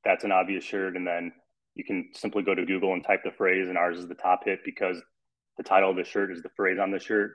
that's 0.04 0.24
an 0.24 0.32
obvious 0.32 0.64
shirt, 0.64 0.96
and 0.96 1.06
then 1.06 1.32
you 1.76 1.84
can 1.84 2.10
simply 2.12 2.42
go 2.42 2.54
to 2.54 2.66
Google 2.66 2.92
and 2.92 3.02
type 3.02 3.22
the 3.24 3.30
phrase, 3.30 3.70
and 3.70 3.78
ours 3.78 3.96
is 3.96 4.06
the 4.06 4.14
top 4.14 4.44
hit 4.44 4.58
because 4.66 5.00
the 5.60 5.68
title 5.68 5.90
of 5.90 5.96
the 5.96 6.04
shirt 6.04 6.32
is 6.32 6.40
the 6.42 6.48
phrase 6.56 6.78
on 6.80 6.90
the 6.90 6.98
shirt. 6.98 7.34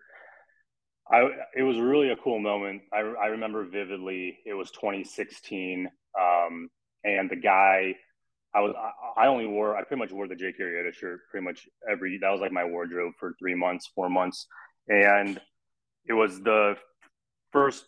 I 1.12 1.30
it 1.56 1.62
was 1.62 1.78
really 1.78 2.10
a 2.10 2.16
cool 2.16 2.40
moment. 2.40 2.82
I 2.92 3.02
I 3.02 3.28
remember 3.28 3.64
vividly. 3.64 4.40
It 4.48 4.56
was 4.56 4.72
2016, 4.72 5.88
um, 6.20 6.70
and 7.04 7.30
the 7.30 7.36
guy 7.36 7.94
I 8.56 8.62
was 8.62 8.74
I 9.16 9.28
only 9.28 9.46
wore 9.46 9.78
I 9.78 9.84
pretty 9.84 10.00
much 10.00 10.12
wore 10.12 10.28
the 10.28 10.36
Jake 10.36 10.60
Arrieta 10.60 10.92
shirt 10.92 11.20
pretty 11.30 11.46
much 11.46 11.68
every 11.88 12.18
that 12.18 12.32
was 12.32 12.42
like 12.42 12.52
my 12.52 12.66
wardrobe 12.66 13.14
for 13.20 13.36
three 13.38 13.54
months, 13.54 13.92
four 13.94 14.10
months, 14.10 14.48
and 14.88 15.40
it 16.08 16.14
was 16.14 16.42
the 16.42 16.76
first 17.52 17.86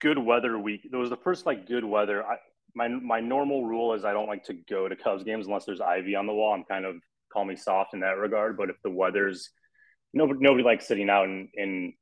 good 0.00 0.18
weather 0.18 0.58
week. 0.58 0.88
It 0.90 0.96
was 0.96 1.10
the 1.10 1.16
first 1.18 1.44
like 1.44 1.68
good 1.68 1.84
weather. 1.84 2.24
I, 2.24 2.36
my 2.74 2.88
my 2.88 3.20
normal 3.20 3.66
rule 3.66 3.92
is 3.92 4.06
I 4.06 4.14
don't 4.14 4.28
like 4.28 4.44
to 4.44 4.54
go 4.54 4.88
to 4.88 4.96
Cubs 4.96 5.24
games 5.24 5.46
unless 5.46 5.66
there's 5.66 5.82
ivy 5.82 6.14
on 6.14 6.26
the 6.26 6.32
wall. 6.32 6.54
I'm 6.54 6.64
kind 6.64 6.86
of 6.86 6.96
call 7.30 7.44
me 7.44 7.56
soft 7.56 7.92
in 7.92 8.00
that 8.00 8.16
regard, 8.16 8.56
but 8.56 8.70
if 8.70 8.76
the 8.82 8.90
weather's 8.90 9.50
nobody 10.12 10.40
nobody 10.40 10.64
likes 10.64 10.86
sitting 10.86 11.10
out 11.10 11.24
in, 11.24 11.48
in 11.54 11.92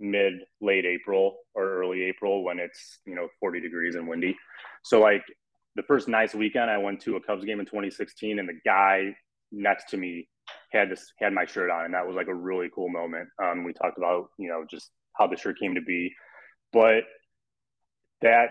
mid 0.00 0.34
late 0.60 0.84
April 0.84 1.36
or 1.54 1.78
early 1.78 2.02
April 2.02 2.44
when 2.44 2.58
it's 2.58 2.98
you 3.06 3.14
know 3.14 3.28
40 3.40 3.60
degrees 3.60 3.94
and 3.94 4.08
windy. 4.08 4.36
So 4.82 5.00
like 5.00 5.22
the 5.76 5.82
first 5.82 6.08
nice 6.08 6.34
weekend 6.34 6.70
I 6.70 6.78
went 6.78 7.00
to 7.02 7.16
a 7.16 7.20
Cubs 7.20 7.44
game 7.44 7.60
in 7.60 7.66
2016, 7.66 8.38
and 8.38 8.48
the 8.48 8.58
guy 8.64 9.14
next 9.50 9.90
to 9.90 9.96
me 9.96 10.28
had 10.72 10.90
this 10.90 11.12
had 11.18 11.32
my 11.32 11.46
shirt 11.46 11.70
on, 11.70 11.84
and 11.84 11.94
that 11.94 12.06
was 12.06 12.16
like 12.16 12.28
a 12.28 12.34
really 12.34 12.70
cool 12.74 12.88
moment. 12.88 13.28
Um, 13.42 13.64
we 13.64 13.72
talked 13.72 13.98
about 13.98 14.28
you 14.38 14.48
know 14.48 14.64
just 14.70 14.90
how 15.16 15.26
the 15.26 15.36
shirt 15.36 15.58
came 15.58 15.74
to 15.74 15.82
be, 15.82 16.12
but 16.72 17.04
that 18.22 18.50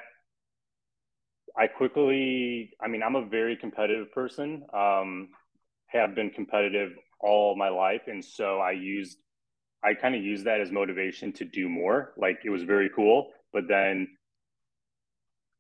I 1.58 1.67
quickly, 1.67 2.71
I 2.82 2.88
mean, 2.88 3.04
I'm 3.04 3.15
a 3.15 3.26
very 3.26 3.58
competitive 3.58 4.12
person. 4.12 4.63
Um, 4.74 5.30
have 5.88 6.15
been 6.15 6.30
competitive 6.30 6.91
all 7.22 7.56
my 7.56 7.70
life, 7.70 8.04
and 8.08 8.24
so 8.24 8.60
I 8.60 8.72
used, 8.72 9.18
I 9.84 9.94
kind 9.94 10.16
of 10.16 10.24
used 10.24 10.46
that 10.46 10.62
as 10.62 10.72
motivation 10.72 11.34
to 11.34 11.46
do 11.46 11.70
more. 11.70 12.14
Like 12.18 12.40
it 12.46 12.50
was 12.50 12.64
very 12.64 12.90
cool, 12.96 13.32
but 13.54 13.68
then 13.68 14.08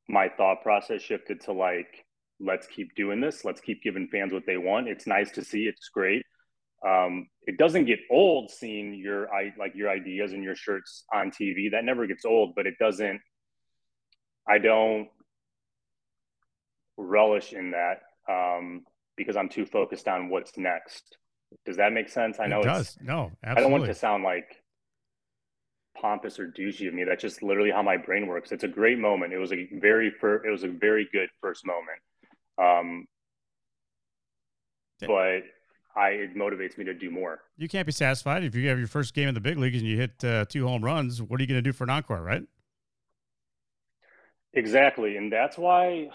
my 0.07 0.29
thought 0.29 0.61
process 0.61 1.01
shifted 1.01 1.41
to 1.41 1.53
like 1.53 2.05
let's 2.39 2.67
keep 2.67 2.95
doing 2.95 3.21
this. 3.21 3.45
Let's 3.45 3.61
keep 3.61 3.83
giving 3.83 4.07
fans 4.07 4.33
what 4.33 4.45
they 4.47 4.57
want. 4.57 4.87
It's 4.87 5.05
nice 5.05 5.31
to 5.31 5.43
see. 5.43 5.67
It's 5.67 5.89
great. 5.89 6.23
Um, 6.85 7.27
it 7.43 7.57
doesn't 7.57 7.85
get 7.85 7.99
old 8.09 8.51
seeing 8.51 8.93
your 8.93 9.33
i 9.33 9.53
like 9.57 9.75
your 9.75 9.89
ideas 9.89 10.33
and 10.33 10.43
your 10.43 10.55
shirts 10.55 11.03
on 11.13 11.31
tv 11.31 11.71
that 11.71 11.85
never 11.85 12.07
gets 12.07 12.25
old 12.25 12.53
but 12.55 12.67
it 12.67 12.75
doesn't 12.79 13.19
i 14.47 14.57
don't 14.57 15.07
relish 16.97 17.53
in 17.53 17.71
that 17.71 18.01
um, 18.29 18.83
because 19.17 19.35
i'm 19.35 19.49
too 19.49 19.65
focused 19.65 20.07
on 20.07 20.29
what's 20.29 20.57
next 20.57 21.17
does 21.65 21.77
that 21.77 21.91
make 21.91 22.09
sense 22.09 22.39
i 22.39 22.47
know 22.47 22.61
it 22.61 22.63
does 22.63 22.97
no 23.01 23.31
absolutely. 23.43 23.51
i 23.51 23.61
don't 23.61 23.71
want 23.71 23.85
to 23.85 23.93
sound 23.93 24.23
like 24.23 24.61
pompous 26.01 26.39
or 26.39 26.47
douchey 26.47 26.87
of 26.87 26.93
me. 26.93 27.03
That's 27.03 27.21
just 27.21 27.43
literally 27.43 27.71
how 27.71 27.83
my 27.83 27.97
brain 27.97 28.27
works. 28.27 28.51
It's 28.51 28.63
a 28.63 28.67
great 28.67 28.97
moment. 28.97 29.33
It 29.33 29.37
was 29.37 29.51
a 29.53 29.67
very 29.73 30.11
fir- 30.11 30.45
it 30.45 30.49
was 30.49 30.63
a 30.63 30.67
very 30.67 31.07
good 31.11 31.29
first 31.41 31.65
moment. 31.65 31.99
Um, 32.57 33.05
but 35.01 35.43
I 35.95 36.09
it 36.09 36.35
motivates 36.35 36.77
me 36.77 36.85
to 36.85 36.93
do 36.93 37.09
more. 37.09 37.41
You 37.57 37.67
can't 37.67 37.85
be 37.85 37.91
satisfied 37.91 38.43
if 38.43 38.55
you 38.55 38.67
have 38.69 38.77
your 38.77 38.87
first 38.87 39.13
game 39.13 39.27
in 39.27 39.33
the 39.33 39.41
big 39.41 39.57
leagues 39.57 39.77
and 39.77 39.87
you 39.87 39.97
hit 39.97 40.23
uh, 40.23 40.45
two 40.45 40.67
home 40.67 40.83
runs. 40.83 41.21
What 41.21 41.39
are 41.39 41.43
you 41.43 41.47
going 41.47 41.57
to 41.57 41.61
do 41.61 41.73
for 41.73 41.83
an 41.83 41.89
encore, 41.89 42.21
right? 42.21 42.43
Exactly, 44.53 45.15
and 45.15 45.31
that's 45.31 45.57
why, 45.57 46.09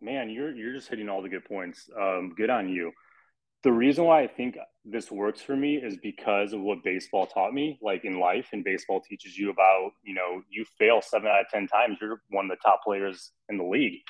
man, 0.00 0.30
you're 0.30 0.54
you're 0.54 0.72
just 0.72 0.88
hitting 0.88 1.08
all 1.08 1.20
the 1.20 1.28
good 1.28 1.44
points. 1.44 1.90
Um, 1.98 2.32
good 2.36 2.50
on 2.50 2.68
you 2.68 2.92
the 3.66 3.72
reason 3.72 4.04
why 4.04 4.22
I 4.22 4.28
think 4.28 4.56
this 4.84 5.10
works 5.10 5.42
for 5.42 5.56
me 5.56 5.74
is 5.74 5.96
because 5.96 6.52
of 6.52 6.60
what 6.60 6.84
baseball 6.84 7.26
taught 7.26 7.52
me. 7.52 7.80
Like 7.82 8.04
in 8.04 8.20
life, 8.20 8.50
and 8.52 8.62
baseball 8.62 9.00
teaches 9.00 9.36
you 9.36 9.50
about, 9.50 9.90
you 10.04 10.14
know, 10.14 10.40
you 10.48 10.64
fail 10.78 11.02
seven 11.02 11.26
out 11.26 11.40
of 11.40 11.48
10 11.48 11.66
times, 11.66 11.98
you're 12.00 12.22
one 12.30 12.44
of 12.44 12.50
the 12.50 12.62
top 12.64 12.84
players 12.84 13.32
in 13.48 13.58
the 13.58 13.64
league. 13.64 14.02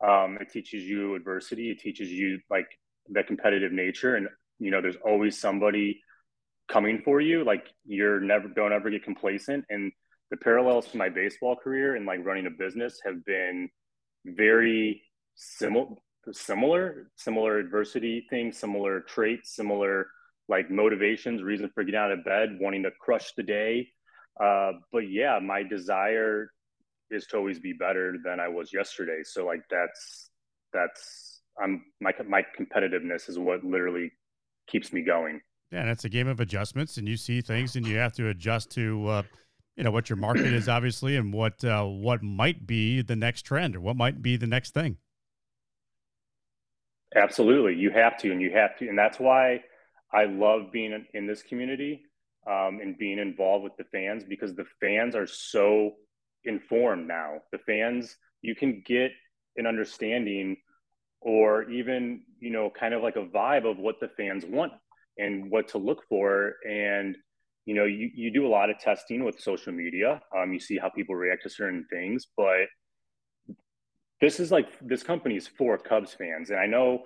Um, 0.00 0.38
it 0.40 0.50
teaches 0.52 0.84
you 0.84 1.16
adversity, 1.16 1.72
it 1.72 1.80
teaches 1.80 2.08
you 2.08 2.38
like 2.50 2.68
the 3.08 3.24
competitive 3.24 3.72
nature. 3.72 4.14
And, 4.14 4.28
you 4.60 4.70
know, 4.70 4.80
there's 4.80 5.02
always 5.04 5.36
somebody 5.36 6.00
coming 6.68 7.02
for 7.04 7.20
you. 7.20 7.42
Like 7.42 7.66
you're 7.84 8.20
never, 8.20 8.46
don't 8.46 8.72
ever 8.72 8.90
get 8.90 9.02
complacent. 9.02 9.64
And 9.70 9.90
the 10.30 10.36
parallels 10.36 10.86
to 10.92 10.98
my 10.98 11.08
baseball 11.08 11.56
career 11.56 11.96
and 11.96 12.06
like 12.06 12.24
running 12.24 12.46
a 12.46 12.50
business 12.50 13.00
have 13.04 13.24
been 13.24 13.70
very 14.24 15.02
similar 15.34 15.96
similar, 16.32 17.10
similar 17.16 17.58
adversity 17.58 18.26
things, 18.30 18.58
similar 18.58 19.00
traits, 19.00 19.54
similar 19.56 20.06
like 20.48 20.70
motivations, 20.70 21.42
reason 21.42 21.70
for 21.74 21.84
getting 21.84 22.00
out 22.00 22.12
of 22.12 22.24
bed, 22.24 22.58
wanting 22.60 22.82
to 22.82 22.90
crush 23.00 23.32
the 23.36 23.42
day. 23.42 23.88
Uh, 24.42 24.72
but 24.92 25.08
yeah, 25.10 25.38
my 25.40 25.62
desire 25.62 26.50
is 27.10 27.26
to 27.26 27.36
always 27.36 27.58
be 27.58 27.72
better 27.72 28.16
than 28.24 28.40
I 28.40 28.48
was 28.48 28.72
yesterday. 28.72 29.20
So 29.24 29.46
like 29.46 29.62
that's 29.70 30.30
that's 30.72 31.40
I'm 31.60 31.84
my 32.00 32.12
my 32.26 32.42
competitiveness 32.58 33.28
is 33.28 33.38
what 33.38 33.64
literally 33.64 34.12
keeps 34.66 34.92
me 34.92 35.02
going. 35.02 35.40
Yeah, 35.70 35.82
and 35.82 35.90
it's 35.90 36.04
a 36.04 36.08
game 36.08 36.26
of 36.26 36.40
adjustments, 36.40 36.96
and 36.96 37.08
you 37.08 37.16
see 37.16 37.40
things, 37.40 37.76
and 37.76 37.86
you 37.86 37.96
have 37.98 38.12
to 38.14 38.28
adjust 38.28 38.70
to, 38.72 39.06
uh, 39.06 39.22
you 39.76 39.84
know, 39.84 39.92
what 39.92 40.10
your 40.10 40.16
market 40.16 40.46
is 40.46 40.68
obviously, 40.68 41.16
and 41.16 41.32
what 41.32 41.62
uh, 41.64 41.84
what 41.84 42.22
might 42.22 42.66
be 42.66 43.02
the 43.02 43.16
next 43.16 43.42
trend 43.42 43.76
or 43.76 43.80
what 43.80 43.96
might 43.96 44.20
be 44.20 44.36
the 44.36 44.46
next 44.46 44.74
thing. 44.74 44.96
Absolutely, 47.14 47.74
you 47.74 47.90
have 47.90 48.16
to, 48.18 48.30
and 48.30 48.40
you 48.40 48.52
have 48.52 48.76
to, 48.78 48.88
and 48.88 48.96
that's 48.98 49.18
why 49.18 49.60
I 50.12 50.24
love 50.26 50.70
being 50.72 51.06
in 51.12 51.26
this 51.26 51.42
community 51.42 52.02
um, 52.46 52.78
and 52.80 52.96
being 52.98 53.18
involved 53.18 53.64
with 53.64 53.76
the 53.76 53.84
fans 53.84 54.22
because 54.24 54.54
the 54.54 54.64
fans 54.80 55.16
are 55.16 55.26
so 55.26 55.92
informed 56.44 57.08
now. 57.08 57.38
The 57.50 57.58
fans, 57.58 58.16
you 58.42 58.54
can 58.54 58.82
get 58.86 59.10
an 59.56 59.66
understanding 59.66 60.56
or 61.20 61.68
even, 61.70 62.22
you 62.40 62.50
know, 62.50 62.70
kind 62.70 62.94
of 62.94 63.02
like 63.02 63.16
a 63.16 63.26
vibe 63.26 63.70
of 63.70 63.78
what 63.78 64.00
the 64.00 64.08
fans 64.16 64.44
want 64.46 64.72
and 65.18 65.50
what 65.50 65.68
to 65.68 65.78
look 65.78 66.04
for. 66.08 66.54
And, 66.68 67.16
you 67.66 67.74
know, 67.74 67.84
you, 67.84 68.10
you 68.14 68.32
do 68.32 68.46
a 68.46 68.48
lot 68.48 68.70
of 68.70 68.78
testing 68.78 69.24
with 69.24 69.40
social 69.40 69.72
media. 69.72 70.22
Um, 70.36 70.52
you 70.52 70.60
see 70.60 70.78
how 70.78 70.88
people 70.90 71.14
react 71.16 71.42
to 71.44 71.50
certain 71.50 71.86
things, 71.92 72.26
but 72.36 72.66
this 74.20 74.38
is 74.38 74.50
like 74.52 74.68
this 74.80 75.02
company 75.02 75.36
is 75.36 75.46
for 75.46 75.78
Cubs 75.78 76.12
fans. 76.12 76.50
And 76.50 76.58
I 76.58 76.66
know 76.66 77.04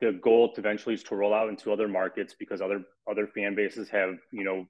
the 0.00 0.12
goal 0.22 0.52
eventually 0.56 0.94
is 0.94 1.02
to 1.04 1.16
roll 1.16 1.34
out 1.34 1.48
into 1.48 1.72
other 1.72 1.88
markets 1.88 2.34
because 2.38 2.60
other 2.60 2.82
other 3.10 3.26
fan 3.26 3.54
bases 3.54 3.88
have 3.90 4.14
you 4.32 4.44
know 4.44 4.66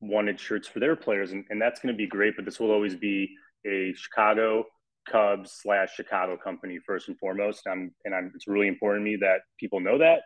wanted 0.00 0.38
shirts 0.38 0.68
for 0.68 0.78
their 0.78 0.94
players. 0.94 1.32
And, 1.32 1.44
and 1.50 1.60
that's 1.60 1.80
going 1.80 1.92
to 1.92 1.96
be 1.96 2.06
great 2.06 2.36
but 2.36 2.44
this 2.44 2.60
will 2.60 2.70
always 2.70 2.94
be 2.94 3.28
a 3.66 3.92
chicago 3.94 4.64
cubs 5.10 5.58
slash 5.62 5.94
chicago 5.94 6.36
company 6.36 6.78
first 6.86 7.08
and 7.08 7.18
foremost. 7.18 7.66
I'm 7.66 7.92
and 8.04 8.14
i'm 8.14 8.30
it's 8.34 8.46
really 8.46 8.68
important 8.68 9.04
to 9.04 9.10
me 9.10 9.16
that 9.20 9.40
people 9.58 9.80
know 9.80 9.98
that. 9.98 10.20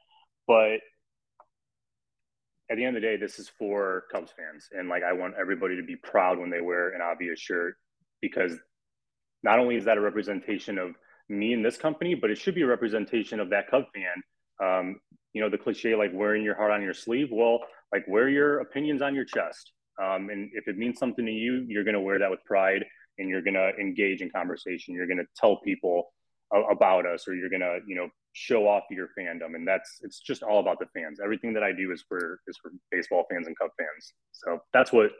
But 0.47 0.81
at 2.71 2.77
the 2.77 2.85
end 2.85 2.97
of 2.97 3.03
the 3.03 3.09
day 3.09 3.17
this 3.17 3.39
is 3.39 3.51
for 3.59 4.05
cubs 4.13 4.33
fans. 4.37 4.69
And 4.73 4.91
like 4.91 5.05
i 5.05 5.15
want 5.15 5.35
everybody 5.41 5.77
to 5.77 5.83
be 5.83 5.97
proud 5.97 6.39
when 6.39 6.51
they 6.51 6.61
wear 6.61 6.91
an 6.91 7.01
obvious 7.01 7.41
shirt 7.41 7.77
because 8.21 8.59
not 9.43 9.59
only 9.59 9.77
is 9.77 9.85
that 9.85 9.99
a 9.99 10.01
representation 10.01 10.79
of 10.79 10.95
me 11.29 11.53
and 11.53 11.65
this 11.65 11.77
company, 11.77 12.15
but 12.15 12.31
it 12.31 12.39
should 12.39 12.55
be 12.55 12.63
a 12.63 12.67
representation 12.67 13.41
of 13.41 13.51
that 13.51 13.71
Cub 13.71 13.85
fan 13.95 14.23
um, 14.63 15.01
you 15.33 15.41
know, 15.41 15.51
the 15.51 15.59
cliche 15.59 15.95
like 15.95 16.11
wearing 16.13 16.43
your 16.43 16.55
heart 16.55 16.71
on 16.71 16.83
your 16.83 16.95
sleeve. 16.95 17.29
Well, 17.31 17.61
like 17.93 18.05
wear 18.07 18.29
your 18.29 18.61
opinions 18.61 19.03
on 19.03 19.15
your 19.15 19.25
chest. 19.25 19.73
Um, 20.03 20.31
and 20.31 20.51
if 20.55 20.69
it 20.69 20.79
means 20.79 20.99
something 20.99 21.25
to 21.25 21.33
you, 21.33 21.65
you're 21.69 21.85
going 21.85 21.95
to 21.95 22.01
wear 22.01 22.19
that 22.19 22.31
with 22.31 22.45
pride 22.45 22.85
and 23.19 23.29
you're 23.29 23.43
going 23.43 23.55
to 23.55 23.73
engage 23.79 24.23
in 24.23 24.31
conversation. 24.31 24.95
You're 24.95 25.07
going 25.07 25.19
to 25.19 25.27
tell 25.37 25.61
people 25.61 26.13
about 26.71 27.07
us 27.07 27.27
or 27.27 27.35
you're 27.35 27.51
going 27.51 27.61
to, 27.61 27.81
you 27.87 27.97
know, 27.97 28.09
show 28.35 28.67
off 28.67 28.85
your 28.91 29.09
fandom. 29.19 29.55
And 29.55 29.67
that's, 29.67 30.01
it's 30.03 30.21
just 30.21 30.43
all 30.43 30.61
about 30.61 30.79
the 30.79 30.87
fans. 30.95 31.19
Everything 31.23 31.53
that 31.55 31.63
I 31.63 31.73
do 31.73 31.93
is 31.93 32.05
for, 32.07 32.41
is 32.47 32.57
for 32.59 32.73
baseball 32.91 33.25
fans 33.31 33.47
and 33.47 33.59
Cub 33.59 33.71
fans. 33.79 34.15
So 34.33 34.59
that's 34.73 34.93
what, 34.93 35.11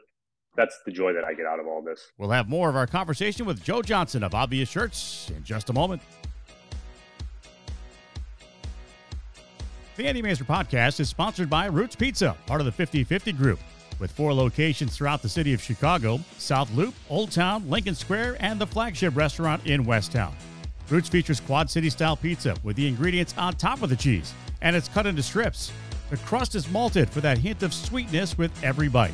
that's 0.55 0.79
the 0.85 0.91
joy 0.91 1.13
that 1.13 1.23
I 1.23 1.33
get 1.33 1.45
out 1.45 1.59
of 1.59 1.67
all 1.67 1.81
this. 1.81 2.11
We'll 2.17 2.29
have 2.29 2.47
more 2.47 2.69
of 2.69 2.75
our 2.75 2.87
conversation 2.87 3.45
with 3.45 3.63
Joe 3.63 3.81
Johnson 3.81 4.23
of 4.23 4.35
Obvious 4.35 4.69
Shirts 4.69 5.31
in 5.35 5.43
just 5.43 5.69
a 5.69 5.73
moment. 5.73 6.01
The 9.95 10.07
Andy 10.07 10.23
Masur 10.23 10.45
podcast 10.45 10.99
is 10.99 11.09
sponsored 11.09 11.49
by 11.49 11.67
Roots 11.67 11.95
Pizza, 11.95 12.35
part 12.47 12.61
of 12.61 12.65
the 12.65 12.71
50 12.71 13.03
50 13.03 13.31
group. 13.33 13.59
With 13.99 14.11
four 14.11 14.33
locations 14.33 14.97
throughout 14.97 15.21
the 15.21 15.29
city 15.29 15.53
of 15.53 15.61
Chicago 15.61 16.19
South 16.37 16.73
Loop, 16.73 16.95
Old 17.09 17.31
Town, 17.31 17.69
Lincoln 17.69 17.93
Square, 17.93 18.37
and 18.39 18.59
the 18.59 18.65
flagship 18.65 19.15
restaurant 19.15 19.65
in 19.67 19.85
Westtown. 19.85 20.33
Roots 20.89 21.09
features 21.09 21.39
Quad 21.39 21.69
City 21.69 21.89
style 21.89 22.17
pizza 22.17 22.55
with 22.63 22.75
the 22.75 22.87
ingredients 22.87 23.35
on 23.37 23.53
top 23.53 23.83
of 23.83 23.89
the 23.89 23.95
cheese, 23.95 24.33
and 24.61 24.75
it's 24.75 24.89
cut 24.89 25.05
into 25.05 25.23
strips. 25.23 25.71
The 26.09 26.17
crust 26.17 26.55
is 26.55 26.69
malted 26.69 27.09
for 27.09 27.21
that 27.21 27.37
hint 27.37 27.63
of 27.63 27.73
sweetness 27.73 28.37
with 28.37 28.51
every 28.63 28.89
bite. 28.89 29.13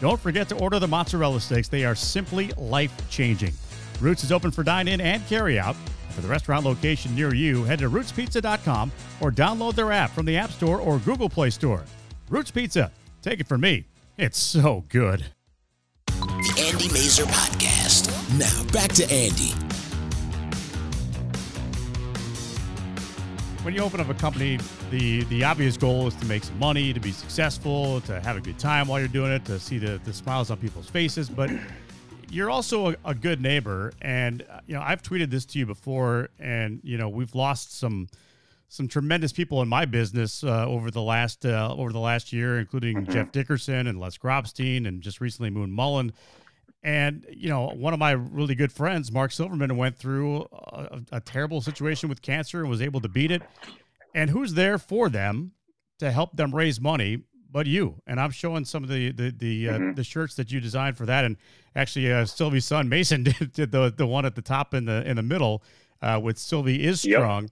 Don't 0.00 0.20
forget 0.20 0.48
to 0.50 0.56
order 0.56 0.78
the 0.78 0.88
mozzarella 0.88 1.40
sticks, 1.40 1.68
they 1.68 1.84
are 1.84 1.94
simply 1.94 2.52
life 2.56 2.92
changing. 3.10 3.52
Roots 4.00 4.22
is 4.22 4.30
open 4.30 4.50
for 4.50 4.62
dine 4.62 4.86
in 4.86 5.00
and 5.00 5.26
carry 5.26 5.58
out. 5.58 5.74
For 6.10 6.20
the 6.20 6.28
restaurant 6.28 6.64
location 6.64 7.14
near 7.14 7.34
you, 7.34 7.64
head 7.64 7.80
to 7.80 7.90
rootspizza.com 7.90 8.92
or 9.20 9.30
download 9.30 9.74
their 9.74 9.92
app 9.92 10.10
from 10.10 10.26
the 10.26 10.36
App 10.36 10.50
Store 10.50 10.78
or 10.78 10.98
Google 10.98 11.28
Play 11.28 11.50
Store. 11.50 11.84
Roots 12.28 12.50
Pizza. 12.50 12.92
Take 13.22 13.40
it 13.40 13.46
from 13.48 13.60
me. 13.60 13.84
It's 14.16 14.38
so 14.38 14.84
good. 14.88 15.26
The 16.06 16.70
Andy 16.70 16.88
Masur 16.88 17.24
Podcast. 17.26 18.08
Now 18.38 18.72
back 18.72 18.92
to 18.92 19.04
Andy. 19.04 19.52
When 23.64 23.74
you 23.74 23.82
open 23.82 24.00
up 24.00 24.08
a 24.08 24.14
company, 24.14 24.58
the 24.90 25.24
the 25.24 25.44
obvious 25.44 25.76
goal 25.76 26.06
is 26.06 26.14
to 26.16 26.26
make 26.26 26.44
some 26.44 26.58
money, 26.58 26.92
to 26.92 27.00
be 27.00 27.12
successful, 27.12 28.00
to 28.02 28.20
have 28.20 28.36
a 28.36 28.40
good 28.40 28.58
time 28.58 28.88
while 28.88 28.98
you're 28.98 29.08
doing 29.08 29.32
it, 29.32 29.44
to 29.46 29.58
see 29.58 29.78
the, 29.78 30.00
the 30.04 30.12
smiles 30.12 30.50
on 30.50 30.58
people's 30.58 30.88
faces. 30.88 31.28
But 31.28 31.50
you're 32.30 32.50
also 32.50 32.90
a, 32.90 32.96
a, 33.04 33.14
good 33.14 33.40
neighbor, 33.40 33.92
and 34.00 34.44
uh, 34.50 34.60
you 34.66 34.74
know 34.74 34.82
I've 34.82 35.02
tweeted 35.02 35.30
this 35.30 35.44
to 35.46 35.58
you 35.58 35.66
before, 35.66 36.30
and 36.38 36.80
you 36.82 36.98
know 36.98 37.08
we've 37.08 37.34
lost 37.34 37.78
some 37.78 38.08
some 38.68 38.88
tremendous 38.88 39.32
people 39.32 39.62
in 39.62 39.68
my 39.68 39.84
business 39.84 40.44
uh, 40.44 40.66
over 40.66 40.90
the 40.90 41.02
last 41.02 41.44
uh, 41.44 41.74
over 41.76 41.92
the 41.92 42.00
last 42.00 42.32
year, 42.32 42.58
including 42.58 42.98
mm-hmm. 42.98 43.12
Jeff 43.12 43.32
Dickerson 43.32 43.86
and 43.86 43.98
Les 43.98 44.16
Grobstein, 44.18 44.86
and 44.86 45.02
just 45.02 45.20
recently 45.20 45.50
Moon 45.50 45.70
Mullins. 45.70 46.12
And 46.82 47.26
you 47.30 47.48
know, 47.48 47.68
one 47.68 47.92
of 47.92 47.98
my 47.98 48.12
really 48.12 48.54
good 48.54 48.72
friends, 48.72 49.10
Mark 49.10 49.32
Silverman, 49.32 49.76
went 49.76 49.96
through 49.96 50.42
a, 50.52 51.00
a 51.12 51.20
terrible 51.20 51.60
situation 51.60 52.08
with 52.08 52.22
cancer 52.22 52.60
and 52.60 52.70
was 52.70 52.80
able 52.80 53.00
to 53.00 53.08
beat 53.08 53.30
it. 53.30 53.42
And 54.14 54.30
who's 54.30 54.54
there 54.54 54.78
for 54.78 55.08
them 55.08 55.52
to 55.98 56.10
help 56.10 56.36
them 56.36 56.54
raise 56.54 56.80
money 56.80 57.22
but 57.50 57.66
you. 57.66 58.00
And 58.06 58.20
I'm 58.20 58.30
showing 58.30 58.64
some 58.64 58.82
of 58.82 58.90
the 58.90 59.12
the 59.12 59.30
the, 59.30 59.68
uh, 59.68 59.72
mm-hmm. 59.72 59.92
the 59.94 60.04
shirts 60.04 60.34
that 60.34 60.52
you 60.52 60.60
designed 60.60 60.96
for 60.96 61.06
that. 61.06 61.24
And 61.24 61.36
actually, 61.74 62.12
uh, 62.12 62.24
Sylvie's 62.24 62.66
son 62.66 62.88
Mason 62.88 63.22
did, 63.24 63.52
did, 63.52 63.72
the 63.72 63.92
the 63.96 64.06
one 64.06 64.26
at 64.26 64.34
the 64.34 64.42
top 64.42 64.74
in 64.74 64.84
the 64.84 65.08
in 65.08 65.16
the 65.16 65.22
middle 65.22 65.62
uh, 66.02 66.20
with 66.22 66.38
Sylvie 66.38 66.84
is 66.84 67.00
strong. 67.00 67.42
Yep. 67.42 67.50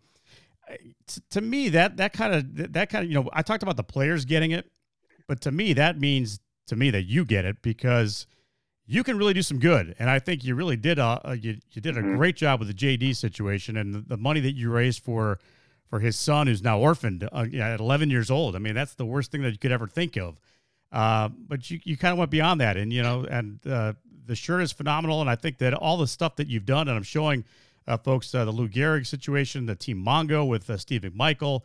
Uh, 0.68 1.20
to 1.30 1.40
me, 1.40 1.68
that 1.70 1.96
that 1.96 2.12
kind 2.12 2.34
of 2.34 2.72
that 2.72 2.90
kind 2.90 3.04
of 3.04 3.10
you 3.10 3.16
know, 3.16 3.28
I 3.32 3.42
talked 3.42 3.62
about 3.62 3.76
the 3.76 3.84
players 3.84 4.24
getting 4.24 4.50
it, 4.50 4.70
but 5.26 5.40
to 5.42 5.50
me, 5.50 5.72
that 5.74 5.98
means 5.98 6.40
to 6.66 6.76
me 6.76 6.90
that 6.90 7.02
you 7.02 7.24
get 7.24 7.44
it 7.44 7.62
because 7.62 8.26
you 8.86 9.02
can 9.02 9.16
really 9.16 9.34
do 9.34 9.42
some 9.42 9.58
good. 9.58 9.94
And 9.98 10.10
I 10.10 10.18
think 10.18 10.44
you 10.44 10.54
really 10.54 10.76
did. 10.76 10.98
Uh, 10.98 11.20
uh 11.24 11.32
you 11.32 11.58
you 11.72 11.80
did 11.80 11.96
a 11.96 12.00
mm-hmm. 12.00 12.16
great 12.16 12.36
job 12.36 12.60
with 12.60 12.68
the 12.68 12.74
JD 12.74 13.16
situation 13.16 13.76
and 13.76 13.94
the, 13.94 14.00
the 14.00 14.16
money 14.16 14.40
that 14.40 14.54
you 14.54 14.70
raised 14.70 15.02
for 15.02 15.38
for 15.88 16.00
his 16.00 16.16
son 16.16 16.46
who's 16.46 16.62
now 16.62 16.78
orphaned 16.78 17.28
uh, 17.32 17.46
at 17.58 17.80
11 17.80 18.10
years 18.10 18.30
old. 18.30 18.56
I 18.56 18.58
mean, 18.58 18.74
that's 18.74 18.94
the 18.94 19.06
worst 19.06 19.30
thing 19.30 19.42
that 19.42 19.52
you 19.52 19.58
could 19.58 19.72
ever 19.72 19.86
think 19.86 20.16
of. 20.16 20.40
Uh, 20.92 21.28
but 21.28 21.70
you, 21.70 21.80
you 21.84 21.96
kind 21.96 22.12
of 22.12 22.18
went 22.18 22.30
beyond 22.30 22.60
that, 22.60 22.76
and 22.76 22.92
you 22.92 23.02
know, 23.02 23.24
and 23.28 23.58
uh, 23.66 23.92
the 24.26 24.36
shirt 24.36 24.62
is 24.62 24.72
phenomenal. 24.72 25.20
And 25.20 25.28
I 25.28 25.36
think 25.36 25.58
that 25.58 25.74
all 25.74 25.96
the 25.96 26.06
stuff 26.06 26.36
that 26.36 26.48
you've 26.48 26.64
done, 26.64 26.88
and 26.88 26.96
I'm 26.96 27.02
showing 27.02 27.44
uh, 27.86 27.96
folks 27.96 28.34
uh, 28.34 28.44
the 28.44 28.52
Lou 28.52 28.68
Gehrig 28.68 29.06
situation, 29.06 29.66
the 29.66 29.74
Team 29.74 30.04
Mongo 30.04 30.46
with 30.46 30.68
uh, 30.70 30.76
Steve 30.76 31.02
McMichael. 31.02 31.62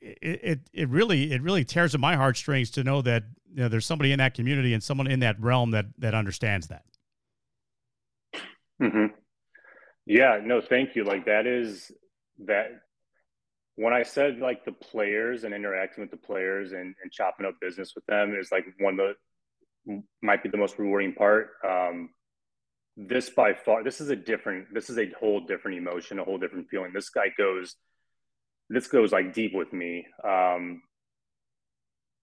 It, 0.00 0.18
it 0.22 0.60
it 0.72 0.88
really 0.88 1.32
it 1.32 1.42
really 1.42 1.64
tears 1.64 1.94
at 1.94 2.00
my 2.00 2.16
heartstrings 2.16 2.70
to 2.72 2.84
know 2.84 3.02
that 3.02 3.24
you 3.54 3.62
know, 3.62 3.68
there's 3.68 3.86
somebody 3.86 4.12
in 4.12 4.18
that 4.18 4.34
community 4.34 4.72
and 4.72 4.82
someone 4.82 5.06
in 5.06 5.20
that 5.20 5.40
realm 5.40 5.72
that 5.72 5.86
that 5.98 6.14
understands 6.14 6.68
that. 6.68 6.84
Hmm. 8.80 9.06
Yeah. 10.06 10.40
No. 10.42 10.60
Thank 10.60 10.96
you. 10.96 11.04
Like 11.04 11.24
that 11.26 11.46
is 11.46 11.90
that 12.46 12.80
when 13.76 13.92
I 13.92 14.02
said 14.02 14.38
like 14.38 14.64
the 14.64 14.72
players 14.72 15.44
and 15.44 15.52
interacting 15.52 16.02
with 16.02 16.10
the 16.10 16.16
players 16.16 16.72
and, 16.72 16.94
and 17.02 17.12
chopping 17.12 17.46
up 17.46 17.54
business 17.60 17.92
with 17.94 18.06
them 18.06 18.36
is 18.38 18.52
like 18.52 18.64
one 18.78 18.94
of 18.94 18.98
the 18.98 20.02
might 20.22 20.42
be 20.42 20.48
the 20.48 20.56
most 20.56 20.78
rewarding 20.78 21.12
part. 21.12 21.50
Um, 21.66 22.10
this 22.96 23.28
by 23.30 23.52
far, 23.52 23.82
this 23.82 24.00
is 24.00 24.08
a 24.08 24.16
different, 24.16 24.72
this 24.72 24.88
is 24.88 24.98
a 24.98 25.10
whole 25.18 25.40
different 25.40 25.76
emotion, 25.76 26.18
a 26.18 26.24
whole 26.24 26.38
different 26.38 26.68
feeling. 26.70 26.92
This 26.94 27.10
guy 27.10 27.26
goes, 27.36 27.74
this 28.70 28.86
goes 28.86 29.12
like 29.12 29.34
deep 29.34 29.52
with 29.54 29.72
me. 29.72 30.06
Um, 30.22 30.82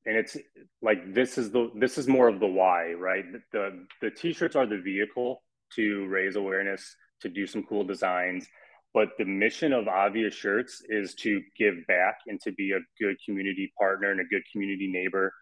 and 0.06 0.18
it's 0.18 0.36
like 0.82 1.14
this 1.14 1.38
is 1.38 1.52
the 1.52 1.70
this 1.76 2.00
is 2.00 2.08
more 2.08 2.28
of 2.28 2.40
the 2.40 2.48
why, 2.48 2.94
right? 2.94 3.24
The 3.52 3.86
the 4.02 4.10
t-shirts 4.10 4.56
are 4.56 4.66
the 4.66 4.82
vehicle 4.82 5.44
to 5.76 6.08
raise 6.08 6.36
awareness, 6.36 6.96
to 7.22 7.30
do 7.30 7.46
some 7.46 7.64
cool 7.64 7.84
designs 7.84 8.48
but 8.94 9.10
the 9.18 9.26
mission 9.26 9.74
of 9.74 9.88
obvious 9.88 10.34
shirts 10.34 10.82
is 10.90 11.16
to 11.16 11.42
give 11.58 11.76
back 11.88 12.18
and 12.28 12.40
to 12.42 12.52
be 12.52 12.72
a 12.72 13.04
good 13.04 13.16
community 13.26 13.72
partner 13.78 14.12
and 14.12 14.20
a 14.20 14.26
good 14.26 14.44
community 14.52 14.90
neighbor. 14.92 15.34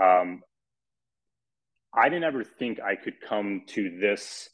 Um, 0.00 0.42
i 1.92 2.08
didn't 2.08 2.24
ever 2.24 2.44
think 2.44 2.78
i 2.80 2.94
could 2.94 3.20
come 3.20 3.62
to 3.66 3.98
this 4.00 4.48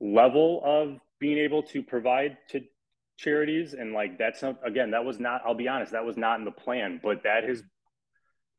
level 0.00 0.62
of 0.64 0.98
being 1.20 1.38
able 1.38 1.62
to 1.62 1.82
provide 1.82 2.38
to 2.48 2.60
charities. 3.18 3.74
And 3.74 3.92
like 3.92 4.18
that's 4.18 4.42
not 4.42 4.56
again 4.66 4.90
that 4.90 5.04
was 5.04 5.20
not 5.20 5.42
i'll 5.46 5.54
be 5.54 5.68
honest 5.68 5.92
that 5.92 6.04
was 6.04 6.16
not 6.16 6.38
in 6.38 6.44
the 6.44 6.50
plan 6.50 6.98
but 7.02 7.22
that 7.22 7.44
has 7.44 7.62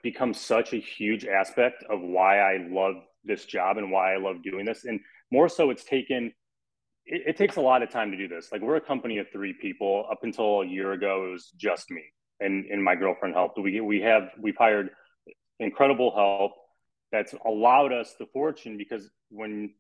become 0.02 0.34
such 0.34 0.74
a 0.74 0.78
huge 0.78 1.26
aspect 1.26 1.84
of 1.90 2.00
why 2.02 2.40
i 2.40 2.58
love 2.70 2.96
this 3.24 3.46
job 3.46 3.78
and 3.78 3.92
why 3.92 4.14
i 4.14 4.18
love 4.18 4.44
doing 4.44 4.66
this. 4.66 4.86
And 4.86 5.00
more 5.32 5.50
so 5.50 5.70
it's 5.70 5.84
taken 5.84 6.32
it, 7.06 7.24
it, 7.28 7.38
takes 7.38 7.58
a 7.58 7.62
lot 7.62 7.84
of 7.84 7.90
time 7.90 8.12
to 8.12 8.18
do 8.18 8.28
this. 8.28 8.52
Like 8.52 8.62
we're 8.62 8.76
a 8.76 8.82
company 8.82 9.18
of 9.18 9.28
three 9.32 9.54
people. 9.54 10.06
Up 10.12 10.20
until 10.24 10.62
a 10.62 10.66
year 10.66 10.94
ago, 10.94 11.28
it 11.28 11.32
was 11.32 11.52
just 11.56 11.92
me. 11.92 12.04
and 12.40 12.66
and 12.66 12.84
my 12.84 12.96
girlfriend 12.96 13.36
helped. 13.36 13.60
We 13.60 13.80
we 13.82 14.02
have 14.02 14.30
we've 14.40 14.58
hired 14.58 14.90
incredible 15.60 16.14
help 16.16 16.54
that's 17.12 17.34
allowed 17.46 17.94
us 17.94 18.16
the 18.20 18.26
fortune 18.34 18.78
because 18.78 19.10
when 19.30 19.74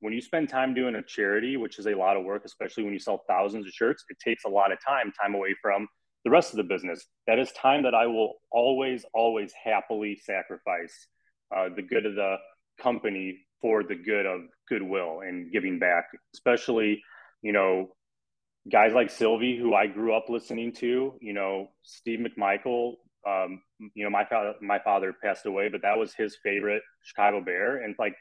when 0.00 0.12
you 0.12 0.20
spend 0.20 0.48
time 0.48 0.74
doing 0.74 0.94
a 0.94 1.02
charity, 1.02 1.56
which 1.56 1.78
is 1.78 1.86
a 1.86 1.94
lot 1.94 2.16
of 2.16 2.24
work, 2.24 2.42
especially 2.44 2.84
when 2.84 2.92
you 2.92 2.98
sell 2.98 3.22
thousands 3.28 3.66
of 3.66 3.72
shirts, 3.72 4.04
it 4.08 4.16
takes 4.24 4.44
a 4.44 4.48
lot 4.48 4.72
of 4.72 4.78
time, 4.86 5.12
time 5.20 5.34
away 5.34 5.54
from 5.60 5.86
the 6.24 6.30
rest 6.30 6.52
of 6.52 6.56
the 6.56 6.64
business. 6.64 7.06
That 7.26 7.38
is 7.38 7.52
time 7.52 7.82
that 7.82 7.94
I 7.94 8.06
will 8.06 8.34
always, 8.50 9.04
always 9.12 9.52
happily 9.62 10.18
sacrifice 10.24 11.08
uh, 11.54 11.68
the 11.74 11.82
good 11.82 12.06
of 12.06 12.14
the 12.14 12.36
company 12.80 13.40
for 13.60 13.82
the 13.82 13.94
good 13.94 14.26
of 14.26 14.42
goodwill 14.68 15.20
and 15.20 15.52
giving 15.52 15.78
back, 15.78 16.06
especially, 16.34 17.02
you 17.42 17.52
know, 17.52 17.88
guys 18.70 18.92
like 18.92 19.10
Sylvie, 19.10 19.56
who 19.56 19.74
I 19.74 19.86
grew 19.86 20.14
up 20.14 20.28
listening 20.28 20.72
to, 20.74 21.14
you 21.20 21.32
know, 21.32 21.68
Steve 21.82 22.20
McMichael, 22.20 22.94
um, 23.26 23.60
you 23.94 24.04
know, 24.04 24.10
my 24.10 24.24
father, 24.24 24.54
my 24.60 24.78
father 24.78 25.14
passed 25.22 25.46
away, 25.46 25.68
but 25.68 25.82
that 25.82 25.98
was 25.98 26.14
his 26.14 26.36
favorite 26.42 26.82
Chicago 27.02 27.40
Bear. 27.40 27.82
And 27.82 27.94
like 27.98 28.14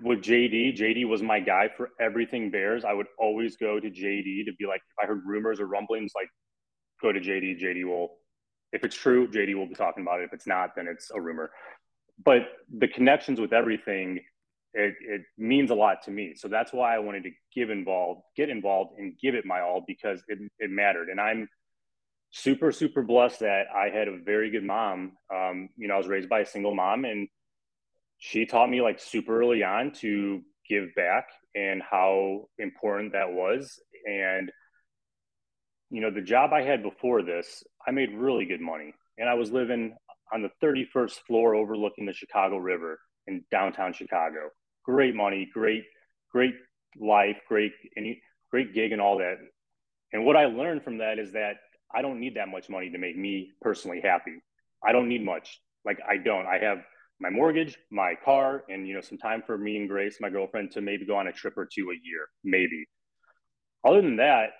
with 0.00 0.20
JD, 0.20 0.76
JD 0.76 1.08
was 1.08 1.22
my 1.22 1.40
guy 1.40 1.68
for 1.76 1.90
everything 2.00 2.50
Bears. 2.50 2.84
I 2.84 2.92
would 2.92 3.06
always 3.18 3.56
go 3.56 3.78
to 3.78 3.88
JD 3.88 4.46
to 4.46 4.52
be 4.58 4.66
like, 4.66 4.80
if 4.80 5.02
I 5.02 5.06
heard 5.06 5.22
rumors 5.24 5.60
or 5.60 5.66
rumblings, 5.66 6.12
like 6.14 6.28
go 7.00 7.12
to 7.12 7.20
JD. 7.20 7.60
JD 7.60 7.84
will, 7.84 8.16
if 8.72 8.84
it's 8.84 8.96
true, 8.96 9.28
JD 9.28 9.54
will 9.54 9.68
be 9.68 9.74
talking 9.74 10.02
about 10.02 10.20
it. 10.20 10.24
If 10.24 10.32
it's 10.32 10.46
not, 10.46 10.70
then 10.74 10.88
it's 10.88 11.10
a 11.12 11.20
rumor. 11.20 11.50
But 12.22 12.42
the 12.76 12.88
connections 12.88 13.40
with 13.40 13.52
everything, 13.52 14.20
it, 14.72 14.94
it 15.00 15.22
means 15.38 15.70
a 15.70 15.74
lot 15.74 16.02
to 16.04 16.10
me. 16.10 16.34
So 16.36 16.48
that's 16.48 16.72
why 16.72 16.94
I 16.94 16.98
wanted 16.98 17.24
to 17.24 17.30
give 17.54 17.70
involved, 17.70 18.22
get 18.36 18.50
involved, 18.50 18.98
and 18.98 19.18
give 19.20 19.34
it 19.34 19.44
my 19.44 19.60
all 19.60 19.84
because 19.86 20.22
it, 20.28 20.38
it 20.58 20.70
mattered. 20.70 21.08
And 21.08 21.20
I'm 21.20 21.48
super, 22.30 22.72
super 22.72 23.02
blessed 23.02 23.40
that 23.40 23.66
I 23.74 23.96
had 23.96 24.08
a 24.08 24.18
very 24.18 24.50
good 24.50 24.64
mom. 24.64 25.12
Um, 25.32 25.68
you 25.76 25.88
know, 25.88 25.94
I 25.94 25.98
was 25.98 26.08
raised 26.08 26.28
by 26.28 26.40
a 26.40 26.46
single 26.46 26.74
mom, 26.74 27.04
and 27.04 27.28
she 28.18 28.46
taught 28.46 28.68
me 28.68 28.80
like 28.80 29.00
super 29.00 29.38
early 29.38 29.62
on 29.62 29.92
to 30.00 30.42
give 30.68 30.94
back 30.96 31.28
and 31.54 31.82
how 31.82 32.48
important 32.58 33.12
that 33.12 33.32
was. 33.32 33.78
And 34.06 34.50
you 35.90 36.00
know, 36.00 36.10
the 36.10 36.22
job 36.22 36.52
I 36.52 36.62
had 36.62 36.82
before 36.82 37.22
this, 37.22 37.62
I 37.86 37.92
made 37.92 38.12
really 38.12 38.46
good 38.46 38.60
money, 38.60 38.94
and 39.16 39.28
I 39.28 39.34
was 39.34 39.52
living 39.52 39.94
on 40.34 40.42
the 40.42 40.50
31st 40.62 41.20
floor 41.26 41.54
overlooking 41.54 42.06
the 42.06 42.12
Chicago 42.12 42.56
River 42.56 42.98
in 43.28 43.44
downtown 43.50 43.92
Chicago. 43.92 44.50
Great 44.84 45.14
money, 45.14 45.48
great, 45.54 45.84
great 46.30 46.54
life, 47.00 47.36
great, 47.48 47.72
any, 47.96 48.20
great 48.50 48.74
gig 48.74 48.92
and 48.92 49.00
all 49.00 49.18
that. 49.18 49.36
And 50.12 50.26
what 50.26 50.36
I 50.36 50.46
learned 50.46 50.82
from 50.82 50.98
that 50.98 51.18
is 51.18 51.32
that 51.32 51.56
I 51.94 52.02
don't 52.02 52.20
need 52.20 52.36
that 52.36 52.48
much 52.48 52.68
money 52.68 52.90
to 52.90 52.98
make 52.98 53.16
me 53.16 53.52
personally 53.62 54.00
happy. 54.02 54.42
I 54.84 54.92
don't 54.92 55.08
need 55.08 55.24
much. 55.24 55.60
Like 55.84 55.98
I 56.06 56.16
don't. 56.16 56.46
I 56.46 56.58
have 56.58 56.78
my 57.20 57.30
mortgage, 57.30 57.78
my 57.90 58.14
car, 58.24 58.64
and 58.68 58.86
you 58.88 58.94
know 58.94 59.00
some 59.00 59.18
time 59.18 59.42
for 59.46 59.56
me 59.56 59.76
and 59.76 59.88
Grace, 59.88 60.18
my 60.20 60.30
girlfriend, 60.30 60.72
to 60.72 60.80
maybe 60.80 61.06
go 61.06 61.16
on 61.16 61.28
a 61.28 61.32
trip 61.32 61.56
or 61.56 61.66
two 61.72 61.90
a 61.90 61.94
year, 61.94 62.28
maybe. 62.42 62.86
Other 63.84 64.02
than 64.02 64.16
that, 64.16 64.50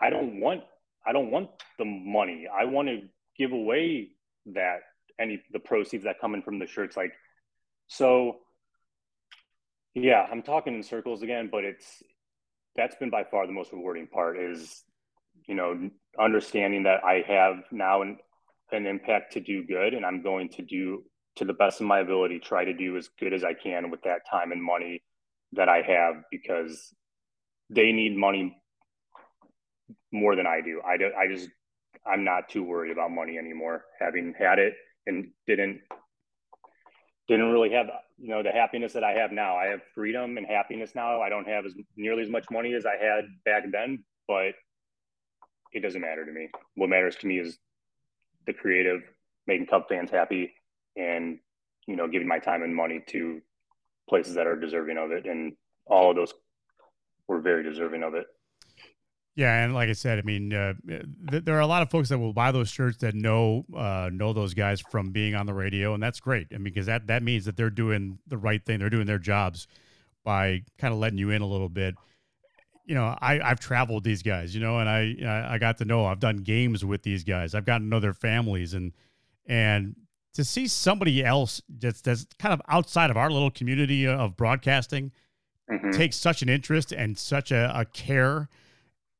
I 0.00 0.10
don't 0.10 0.40
want 0.40 0.62
I 1.06 1.12
don't 1.12 1.30
want 1.30 1.50
the 1.78 1.84
money. 1.84 2.46
I 2.52 2.64
want 2.64 2.88
to 2.88 3.02
give 3.38 3.52
away 3.52 4.08
that 4.46 4.80
any 5.20 5.42
the 5.52 5.58
proceeds 5.58 6.04
that 6.04 6.20
come 6.20 6.34
in 6.34 6.42
from 6.42 6.58
the 6.58 6.66
shirts. 6.66 6.96
Like 6.96 7.12
so 7.86 8.38
yeah, 9.94 10.26
I'm 10.30 10.42
talking 10.42 10.74
in 10.74 10.82
circles 10.82 11.22
again, 11.22 11.48
but 11.50 11.64
it's 11.64 12.02
that's 12.76 12.96
been 12.96 13.10
by 13.10 13.24
far 13.24 13.46
the 13.46 13.52
most 13.52 13.72
rewarding 13.72 14.08
part 14.08 14.38
is 14.38 14.82
you 15.46 15.54
know 15.54 15.90
understanding 16.18 16.84
that 16.84 17.04
I 17.04 17.24
have 17.26 17.64
now 17.70 18.02
an, 18.02 18.18
an 18.72 18.86
impact 18.86 19.34
to 19.34 19.40
do 19.40 19.64
good 19.64 19.94
and 19.94 20.04
I'm 20.04 20.22
going 20.22 20.48
to 20.50 20.62
do 20.62 21.04
to 21.36 21.44
the 21.44 21.52
best 21.52 21.80
of 21.80 21.86
my 21.86 22.00
ability 22.00 22.38
try 22.38 22.64
to 22.64 22.72
do 22.72 22.96
as 22.96 23.08
good 23.18 23.32
as 23.32 23.44
I 23.44 23.54
can 23.54 23.90
with 23.90 24.02
that 24.02 24.20
time 24.30 24.52
and 24.52 24.62
money 24.62 25.02
that 25.52 25.68
I 25.68 25.82
have 25.82 26.22
because 26.30 26.94
they 27.70 27.92
need 27.92 28.16
money 28.16 28.56
more 30.12 30.36
than 30.36 30.46
I 30.46 30.60
do. 30.64 30.80
I 30.86 30.96
do, 30.96 31.10
I 31.18 31.26
just 31.32 31.48
I'm 32.06 32.24
not 32.24 32.48
too 32.48 32.62
worried 32.62 32.92
about 32.92 33.10
money 33.10 33.38
anymore. 33.38 33.84
Having 34.00 34.34
had 34.38 34.58
it 34.58 34.74
and 35.06 35.30
didn't 35.46 35.80
didn't 37.28 37.50
really 37.52 37.70
have 37.72 37.86
you 38.18 38.28
know 38.28 38.42
the 38.42 38.52
happiness 38.52 38.92
that 38.92 39.04
I 39.04 39.12
have 39.12 39.32
now. 39.32 39.56
I 39.56 39.66
have 39.66 39.80
freedom 39.94 40.36
and 40.36 40.46
happiness 40.46 40.94
now. 40.94 41.20
I 41.20 41.28
don't 41.28 41.48
have 41.48 41.66
as 41.66 41.74
nearly 41.96 42.22
as 42.22 42.28
much 42.28 42.44
money 42.50 42.74
as 42.74 42.86
I 42.86 42.96
had 43.02 43.24
back 43.44 43.64
then, 43.70 44.04
but 44.28 44.52
it 45.72 45.80
doesn't 45.82 46.00
matter 46.00 46.24
to 46.24 46.32
me. 46.32 46.48
What 46.76 46.90
matters 46.90 47.16
to 47.16 47.26
me 47.26 47.38
is 47.38 47.58
the 48.46 48.52
creative, 48.52 49.02
making 49.46 49.66
Cub 49.66 49.88
fans 49.88 50.10
happy, 50.10 50.52
and 50.96 51.38
you 51.86 51.96
know 51.96 52.08
giving 52.08 52.28
my 52.28 52.38
time 52.38 52.62
and 52.62 52.74
money 52.74 53.02
to 53.08 53.40
places 54.08 54.34
that 54.34 54.46
are 54.46 54.56
deserving 54.56 54.98
of 54.98 55.10
it, 55.10 55.26
and 55.26 55.54
all 55.86 56.10
of 56.10 56.16
those 56.16 56.32
were 57.26 57.40
very 57.40 57.62
deserving 57.62 58.02
of 58.02 58.14
it. 58.14 58.26
Yeah, 59.36 59.64
and 59.64 59.74
like 59.74 59.88
I 59.88 59.94
said, 59.94 60.20
I 60.20 60.22
mean, 60.22 60.52
uh, 60.52 60.74
th- 60.86 61.44
there 61.44 61.56
are 61.56 61.60
a 61.60 61.66
lot 61.66 61.82
of 61.82 61.90
folks 61.90 62.08
that 62.10 62.18
will 62.18 62.32
buy 62.32 62.52
those 62.52 62.68
shirts 62.68 62.98
that 62.98 63.14
know 63.14 63.64
uh, 63.76 64.08
know 64.12 64.32
those 64.32 64.54
guys 64.54 64.80
from 64.80 65.10
being 65.10 65.34
on 65.34 65.46
the 65.46 65.54
radio, 65.54 65.92
and 65.92 66.02
that's 66.02 66.20
great. 66.20 66.46
I 66.52 66.54
mean, 66.54 66.64
because 66.64 66.86
that 66.86 67.08
that 67.08 67.22
means 67.22 67.44
that 67.46 67.56
they're 67.56 67.70
doing 67.70 68.18
the 68.28 68.38
right 68.38 68.64
thing, 68.64 68.78
they're 68.78 68.90
doing 68.90 69.06
their 69.06 69.18
jobs 69.18 69.66
by 70.22 70.62
kind 70.78 70.94
of 70.94 71.00
letting 71.00 71.18
you 71.18 71.30
in 71.30 71.42
a 71.42 71.46
little 71.46 71.68
bit. 71.68 71.96
You 72.86 72.94
know, 72.94 73.16
I 73.20 73.40
I've 73.40 73.58
traveled 73.58 74.04
these 74.04 74.22
guys, 74.22 74.54
you 74.54 74.60
know, 74.60 74.78
and 74.78 74.88
I 74.88 75.52
I 75.52 75.58
got 75.58 75.78
to 75.78 75.84
know. 75.84 76.06
I've 76.06 76.20
done 76.20 76.36
games 76.36 76.84
with 76.84 77.02
these 77.02 77.24
guys. 77.24 77.56
I've 77.56 77.64
gotten 77.64 77.88
to 77.88 77.90
know 77.90 78.00
their 78.00 78.14
families, 78.14 78.72
and 78.72 78.92
and 79.46 79.96
to 80.34 80.44
see 80.44 80.68
somebody 80.68 81.24
else 81.24 81.60
that's 81.68 82.00
that's 82.02 82.26
kind 82.38 82.52
of 82.52 82.62
outside 82.68 83.10
of 83.10 83.16
our 83.16 83.30
little 83.30 83.50
community 83.50 84.06
of 84.06 84.36
broadcasting 84.36 85.10
mm-hmm. 85.70 85.90
take 85.90 86.12
such 86.12 86.42
an 86.42 86.48
interest 86.48 86.92
and 86.92 87.18
such 87.18 87.50
a, 87.50 87.72
a 87.74 87.84
care 87.84 88.48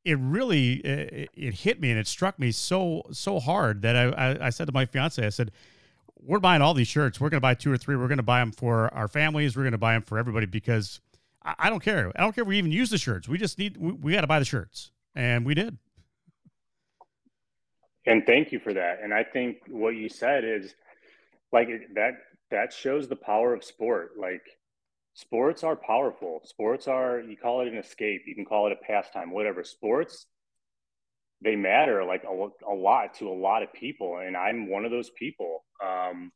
it 0.05 0.17
really 0.19 0.75
it, 0.75 1.29
it, 1.33 1.53
hit 1.55 1.81
me 1.81 1.89
and 1.89 1.99
it 1.99 2.07
struck 2.07 2.39
me 2.39 2.51
so 2.51 3.03
so 3.11 3.39
hard 3.39 3.81
that 3.81 3.95
I, 3.95 4.03
I, 4.09 4.45
I 4.47 4.49
said 4.51 4.67
to 4.67 4.73
my 4.73 4.85
fiance 4.85 5.25
I 5.25 5.29
said 5.29 5.51
we're 6.25 6.39
buying 6.39 6.61
all 6.61 6.73
these 6.73 6.87
shirts. 6.87 7.19
We're 7.19 7.29
going 7.29 7.37
to 7.37 7.41
buy 7.41 7.53
two 7.53 7.71
or 7.71 7.77
three. 7.77 7.95
We're 7.95 8.07
going 8.07 8.17
to 8.17 8.23
buy 8.23 8.39
them 8.39 8.51
for 8.51 8.91
our 8.93 9.07
families. 9.07 9.55
We're 9.55 9.63
going 9.63 9.73
to 9.73 9.77
buy 9.77 9.93
them 9.93 10.01
for 10.01 10.17
everybody 10.17 10.45
because 10.45 10.99
I, 11.43 11.53
I, 11.59 11.69
don't 11.69 11.81
care. 11.81 12.11
I 12.15 12.21
don't 12.21 12.33
care 12.33 12.43
if 12.43 12.47
we 12.47 12.57
even 12.57 12.71
use 12.71 12.89
the 12.89 12.97
shirts. 12.97 13.27
We 13.27 13.37
just 13.37 13.59
need 13.59 13.77
we, 13.77 13.91
we 13.91 14.13
got 14.13 14.21
to 14.21 14.27
buy 14.27 14.39
the 14.39 14.45
shirts. 14.45 14.91
And 15.13 15.45
we 15.45 15.53
did. 15.53 15.77
And 18.05 18.25
thank 18.25 18.51
you 18.51 18.59
for 18.59 18.73
that. 18.73 18.99
And 19.01 19.13
I 19.13 19.23
think 19.23 19.57
what 19.67 19.91
you 19.95 20.09
said 20.09 20.43
is 20.43 20.73
like 21.51 21.67
that 21.93 22.13
that 22.51 22.73
shows 22.73 23.07
the 23.07 23.15
power 23.15 23.53
of 23.53 23.63
sport. 23.63 24.11
Like 24.19 24.43
sports 25.15 25.63
are 25.63 25.75
powerful. 25.75 26.41
Sports 26.43 26.87
are 26.87 27.19
you 27.19 27.35
call 27.35 27.61
it 27.61 27.67
an 27.67 27.77
escape 27.77 28.21
you 28.27 28.35
can 28.35 28.45
call 28.45 28.67
it 28.67 28.73
a 28.73 28.85
pastime 28.85 29.31
whatever. 29.31 29.63
Sports 29.63 30.27
they 31.41 31.55
matter 31.55 32.03
like 32.05 32.23
a, 32.23 32.47
a 32.71 32.73
lot 32.73 33.15
to 33.15 33.27
a 33.27 33.33
lot 33.33 33.61
of 33.61 33.73
people 33.73 34.19
and 34.25 34.37
i'm 34.37 34.69
one 34.69 34.85
of 34.85 34.91
those 34.91 35.09
people. 35.17 35.65
Um, 35.83 36.31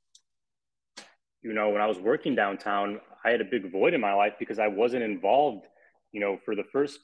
you 1.41 1.53
know 1.53 1.69
when 1.69 1.81
i 1.81 1.85
was 1.85 1.97
working 1.99 2.35
downtown 2.35 2.99
i 3.23 3.31
had 3.31 3.41
a 3.41 3.45
big 3.45 3.71
void 3.71 3.93
in 3.93 4.01
my 4.01 4.13
life 4.13 4.33
because 4.39 4.59
i 4.59 4.67
wasn't 4.67 5.03
involved 5.03 5.65
you 6.11 6.19
know 6.19 6.37
for 6.43 6.55
the 6.55 6.63
first 6.71 6.99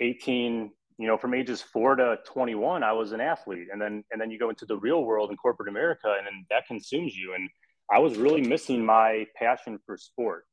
18 0.00 0.70
you 0.98 1.06
know 1.06 1.16
from 1.16 1.34
ages 1.34 1.62
4 1.62 1.96
to 1.96 2.18
21 2.26 2.82
i 2.82 2.92
was 2.92 3.12
an 3.12 3.20
athlete 3.20 3.68
and 3.72 3.80
then 3.80 4.02
and 4.10 4.20
then 4.20 4.30
you 4.30 4.38
go 4.38 4.50
into 4.50 4.66
the 4.66 4.76
real 4.76 5.04
world 5.04 5.30
in 5.30 5.36
corporate 5.36 5.68
america 5.68 6.14
and 6.18 6.26
then 6.26 6.44
that 6.50 6.66
consumes 6.66 7.14
you 7.14 7.34
and 7.34 7.48
i 7.92 7.98
was 7.98 8.16
really 8.16 8.42
missing 8.42 8.84
my 8.84 9.26
passion 9.36 9.78
for 9.86 9.96
sport 9.96 10.44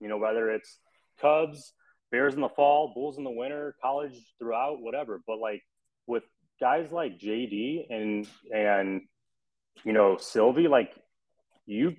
you 0.00 0.08
know 0.08 0.18
whether 0.18 0.50
it's 0.50 0.78
cubs 1.20 1.72
bears 2.10 2.34
in 2.34 2.40
the 2.40 2.48
fall 2.48 2.92
bulls 2.94 3.18
in 3.18 3.24
the 3.24 3.30
winter 3.30 3.74
college 3.80 4.14
throughout 4.38 4.80
whatever. 4.80 5.20
But 5.26 5.38
like 5.38 5.62
with 6.06 6.24
guys 6.60 6.88
like 6.90 7.18
jd 7.18 7.86
and 7.88 8.26
and 8.54 9.02
you 9.84 9.92
know 9.92 10.16
Sylvie, 10.18 10.68
like 10.68 10.92
you 11.66 11.94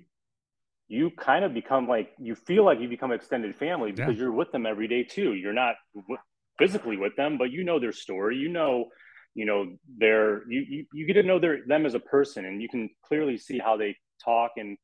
you 0.88 1.10
kind 1.10 1.44
of 1.44 1.54
become 1.54 1.88
like 1.88 2.10
you 2.18 2.34
feel 2.34 2.64
like 2.64 2.80
you 2.80 2.88
become 2.88 3.12
extended 3.12 3.54
family 3.54 3.92
because 3.92 4.14
yeah. 4.14 4.20
you're 4.20 4.32
with 4.32 4.52
them 4.52 4.66
every 4.66 4.88
day 4.88 5.04
too. 5.04 5.34
You're 5.34 5.54
not 5.54 5.76
w- 5.94 6.18
physically 6.58 6.96
with 6.96 7.16
them 7.16 7.38
but 7.38 7.50
you 7.50 7.64
know 7.64 7.78
their 7.80 7.92
story. 7.92 8.36
You 8.36 8.48
know 8.48 8.86
you 9.34 9.46
know 9.46 9.74
their 9.98 10.46
you, 10.50 10.60
you 10.68 10.86
you 10.92 11.06
get 11.06 11.14
to 11.14 11.22
know 11.22 11.38
their 11.38 11.60
them 11.66 11.86
as 11.86 11.94
a 11.94 12.00
person 12.00 12.44
and 12.44 12.60
you 12.60 12.68
can 12.68 12.90
clearly 13.06 13.38
see 13.38 13.58
how 13.58 13.76
they 13.78 13.96
talk 14.22 14.52
and 14.56 14.76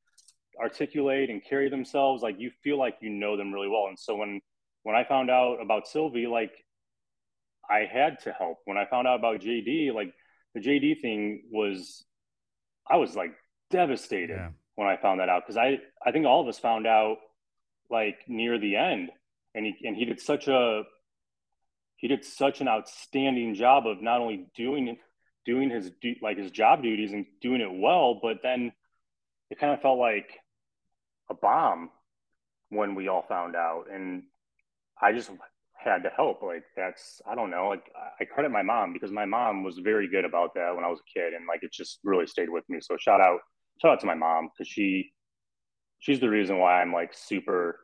articulate 0.61 1.31
and 1.31 1.43
carry 1.45 1.69
themselves 1.69 2.23
like 2.23 2.37
you 2.39 2.51
feel 2.63 2.79
like 2.79 2.97
you 3.01 3.11
know 3.11 3.37
them 3.37 3.53
really 3.53 3.69
well. 3.69 3.87
And 3.89 3.99
so 3.99 4.17
when 4.17 4.41
when 4.85 4.97
i 4.97 5.05
found 5.05 5.31
out 5.31 5.59
about 5.61 5.87
sylvie 5.87 6.27
like 6.27 6.53
i 7.69 7.81
had 7.91 8.19
to 8.21 8.33
help. 8.33 8.59
When 8.65 8.79
i 8.79 8.87
found 8.87 9.07
out 9.07 9.19
about 9.19 9.41
jd 9.41 9.93
like 9.93 10.13
the 10.55 10.61
jd 10.61 11.01
thing 11.01 11.43
was 11.51 12.05
i 12.89 12.97
was 12.97 13.15
like 13.15 13.33
devastated 13.71 14.37
yeah. 14.37 14.51
when 14.77 14.89
i 14.89 14.97
found 14.97 15.21
that 15.21 15.29
out 15.29 15.43
because 15.45 15.59
i 15.59 15.79
i 16.07 16.13
think 16.13 16.27
all 16.27 16.41
of 16.41 16.49
us 16.49 16.59
found 16.59 16.87
out 16.87 17.19
like 17.91 18.21
near 18.29 18.59
the 18.59 18.77
end. 18.77 19.11
And 19.55 19.65
he 19.67 19.75
and 19.87 19.97
he 19.97 20.05
did 20.05 20.21
such 20.21 20.49
a 20.49 20.83
he 21.97 22.09
did 22.09 22.25
such 22.25 22.61
an 22.61 22.69
outstanding 22.69 23.55
job 23.55 23.87
of 23.87 24.03
not 24.03 24.21
only 24.21 24.47
doing 24.57 24.97
doing 25.45 25.71
his 25.71 25.91
like 26.23 26.39
his 26.39 26.51
job 26.51 26.83
duties 26.83 27.13
and 27.13 27.27
doing 27.41 27.61
it 27.61 27.73
well, 27.73 28.21
but 28.23 28.39
then 28.43 28.73
it 29.51 29.59
kind 29.59 29.73
of 29.73 29.81
felt 29.81 29.99
like 29.99 30.39
a 31.31 31.35
bomb 31.35 31.91
when 32.71 32.95
we 32.95 33.09
all 33.09 33.25
found 33.29 33.57
out, 33.57 33.85
and 33.93 34.23
I 35.01 35.13
just 35.13 35.31
had 35.75 36.03
to 36.03 36.11
help. 36.11 36.43
Like 36.43 36.65
that's 36.77 37.21
I 37.31 37.35
don't 37.35 37.51
know. 37.51 37.69
Like 37.69 37.91
I 38.21 38.25
credit 38.25 38.51
my 38.51 38.63
mom 38.63 38.93
because 38.93 39.11
my 39.13 39.25
mom 39.25 39.65
was 39.65 39.79
very 39.79 40.09
good 40.09 40.25
about 40.25 40.55
that 40.55 40.75
when 40.75 40.85
I 40.85 40.89
was 40.89 41.01
a 41.01 41.19
kid, 41.19 41.33
and 41.35 41.47
like 41.47 41.63
it 41.63 41.73
just 41.73 42.01
really 42.05 42.27
stayed 42.27 42.51
with 42.51 42.65
me. 42.69 42.79
So 42.81 42.97
shout 42.99 43.21
out 43.21 43.41
shout 43.81 43.93
out 43.93 44.01
to 44.01 44.07
my 44.07 44.15
mom 44.15 44.51
because 44.53 44.69
she 44.69 45.13
she's 46.01 46.21
the 46.21 46.31
reason 46.31 46.59
why 46.59 46.81
I'm 46.81 46.93
like 46.93 47.13
super. 47.15 47.79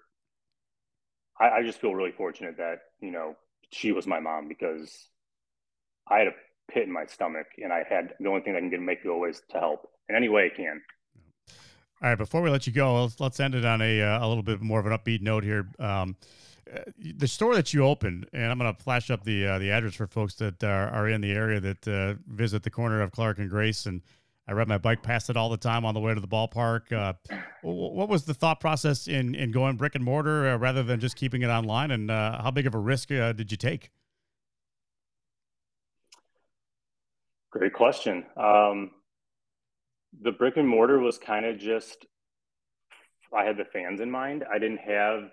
I, 1.40 1.50
I 1.50 1.62
just 1.62 1.80
feel 1.80 1.94
really 1.94 2.12
fortunate 2.12 2.56
that 2.58 2.78
you 3.00 3.10
know 3.10 3.34
she 3.70 3.92
was 3.92 4.06
my 4.06 4.20
mom 4.20 4.48
because 4.48 5.08
I 6.08 6.18
had 6.18 6.28
a 6.28 6.72
pit 6.72 6.84
in 6.84 6.92
my 6.92 7.06
stomach 7.06 7.46
and 7.58 7.72
I 7.72 7.82
had 7.88 8.14
the 8.20 8.28
only 8.28 8.42
thing 8.42 8.54
that 8.54 8.60
can 8.60 8.70
get 8.70 8.80
make 8.80 9.04
go 9.04 9.14
away 9.14 9.30
is 9.30 9.42
to 9.50 9.58
help 9.58 9.88
in 10.08 10.16
any 10.16 10.28
way 10.28 10.50
I 10.52 10.56
can. 10.56 10.80
All 12.04 12.10
right, 12.10 12.18
before 12.18 12.42
we 12.42 12.50
let 12.50 12.66
you 12.66 12.72
go, 12.74 13.04
let's, 13.04 13.18
let's 13.18 13.40
end 13.40 13.54
it 13.54 13.64
on 13.64 13.80
a, 13.80 14.02
uh, 14.02 14.26
a 14.26 14.28
little 14.28 14.42
bit 14.42 14.60
more 14.60 14.78
of 14.78 14.84
an 14.84 14.92
upbeat 14.92 15.22
note 15.22 15.42
here. 15.42 15.66
Um, 15.78 16.16
uh, 16.70 16.80
the 16.98 17.26
store 17.26 17.54
that 17.54 17.72
you 17.72 17.82
opened, 17.82 18.28
and 18.34 18.52
I'm 18.52 18.58
going 18.58 18.74
to 18.74 18.82
flash 18.82 19.10
up 19.10 19.24
the 19.24 19.46
uh, 19.46 19.58
the 19.58 19.70
address 19.70 19.94
for 19.94 20.06
folks 20.06 20.34
that 20.34 20.62
are, 20.62 20.90
are 20.90 21.08
in 21.08 21.22
the 21.22 21.32
area 21.32 21.60
that 21.60 21.88
uh, 21.88 22.14
visit 22.28 22.62
the 22.62 22.68
corner 22.68 23.00
of 23.00 23.10
Clark 23.10 23.38
and 23.38 23.48
Grace 23.48 23.86
and 23.86 24.02
I 24.46 24.52
ride 24.52 24.68
my 24.68 24.76
bike 24.76 25.02
past 25.02 25.30
it 25.30 25.38
all 25.38 25.48
the 25.48 25.56
time 25.56 25.86
on 25.86 25.94
the 25.94 26.00
way 26.00 26.12
to 26.12 26.20
the 26.20 26.28
ballpark. 26.28 26.92
Uh, 26.92 27.14
what 27.62 28.10
was 28.10 28.26
the 28.26 28.34
thought 28.34 28.60
process 28.60 29.08
in 29.08 29.34
in 29.34 29.50
going 29.50 29.76
brick 29.76 29.94
and 29.94 30.04
mortar 30.04 30.50
uh, 30.50 30.56
rather 30.58 30.82
than 30.82 31.00
just 31.00 31.16
keeping 31.16 31.40
it 31.40 31.48
online? 31.48 31.90
And 31.90 32.10
how 32.10 32.50
big 32.50 32.66
of 32.66 32.74
a 32.74 32.78
risk 32.78 33.08
did 33.08 33.50
you 33.50 33.56
take? 33.56 33.90
Great 37.50 37.72
question. 37.72 38.26
Um, 38.36 38.90
the 40.22 40.32
brick 40.32 40.56
and 40.56 40.68
mortar 40.68 40.98
was 40.98 41.18
kind 41.18 41.44
of 41.44 41.58
just 41.58 42.06
I 43.36 43.44
had 43.44 43.56
the 43.56 43.64
fans 43.64 44.00
in 44.00 44.10
mind. 44.10 44.44
I 44.52 44.58
didn't 44.58 44.78
have. 44.78 45.30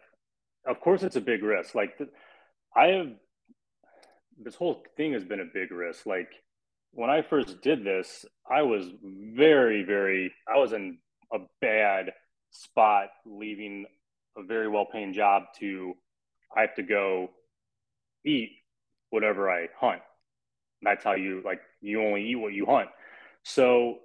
Of 0.65 0.79
course, 0.79 1.03
it's 1.03 1.15
a 1.15 1.21
big 1.21 1.43
risk. 1.43 1.75
Like 1.75 1.97
I 2.75 2.87
have. 2.87 3.07
This 4.43 4.55
whole 4.55 4.83
thing 4.97 5.13
has 5.13 5.23
been 5.23 5.39
a 5.39 5.45
big 5.45 5.71
risk. 5.71 6.05
Like 6.05 6.29
when 6.93 7.09
I 7.09 7.21
first 7.21 7.61
did 7.61 7.83
this, 7.83 8.25
I 8.49 8.63
was 8.63 8.85
very, 9.03 9.83
very, 9.83 10.33
I 10.47 10.57
was 10.57 10.73
in 10.73 10.97
a 11.33 11.37
bad 11.61 12.11
spot 12.51 13.07
leaving 13.25 13.85
a 14.37 14.43
very 14.43 14.67
well 14.67 14.85
paying 14.91 15.13
job 15.13 15.43
to, 15.59 15.93
I 16.55 16.61
have 16.61 16.75
to 16.75 16.83
go 16.83 17.29
eat 18.25 18.51
whatever 19.09 19.49
I 19.49 19.67
hunt. 19.79 20.01
That's 20.81 21.03
how 21.03 21.13
you, 21.13 21.41
like, 21.45 21.61
you 21.81 22.03
only 22.03 22.27
eat 22.27 22.35
what 22.35 22.53
you 22.53 22.65
hunt. 22.65 22.89
So 23.43 23.99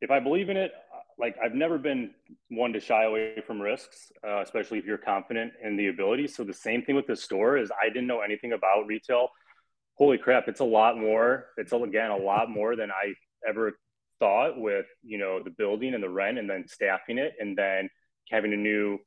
if 0.00 0.10
I 0.10 0.20
believe 0.20 0.50
in 0.50 0.56
it, 0.56 0.72
like 1.18 1.36
I've 1.42 1.54
never 1.54 1.78
been 1.78 2.10
one 2.48 2.72
to 2.72 2.80
shy 2.80 3.04
away 3.04 3.40
from 3.46 3.60
risks, 3.60 4.10
uh, 4.26 4.42
especially 4.42 4.78
if 4.78 4.84
you're 4.84 4.98
confident 4.98 5.52
in 5.62 5.76
the 5.76 5.88
ability. 5.88 6.26
So 6.26 6.42
the 6.42 6.52
same 6.52 6.82
thing 6.82 6.96
with 6.96 7.06
the 7.06 7.16
store 7.16 7.56
is 7.56 7.70
I 7.70 7.88
didn't 7.88 8.08
know 8.08 8.20
anything 8.20 8.52
about 8.52 8.86
retail 8.86 9.28
holy 9.96 10.18
crap, 10.18 10.48
it's 10.48 10.60
a 10.60 10.64
lot 10.64 10.98
more. 10.98 11.46
It's 11.56 11.72
again 11.72 12.10
a 12.10 12.16
lot 12.16 12.50
more 12.50 12.76
than 12.76 12.90
I 12.90 13.14
ever 13.48 13.78
thought 14.20 14.58
with 14.58 14.86
you 15.02 15.18
know 15.18 15.42
the 15.42 15.50
building 15.50 15.94
and 15.94 16.02
the 16.02 16.08
rent 16.08 16.38
and 16.38 16.48
then 16.48 16.66
staffing 16.68 17.18
it 17.18 17.34
and 17.40 17.58
then 17.58 17.88
having 18.30 18.52
a 18.52 18.56
new 18.56 18.98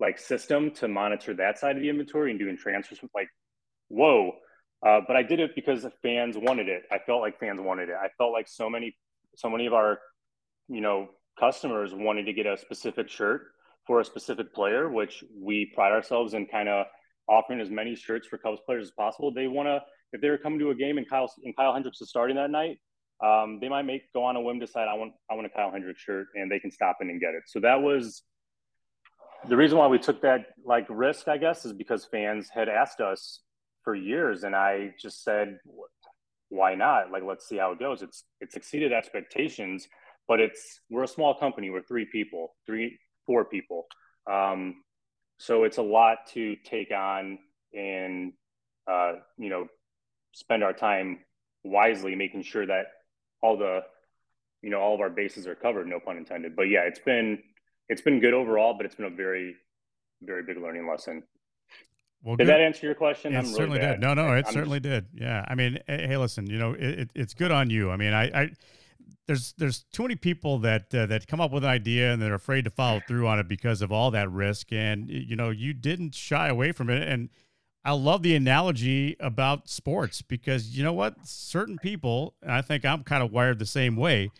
like 0.00 0.18
system 0.18 0.70
to 0.70 0.88
monitor 0.88 1.34
that 1.34 1.58
side 1.58 1.76
of 1.76 1.82
the 1.82 1.88
inventory 1.88 2.30
and 2.30 2.40
doing 2.40 2.56
transfers 2.56 2.98
like 3.14 3.28
whoa 3.88 4.32
uh, 4.84 5.00
but 5.06 5.16
i 5.16 5.22
did 5.22 5.38
it 5.38 5.54
because 5.54 5.86
fans 6.02 6.36
wanted 6.38 6.66
it 6.66 6.82
i 6.90 6.98
felt 6.98 7.20
like 7.20 7.38
fans 7.38 7.60
wanted 7.60 7.90
it 7.90 7.94
i 8.02 8.08
felt 8.16 8.32
like 8.32 8.48
so 8.48 8.70
many 8.70 8.96
so 9.36 9.50
many 9.50 9.66
of 9.66 9.74
our 9.74 9.98
you 10.68 10.80
know 10.80 11.08
customers 11.38 11.92
wanted 11.94 12.24
to 12.24 12.32
get 12.32 12.46
a 12.46 12.56
specific 12.56 13.08
shirt 13.08 13.42
for 13.86 14.00
a 14.00 14.04
specific 14.04 14.54
player 14.54 14.88
which 14.88 15.24
we 15.38 15.70
pride 15.74 15.92
ourselves 15.92 16.34
in 16.34 16.46
kind 16.46 16.68
of 16.68 16.86
offering 17.28 17.60
as 17.60 17.70
many 17.70 17.94
shirts 17.94 18.26
for 18.28 18.38
cubs 18.38 18.60
players 18.66 18.84
as 18.84 18.90
possible 18.92 19.32
they 19.32 19.48
want 19.48 19.66
to 19.66 19.80
if 20.14 20.20
they 20.20 20.30
were 20.30 20.38
coming 20.38 20.60
to 20.60 20.70
a 20.70 20.74
game 20.74 20.96
and 20.96 21.08
Kyle 21.10 21.30
and 21.44 21.54
Kyle 21.56 21.74
Hendricks 21.74 22.00
is 22.00 22.08
starting 22.08 22.36
that 22.36 22.50
night, 22.50 22.78
um, 23.22 23.58
they 23.60 23.68
might 23.68 23.82
make 23.82 24.12
go 24.12 24.22
on 24.22 24.36
a 24.36 24.40
whim 24.40 24.60
decide 24.60 24.86
I 24.88 24.94
want 24.94 25.12
I 25.30 25.34
want 25.34 25.46
a 25.46 25.50
Kyle 25.50 25.70
Hendricks 25.70 26.00
shirt 26.00 26.28
and 26.34 26.50
they 26.50 26.60
can 26.60 26.70
stop 26.70 26.98
in 27.00 27.10
and 27.10 27.20
get 27.20 27.34
it. 27.34 27.42
So 27.46 27.60
that 27.60 27.82
was 27.82 28.22
the 29.48 29.56
reason 29.56 29.76
why 29.76 29.88
we 29.88 29.98
took 29.98 30.22
that 30.22 30.46
like 30.64 30.86
risk, 30.88 31.28
I 31.28 31.36
guess, 31.36 31.64
is 31.64 31.72
because 31.72 32.06
fans 32.06 32.48
had 32.48 32.68
asked 32.68 33.00
us 33.00 33.40
for 33.82 33.94
years, 33.94 34.44
and 34.44 34.54
I 34.56 34.94
just 34.98 35.22
said, 35.22 35.58
why 36.48 36.74
not? 36.76 37.10
Like 37.10 37.24
let's 37.26 37.48
see 37.48 37.56
how 37.56 37.72
it 37.72 37.80
goes. 37.80 38.00
It's 38.00 38.24
it's 38.40 38.54
exceeded 38.54 38.92
expectations, 38.92 39.88
but 40.28 40.40
it's 40.40 40.80
we're 40.90 41.04
a 41.04 41.08
small 41.08 41.34
company. 41.34 41.70
We're 41.70 41.82
three 41.82 42.06
people, 42.10 42.54
three 42.66 42.98
four 43.26 43.44
people. 43.44 43.86
Um, 44.30 44.82
so 45.38 45.64
it's 45.64 45.78
a 45.78 45.82
lot 45.82 46.18
to 46.34 46.56
take 46.64 46.90
on 46.92 47.38
and 47.72 48.32
uh, 48.90 49.14
you 49.38 49.50
know 49.50 49.66
spend 50.34 50.62
our 50.64 50.72
time 50.72 51.20
wisely, 51.64 52.14
making 52.14 52.42
sure 52.42 52.66
that 52.66 52.86
all 53.40 53.56
the, 53.56 53.80
you 54.62 54.70
know, 54.70 54.80
all 54.80 54.94
of 54.94 55.00
our 55.00 55.10
bases 55.10 55.46
are 55.46 55.54
covered. 55.54 55.86
No 55.86 56.00
pun 56.00 56.16
intended. 56.16 56.54
But 56.56 56.64
yeah, 56.64 56.82
it's 56.82 56.98
been 56.98 57.38
it's 57.88 58.02
been 58.02 58.20
good 58.20 58.34
overall, 58.34 58.74
but 58.76 58.86
it's 58.86 58.94
been 58.94 59.06
a 59.06 59.10
very 59.10 59.56
very 60.22 60.42
big 60.42 60.56
learning 60.58 60.88
lesson. 60.88 61.22
Well, 62.22 62.36
did 62.36 62.46
good. 62.46 62.54
that 62.54 62.60
answer 62.60 62.86
your 62.86 62.94
question? 62.94 63.34
It 63.34 63.38
I'm 63.38 63.46
certainly 63.46 63.78
really 63.78 63.92
did. 63.92 64.00
No, 64.00 64.14
no, 64.14 64.32
it 64.32 64.46
I'm 64.46 64.52
certainly 64.54 64.80
just... 64.80 65.12
did. 65.12 65.22
Yeah, 65.22 65.44
I 65.46 65.54
mean, 65.54 65.78
hey, 65.86 66.16
listen, 66.16 66.48
you 66.48 66.58
know, 66.58 66.72
it, 66.72 67.10
it's 67.14 67.34
good 67.34 67.50
on 67.50 67.68
you. 67.68 67.90
I 67.90 67.96
mean, 67.98 68.14
I, 68.14 68.24
I 68.24 68.50
there's 69.26 69.54
there's 69.56 69.84
too 69.92 70.02
many 70.02 70.16
people 70.16 70.58
that 70.58 70.94
uh, 70.94 71.06
that 71.06 71.26
come 71.26 71.40
up 71.40 71.50
with 71.50 71.64
an 71.64 71.70
idea 71.70 72.12
and 72.12 72.20
they're 72.20 72.34
afraid 72.34 72.64
to 72.64 72.70
follow 72.70 73.00
through 73.06 73.26
on 73.26 73.38
it 73.38 73.48
because 73.48 73.82
of 73.82 73.90
all 73.90 74.10
that 74.10 74.30
risk. 74.30 74.72
And 74.72 75.08
you 75.10 75.36
know, 75.36 75.50
you 75.50 75.72
didn't 75.72 76.14
shy 76.14 76.48
away 76.48 76.72
from 76.72 76.90
it, 76.90 77.06
and 77.06 77.30
I 77.84 77.92
love 77.92 78.22
the 78.22 78.34
analogy 78.34 79.16
about 79.20 79.68
sports 79.68 80.22
because 80.22 80.76
you 80.76 80.82
know 80.82 80.92
what? 80.92 81.26
Certain 81.26 81.78
people, 81.78 82.34
and 82.42 82.52
I 82.52 82.62
think 82.62 82.84
I'm 82.84 83.02
kind 83.02 83.22
of 83.22 83.32
wired 83.32 83.58
the 83.58 83.66
same 83.66 83.96
way. 83.96 84.30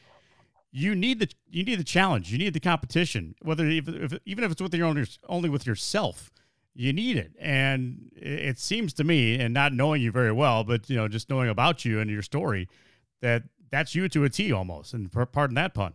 You 0.70 0.94
need 0.94 1.20
the 1.20 1.28
you 1.50 1.64
need 1.64 1.78
the 1.78 1.84
challenge. 1.84 2.32
You 2.32 2.38
need 2.38 2.52
the 2.52 2.60
competition. 2.60 3.34
Whether 3.42 3.66
if, 3.66 3.88
if, 3.88 4.18
even 4.24 4.44
if 4.44 4.52
it's 4.52 4.62
with 4.62 4.74
your 4.74 4.86
own 4.86 5.06
only 5.28 5.48
with 5.48 5.66
yourself, 5.66 6.30
you 6.74 6.92
need 6.92 7.16
it. 7.16 7.32
And 7.38 8.10
it 8.16 8.58
seems 8.58 8.92
to 8.94 9.04
me, 9.04 9.38
and 9.38 9.54
not 9.54 9.72
knowing 9.72 10.02
you 10.02 10.10
very 10.10 10.32
well, 10.32 10.64
but 10.64 10.90
you 10.90 10.96
know, 10.96 11.08
just 11.08 11.30
knowing 11.30 11.48
about 11.48 11.84
you 11.84 12.00
and 12.00 12.10
your 12.10 12.22
story, 12.22 12.68
that 13.20 13.44
that's 13.70 13.94
you 13.94 14.08
to 14.08 14.24
a 14.24 14.30
T 14.30 14.52
almost. 14.52 14.94
And 14.94 15.10
pardon 15.10 15.54
that 15.54 15.74
pun. 15.74 15.94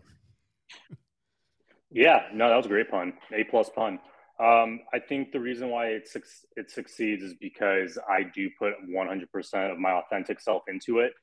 Yeah, 1.92 2.24
no, 2.34 2.50
that 2.50 2.56
was 2.56 2.66
a 2.66 2.70
great 2.70 2.90
pun. 2.92 3.14
A 3.34 3.44
plus 3.46 3.70
pun. 3.70 4.00
Um, 4.40 4.82
I 4.94 5.00
think 5.00 5.32
the 5.32 5.40
reason 5.40 5.70
why 5.70 5.88
it 5.88 6.10
it 6.56 6.72
succeeds 6.72 7.24
is 7.24 7.34
because 7.42 7.98
I 8.08 8.24
do 8.24 8.50
put 8.58 8.74
100% 8.90 9.72
of 9.72 9.78
my 9.80 9.92
authentic 9.92 10.40
self 10.40 10.64
into 10.68 11.00
it, 11.00 11.14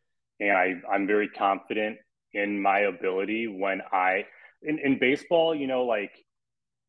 and 0.40 0.52
I 0.52 0.74
I'm 0.92 1.06
very 1.06 1.28
confident 1.28 1.98
in 2.34 2.60
my 2.60 2.80
ability 2.80 3.46
when 3.46 3.80
I 3.92 4.24
in, 4.62 4.78
in 4.80 4.98
baseball. 4.98 5.54
You 5.54 5.66
know, 5.66 5.84
like 5.84 6.12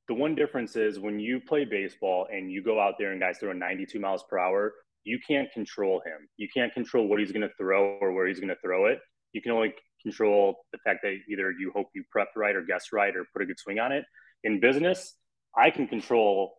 the 0.08 0.16
one 0.16 0.36
difference 0.36 0.76
is 0.76 1.00
when 1.00 1.20
you 1.20 1.40
play 1.40 1.64
baseball 1.64 2.28
and 2.32 2.52
you 2.52 2.64
go 2.64 2.80
out 2.80 2.96
there 2.98 3.12
and 3.12 3.22
guys 3.22 3.38
throw 3.38 3.54
92 3.54 4.00
miles 4.00 4.24
per 4.30 4.38
hour, 4.38 4.74
you 5.04 5.20
can't 5.26 5.52
control 5.54 6.02
him. 6.06 6.28
You 6.38 6.48
can't 6.54 6.74
control 6.74 7.08
what 7.08 7.20
he's 7.20 7.32
going 7.32 7.48
to 7.48 7.54
throw 7.58 7.98
or 8.02 8.12
where 8.12 8.28
he's 8.28 8.40
going 8.40 8.50
to 8.50 8.62
throw 8.62 8.88
it. 8.88 9.00
You 9.34 9.42
can 9.42 9.52
only 9.52 9.74
control 10.02 10.58
the 10.72 10.80
fact 10.80 11.00
that 11.04 11.18
either 11.30 11.52
you 11.52 11.72
hope 11.76 11.88
you 11.94 12.04
prepped 12.16 12.36
right 12.36 12.56
or 12.56 12.62
guessed 12.62 12.94
right 12.94 13.16
or 13.16 13.26
put 13.34 13.42
a 13.42 13.46
good 13.46 13.60
swing 13.60 13.80
on 13.80 13.92
it. 13.92 14.06
In 14.44 14.60
business, 14.60 15.16
I 15.56 15.70
can 15.70 15.88
control 15.88 16.54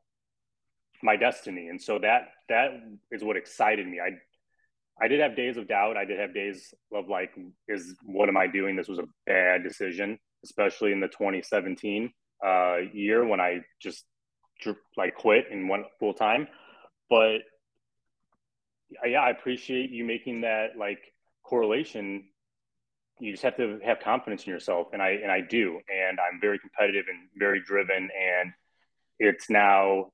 my 1.03 1.17
destiny. 1.17 1.69
And 1.69 1.81
so 1.81 1.99
that 2.01 2.29
that 2.49 2.71
is 3.11 3.23
what 3.23 3.37
excited 3.37 3.87
me. 3.87 4.01
I 4.01 4.11
I 5.01 5.09
did 5.09 5.21
have 5.21 5.37
days 5.37 5.57
of 5.57 5.69
doubt. 5.69 5.97
I 5.97 6.05
did 6.05 6.19
have 6.19 6.35
days 6.35 6.75
of 6.93 7.09
like, 7.09 7.31
is 7.69 7.95
what 8.03 8.29
am 8.29 8.37
I 8.37 8.49
doing? 8.49 8.75
This 8.75 8.89
was 8.89 8.99
a 8.99 9.07
bad 9.27 9.63
decision, 9.63 10.19
especially 10.45 10.93
in 10.93 11.01
the 11.01 11.07
2017 11.07 12.11
uh, 12.45 12.77
year 12.93 13.25
when 13.25 13.41
I 13.41 13.61
just 13.81 14.05
like 14.97 15.15
quit 15.15 15.47
and 15.53 15.69
went 15.69 15.85
full 16.01 16.15
time. 16.15 16.49
But 17.09 17.39
yeah, 19.07 19.21
I 19.21 19.31
appreciate 19.31 19.91
you 19.91 20.05
making 20.05 20.41
that 20.43 20.71
like 20.77 21.01
correlation. 21.45 22.25
You 23.21 23.33
just 23.33 23.43
have 23.43 23.57
to 23.57 23.79
have 23.85 24.01
confidence 24.01 24.45
in 24.45 24.53
yourself, 24.53 24.89
and 24.93 25.03
I 25.03 25.11
and 25.11 25.31
I 25.31 25.41
do, 25.41 25.81
and 25.89 26.19
I'm 26.21 26.41
very 26.41 26.59
competitive 26.59 27.07
and 27.09 27.29
very 27.37 27.61
driven, 27.61 27.97
and 27.97 28.53
it's 29.19 29.51
now 29.51 30.11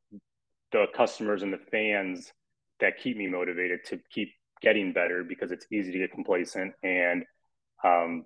the 0.73 0.87
customers 0.95 1.43
and 1.43 1.53
the 1.53 1.61
fans 1.71 2.33
that 2.81 2.99
keep 2.99 3.17
me 3.17 3.27
motivated 3.27 3.81
to 3.87 4.01
keep 4.11 4.31
getting 4.61 4.93
better 4.93 5.23
because 5.23 5.53
it's 5.53 5.67
easy 5.71 5.93
to 5.93 5.99
get 5.99 6.11
complacent 6.11 6.73
and 6.83 7.25
um, 7.85 8.25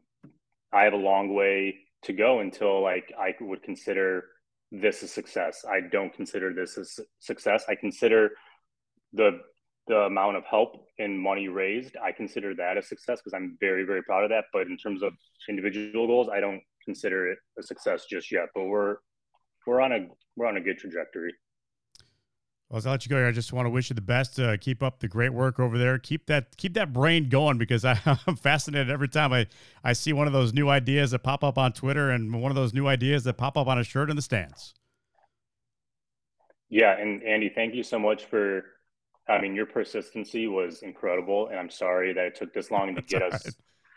i 0.72 0.84
have 0.84 0.92
a 0.92 0.96
long 0.96 1.34
way 1.34 1.76
to 2.02 2.12
go 2.12 2.38
until 2.38 2.80
like 2.80 3.12
i 3.18 3.34
would 3.40 3.62
consider 3.62 4.24
this 4.70 5.02
a 5.02 5.08
success. 5.08 5.64
I 5.68 5.80
don't 5.80 6.12
consider 6.12 6.52
this 6.52 6.76
a 6.76 6.84
success. 7.18 7.64
I 7.68 7.74
consider 7.74 8.30
the 9.12 9.40
the 9.88 10.02
amount 10.02 10.36
of 10.36 10.44
help 10.44 10.86
and 10.98 11.18
money 11.18 11.48
raised, 11.48 11.96
I 11.96 12.12
consider 12.12 12.54
that 12.54 12.76
a 12.76 12.82
success 12.82 13.20
because 13.20 13.34
I'm 13.34 13.56
very, 13.60 13.84
very 13.84 14.02
proud 14.02 14.24
of 14.24 14.30
that. 14.30 14.44
But 14.52 14.66
in 14.66 14.76
terms 14.76 15.02
of 15.02 15.12
individual 15.48 16.06
goals, 16.06 16.28
I 16.32 16.40
don't 16.40 16.60
consider 16.84 17.30
it 17.32 17.38
a 17.58 17.62
success 17.62 18.06
just 18.08 18.30
yet. 18.30 18.46
But 18.54 18.64
we're 18.64 18.96
we're 19.66 19.80
on 19.80 19.92
a 19.92 20.06
we're 20.36 20.46
on 20.46 20.56
a 20.56 20.60
good 20.60 20.78
trajectory. 20.78 21.32
Well, 22.68 22.76
as 22.76 22.86
I 22.86 22.90
let 22.90 23.06
you 23.06 23.08
go, 23.08 23.26
I 23.26 23.32
just 23.32 23.52
want 23.54 23.64
to 23.64 23.70
wish 23.70 23.88
you 23.88 23.94
the 23.94 24.02
best. 24.02 24.38
Uh, 24.38 24.56
keep 24.58 24.82
up 24.82 25.00
the 25.00 25.08
great 25.08 25.32
work 25.32 25.58
over 25.58 25.78
there. 25.78 25.98
Keep 25.98 26.26
that 26.26 26.56
keep 26.58 26.74
that 26.74 26.92
brain 26.92 27.30
going 27.30 27.56
because 27.56 27.84
I, 27.86 27.98
am 28.26 28.36
fascinated 28.36 28.90
every 28.90 29.08
time 29.08 29.32
I, 29.32 29.46
I 29.82 29.94
see 29.94 30.12
one 30.12 30.26
of 30.26 30.34
those 30.34 30.52
new 30.52 30.68
ideas 30.68 31.12
that 31.12 31.20
pop 31.20 31.42
up 31.42 31.56
on 31.56 31.72
Twitter 31.72 32.10
and 32.10 32.42
one 32.42 32.52
of 32.52 32.56
those 32.56 32.74
new 32.74 32.86
ideas 32.86 33.24
that 33.24 33.38
pop 33.38 33.56
up 33.56 33.68
on 33.68 33.78
a 33.78 33.84
shirt 33.84 34.10
in 34.10 34.16
the 34.16 34.22
stands. 34.22 34.74
Yeah, 36.68 36.98
and 36.98 37.22
Andy, 37.22 37.50
thank 37.54 37.74
you 37.74 37.82
so 37.82 37.98
much 37.98 38.26
for. 38.26 38.64
I 39.28 39.40
mean, 39.40 39.54
your 39.54 39.66
persistency 39.66 40.46
was 40.46 40.82
incredible, 40.82 41.48
and 41.48 41.58
I'm 41.58 41.70
sorry 41.70 42.12
that 42.14 42.24
it 42.24 42.34
took 42.34 42.54
this 42.54 42.70
long 42.70 42.94
to 42.94 43.02
get 43.02 43.22
us 43.22 43.46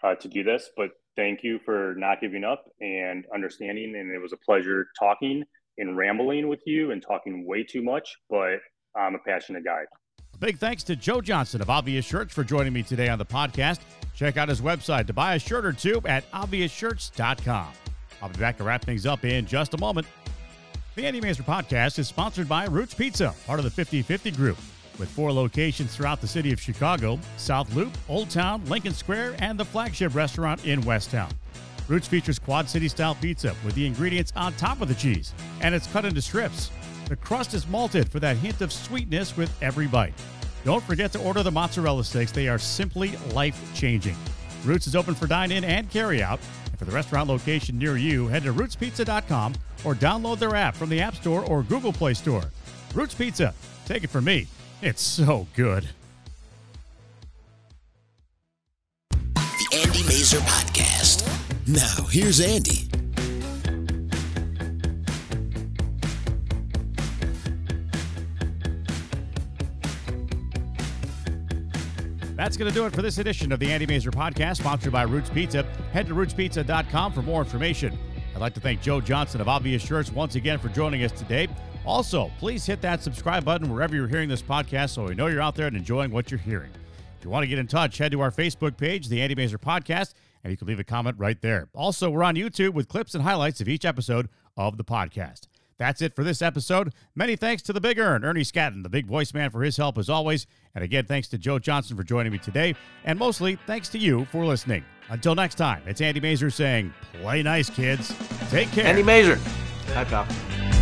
uh, 0.03 0.15
to 0.15 0.27
do 0.27 0.43
this. 0.43 0.69
But 0.75 0.89
thank 1.15 1.43
you 1.43 1.59
for 1.63 1.95
not 1.97 2.21
giving 2.21 2.43
up 2.43 2.65
and 2.79 3.25
understanding. 3.33 3.95
And 3.95 4.13
it 4.13 4.19
was 4.19 4.33
a 4.33 4.37
pleasure 4.37 4.87
talking 4.99 5.43
and 5.77 5.97
rambling 5.97 6.47
with 6.47 6.61
you 6.65 6.91
and 6.91 7.01
talking 7.01 7.45
way 7.45 7.63
too 7.63 7.81
much, 7.81 8.17
but 8.29 8.59
I'm 8.95 9.15
a 9.15 9.19
passionate 9.19 9.63
guy. 9.63 9.83
Big 10.39 10.57
thanks 10.57 10.83
to 10.83 10.95
Joe 10.95 11.21
Johnson 11.21 11.61
of 11.61 11.69
Obvious 11.69 12.03
Shirts 12.03 12.33
for 12.33 12.43
joining 12.43 12.73
me 12.73 12.83
today 12.83 13.09
on 13.09 13.19
the 13.19 13.25
podcast. 13.25 13.79
Check 14.15 14.37
out 14.37 14.49
his 14.49 14.59
website 14.59 15.07
to 15.07 15.13
buy 15.13 15.35
a 15.35 15.39
shirt 15.39 15.65
or 15.65 15.71
two 15.71 16.01
at 16.05 16.29
obviousshirts.com. 16.31 17.67
I'll 18.21 18.29
be 18.29 18.39
back 18.39 18.57
to 18.57 18.63
wrap 18.63 18.83
things 18.83 19.05
up 19.05 19.23
in 19.23 19.45
just 19.45 19.73
a 19.73 19.77
moment. 19.77 20.07
The 20.95 21.05
Andy 21.05 21.21
Masur 21.21 21.43
podcast 21.43 21.99
is 21.99 22.07
sponsored 22.07 22.49
by 22.49 22.65
Roots 22.65 22.93
Pizza, 22.93 23.33
part 23.47 23.59
of 23.59 23.65
the 23.65 23.71
50 23.71 24.01
50 24.01 24.31
group, 24.31 24.57
with 24.99 25.09
four 25.09 25.31
locations 25.31 25.95
throughout 25.95 26.21
the 26.21 26.27
city 26.27 26.51
of 26.51 26.59
Chicago 26.61 27.19
South 27.37 27.73
Loop, 27.75 27.91
Old 28.09 28.29
Town, 28.29 28.63
Lincoln 28.65 28.93
Square, 28.93 29.35
and 29.39 29.59
the 29.59 29.65
flagship 29.65 30.15
restaurant 30.15 30.65
in 30.65 30.81
Westtown. 30.81 31.31
Roots 31.87 32.07
features 32.07 32.39
Quad 32.39 32.69
City 32.69 32.87
style 32.87 33.15
pizza 33.15 33.55
with 33.65 33.75
the 33.75 33.85
ingredients 33.85 34.31
on 34.35 34.53
top 34.53 34.81
of 34.81 34.87
the 34.87 34.95
cheese, 34.95 35.33
and 35.61 35.75
it's 35.75 35.87
cut 35.87 36.05
into 36.05 36.21
strips. 36.21 36.71
The 37.09 37.15
crust 37.17 37.53
is 37.53 37.67
malted 37.67 38.09
for 38.09 38.19
that 38.21 38.37
hint 38.37 38.61
of 38.61 38.71
sweetness 38.71 39.35
with 39.35 39.51
every 39.61 39.87
bite. 39.87 40.13
Don't 40.63 40.83
forget 40.83 41.11
to 41.13 41.19
order 41.23 41.43
the 41.43 41.51
mozzarella 41.51 42.03
sticks, 42.03 42.31
they 42.31 42.47
are 42.47 42.59
simply 42.59 43.17
life 43.33 43.59
changing. 43.73 44.15
Roots 44.63 44.87
is 44.87 44.95
open 44.95 45.15
for 45.15 45.27
dine 45.27 45.51
in 45.51 45.63
and 45.63 45.89
carry 45.89 46.21
out. 46.21 46.39
And 46.67 46.77
for 46.77 46.85
the 46.85 46.91
restaurant 46.91 47.27
location 47.27 47.77
near 47.77 47.97
you, 47.97 48.27
head 48.27 48.43
to 48.43 48.53
rootspizza.com 48.53 49.55
or 49.83 49.95
download 49.95 50.39
their 50.39 50.55
app 50.55 50.75
from 50.75 50.89
the 50.89 51.01
App 51.01 51.15
Store 51.15 51.43
or 51.45 51.63
Google 51.63 51.91
Play 51.91 52.13
Store. 52.13 52.43
Roots 52.93 53.15
Pizza, 53.15 53.53
take 53.85 54.03
it 54.03 54.09
from 54.09 54.25
me, 54.25 54.47
it's 54.81 55.01
so 55.01 55.47
good. 55.55 55.87
The 59.11 59.67
Andy 59.73 60.03
Masur 60.03 60.39
Podcast. 60.41 61.27
Now, 61.67 62.05
here's 62.07 62.39
Andy. 62.41 62.87
That's 72.35 72.57
going 72.57 72.71
to 72.71 72.73
do 72.73 72.87
it 72.87 72.93
for 72.93 73.03
this 73.03 73.19
edition 73.19 73.51
of 73.51 73.59
the 73.59 73.71
Andy 73.71 73.85
Masur 73.85 74.11
Podcast, 74.11 74.57
sponsored 74.57 74.91
by 74.91 75.03
Roots 75.03 75.29
Pizza. 75.29 75.61
Head 75.93 76.07
to 76.07 76.15
rootspizza.com 76.15 77.13
for 77.13 77.21
more 77.21 77.41
information. 77.43 77.95
I'd 78.33 78.41
like 78.41 78.55
to 78.55 78.59
thank 78.59 78.81
Joe 78.81 78.99
Johnson 78.99 79.41
of 79.41 79.47
Obvious 79.47 79.83
Shirts 79.83 80.11
once 80.11 80.33
again 80.33 80.57
for 80.57 80.69
joining 80.69 81.03
us 81.03 81.11
today. 81.11 81.47
Also, 81.85 82.31
please 82.37 82.65
hit 82.65 82.81
that 82.81 83.01
subscribe 83.01 83.43
button 83.43 83.71
wherever 83.71 83.95
you're 83.95 84.07
hearing 84.07 84.29
this 84.29 84.41
podcast 84.41 84.91
so 84.91 85.05
we 85.05 85.15
know 85.15 85.27
you're 85.27 85.41
out 85.41 85.55
there 85.55 85.67
and 85.67 85.75
enjoying 85.75 86.11
what 86.11 86.29
you're 86.29 86.39
hearing. 86.39 86.69
If 87.17 87.25
you 87.25 87.31
want 87.31 87.43
to 87.43 87.47
get 87.47 87.59
in 87.59 87.67
touch, 87.67 87.97
head 87.97 88.11
to 88.11 88.21
our 88.21 88.31
Facebook 88.31 88.77
page, 88.77 89.07
The 89.07 89.21
Andy 89.21 89.35
Masur 89.35 89.57
Podcast, 89.57 90.13
and 90.43 90.51
you 90.51 90.57
can 90.57 90.67
leave 90.67 90.79
a 90.79 90.83
comment 90.83 91.17
right 91.19 91.39
there. 91.41 91.69
Also, 91.73 92.09
we're 92.09 92.23
on 92.23 92.35
YouTube 92.35 92.73
with 92.73 92.87
clips 92.87 93.13
and 93.13 93.23
highlights 93.23 93.61
of 93.61 93.67
each 93.67 93.85
episode 93.85 94.29
of 94.57 94.77
the 94.77 94.83
podcast. 94.83 95.47
That's 95.77 96.01
it 96.03 96.15
for 96.15 96.23
this 96.23 96.43
episode. 96.43 96.93
Many 97.15 97.35
thanks 97.35 97.63
to 97.63 97.73
the 97.73 97.81
Big 97.81 97.97
Earn, 97.97 98.23
Ernie 98.23 98.43
Scatton, 98.43 98.83
the 98.83 98.89
big 98.89 99.07
voice 99.07 99.33
man, 99.33 99.49
for 99.49 99.63
his 99.63 99.77
help 99.77 99.97
as 99.97 100.09
always. 100.09 100.45
And 100.75 100.83
again, 100.83 101.05
thanks 101.05 101.27
to 101.29 101.39
Joe 101.39 101.57
Johnson 101.57 101.97
for 101.97 102.03
joining 102.03 102.31
me 102.31 102.37
today. 102.37 102.75
And 103.03 103.17
mostly, 103.17 103.57
thanks 103.65 103.89
to 103.89 103.97
you 103.97 104.25
for 104.25 104.45
listening. 104.45 104.85
Until 105.09 105.33
next 105.33 105.55
time, 105.55 105.81
it's 105.87 105.99
Andy 105.99 106.21
Masur 106.21 106.53
saying, 106.53 106.93
play 107.21 107.41
nice, 107.41 107.69
kids. 107.69 108.15
Take 108.51 108.71
care. 108.71 108.85
Andy 108.85 109.01
Masur. 109.01 109.37
Hi, 109.93 110.03
pal. 110.03 110.80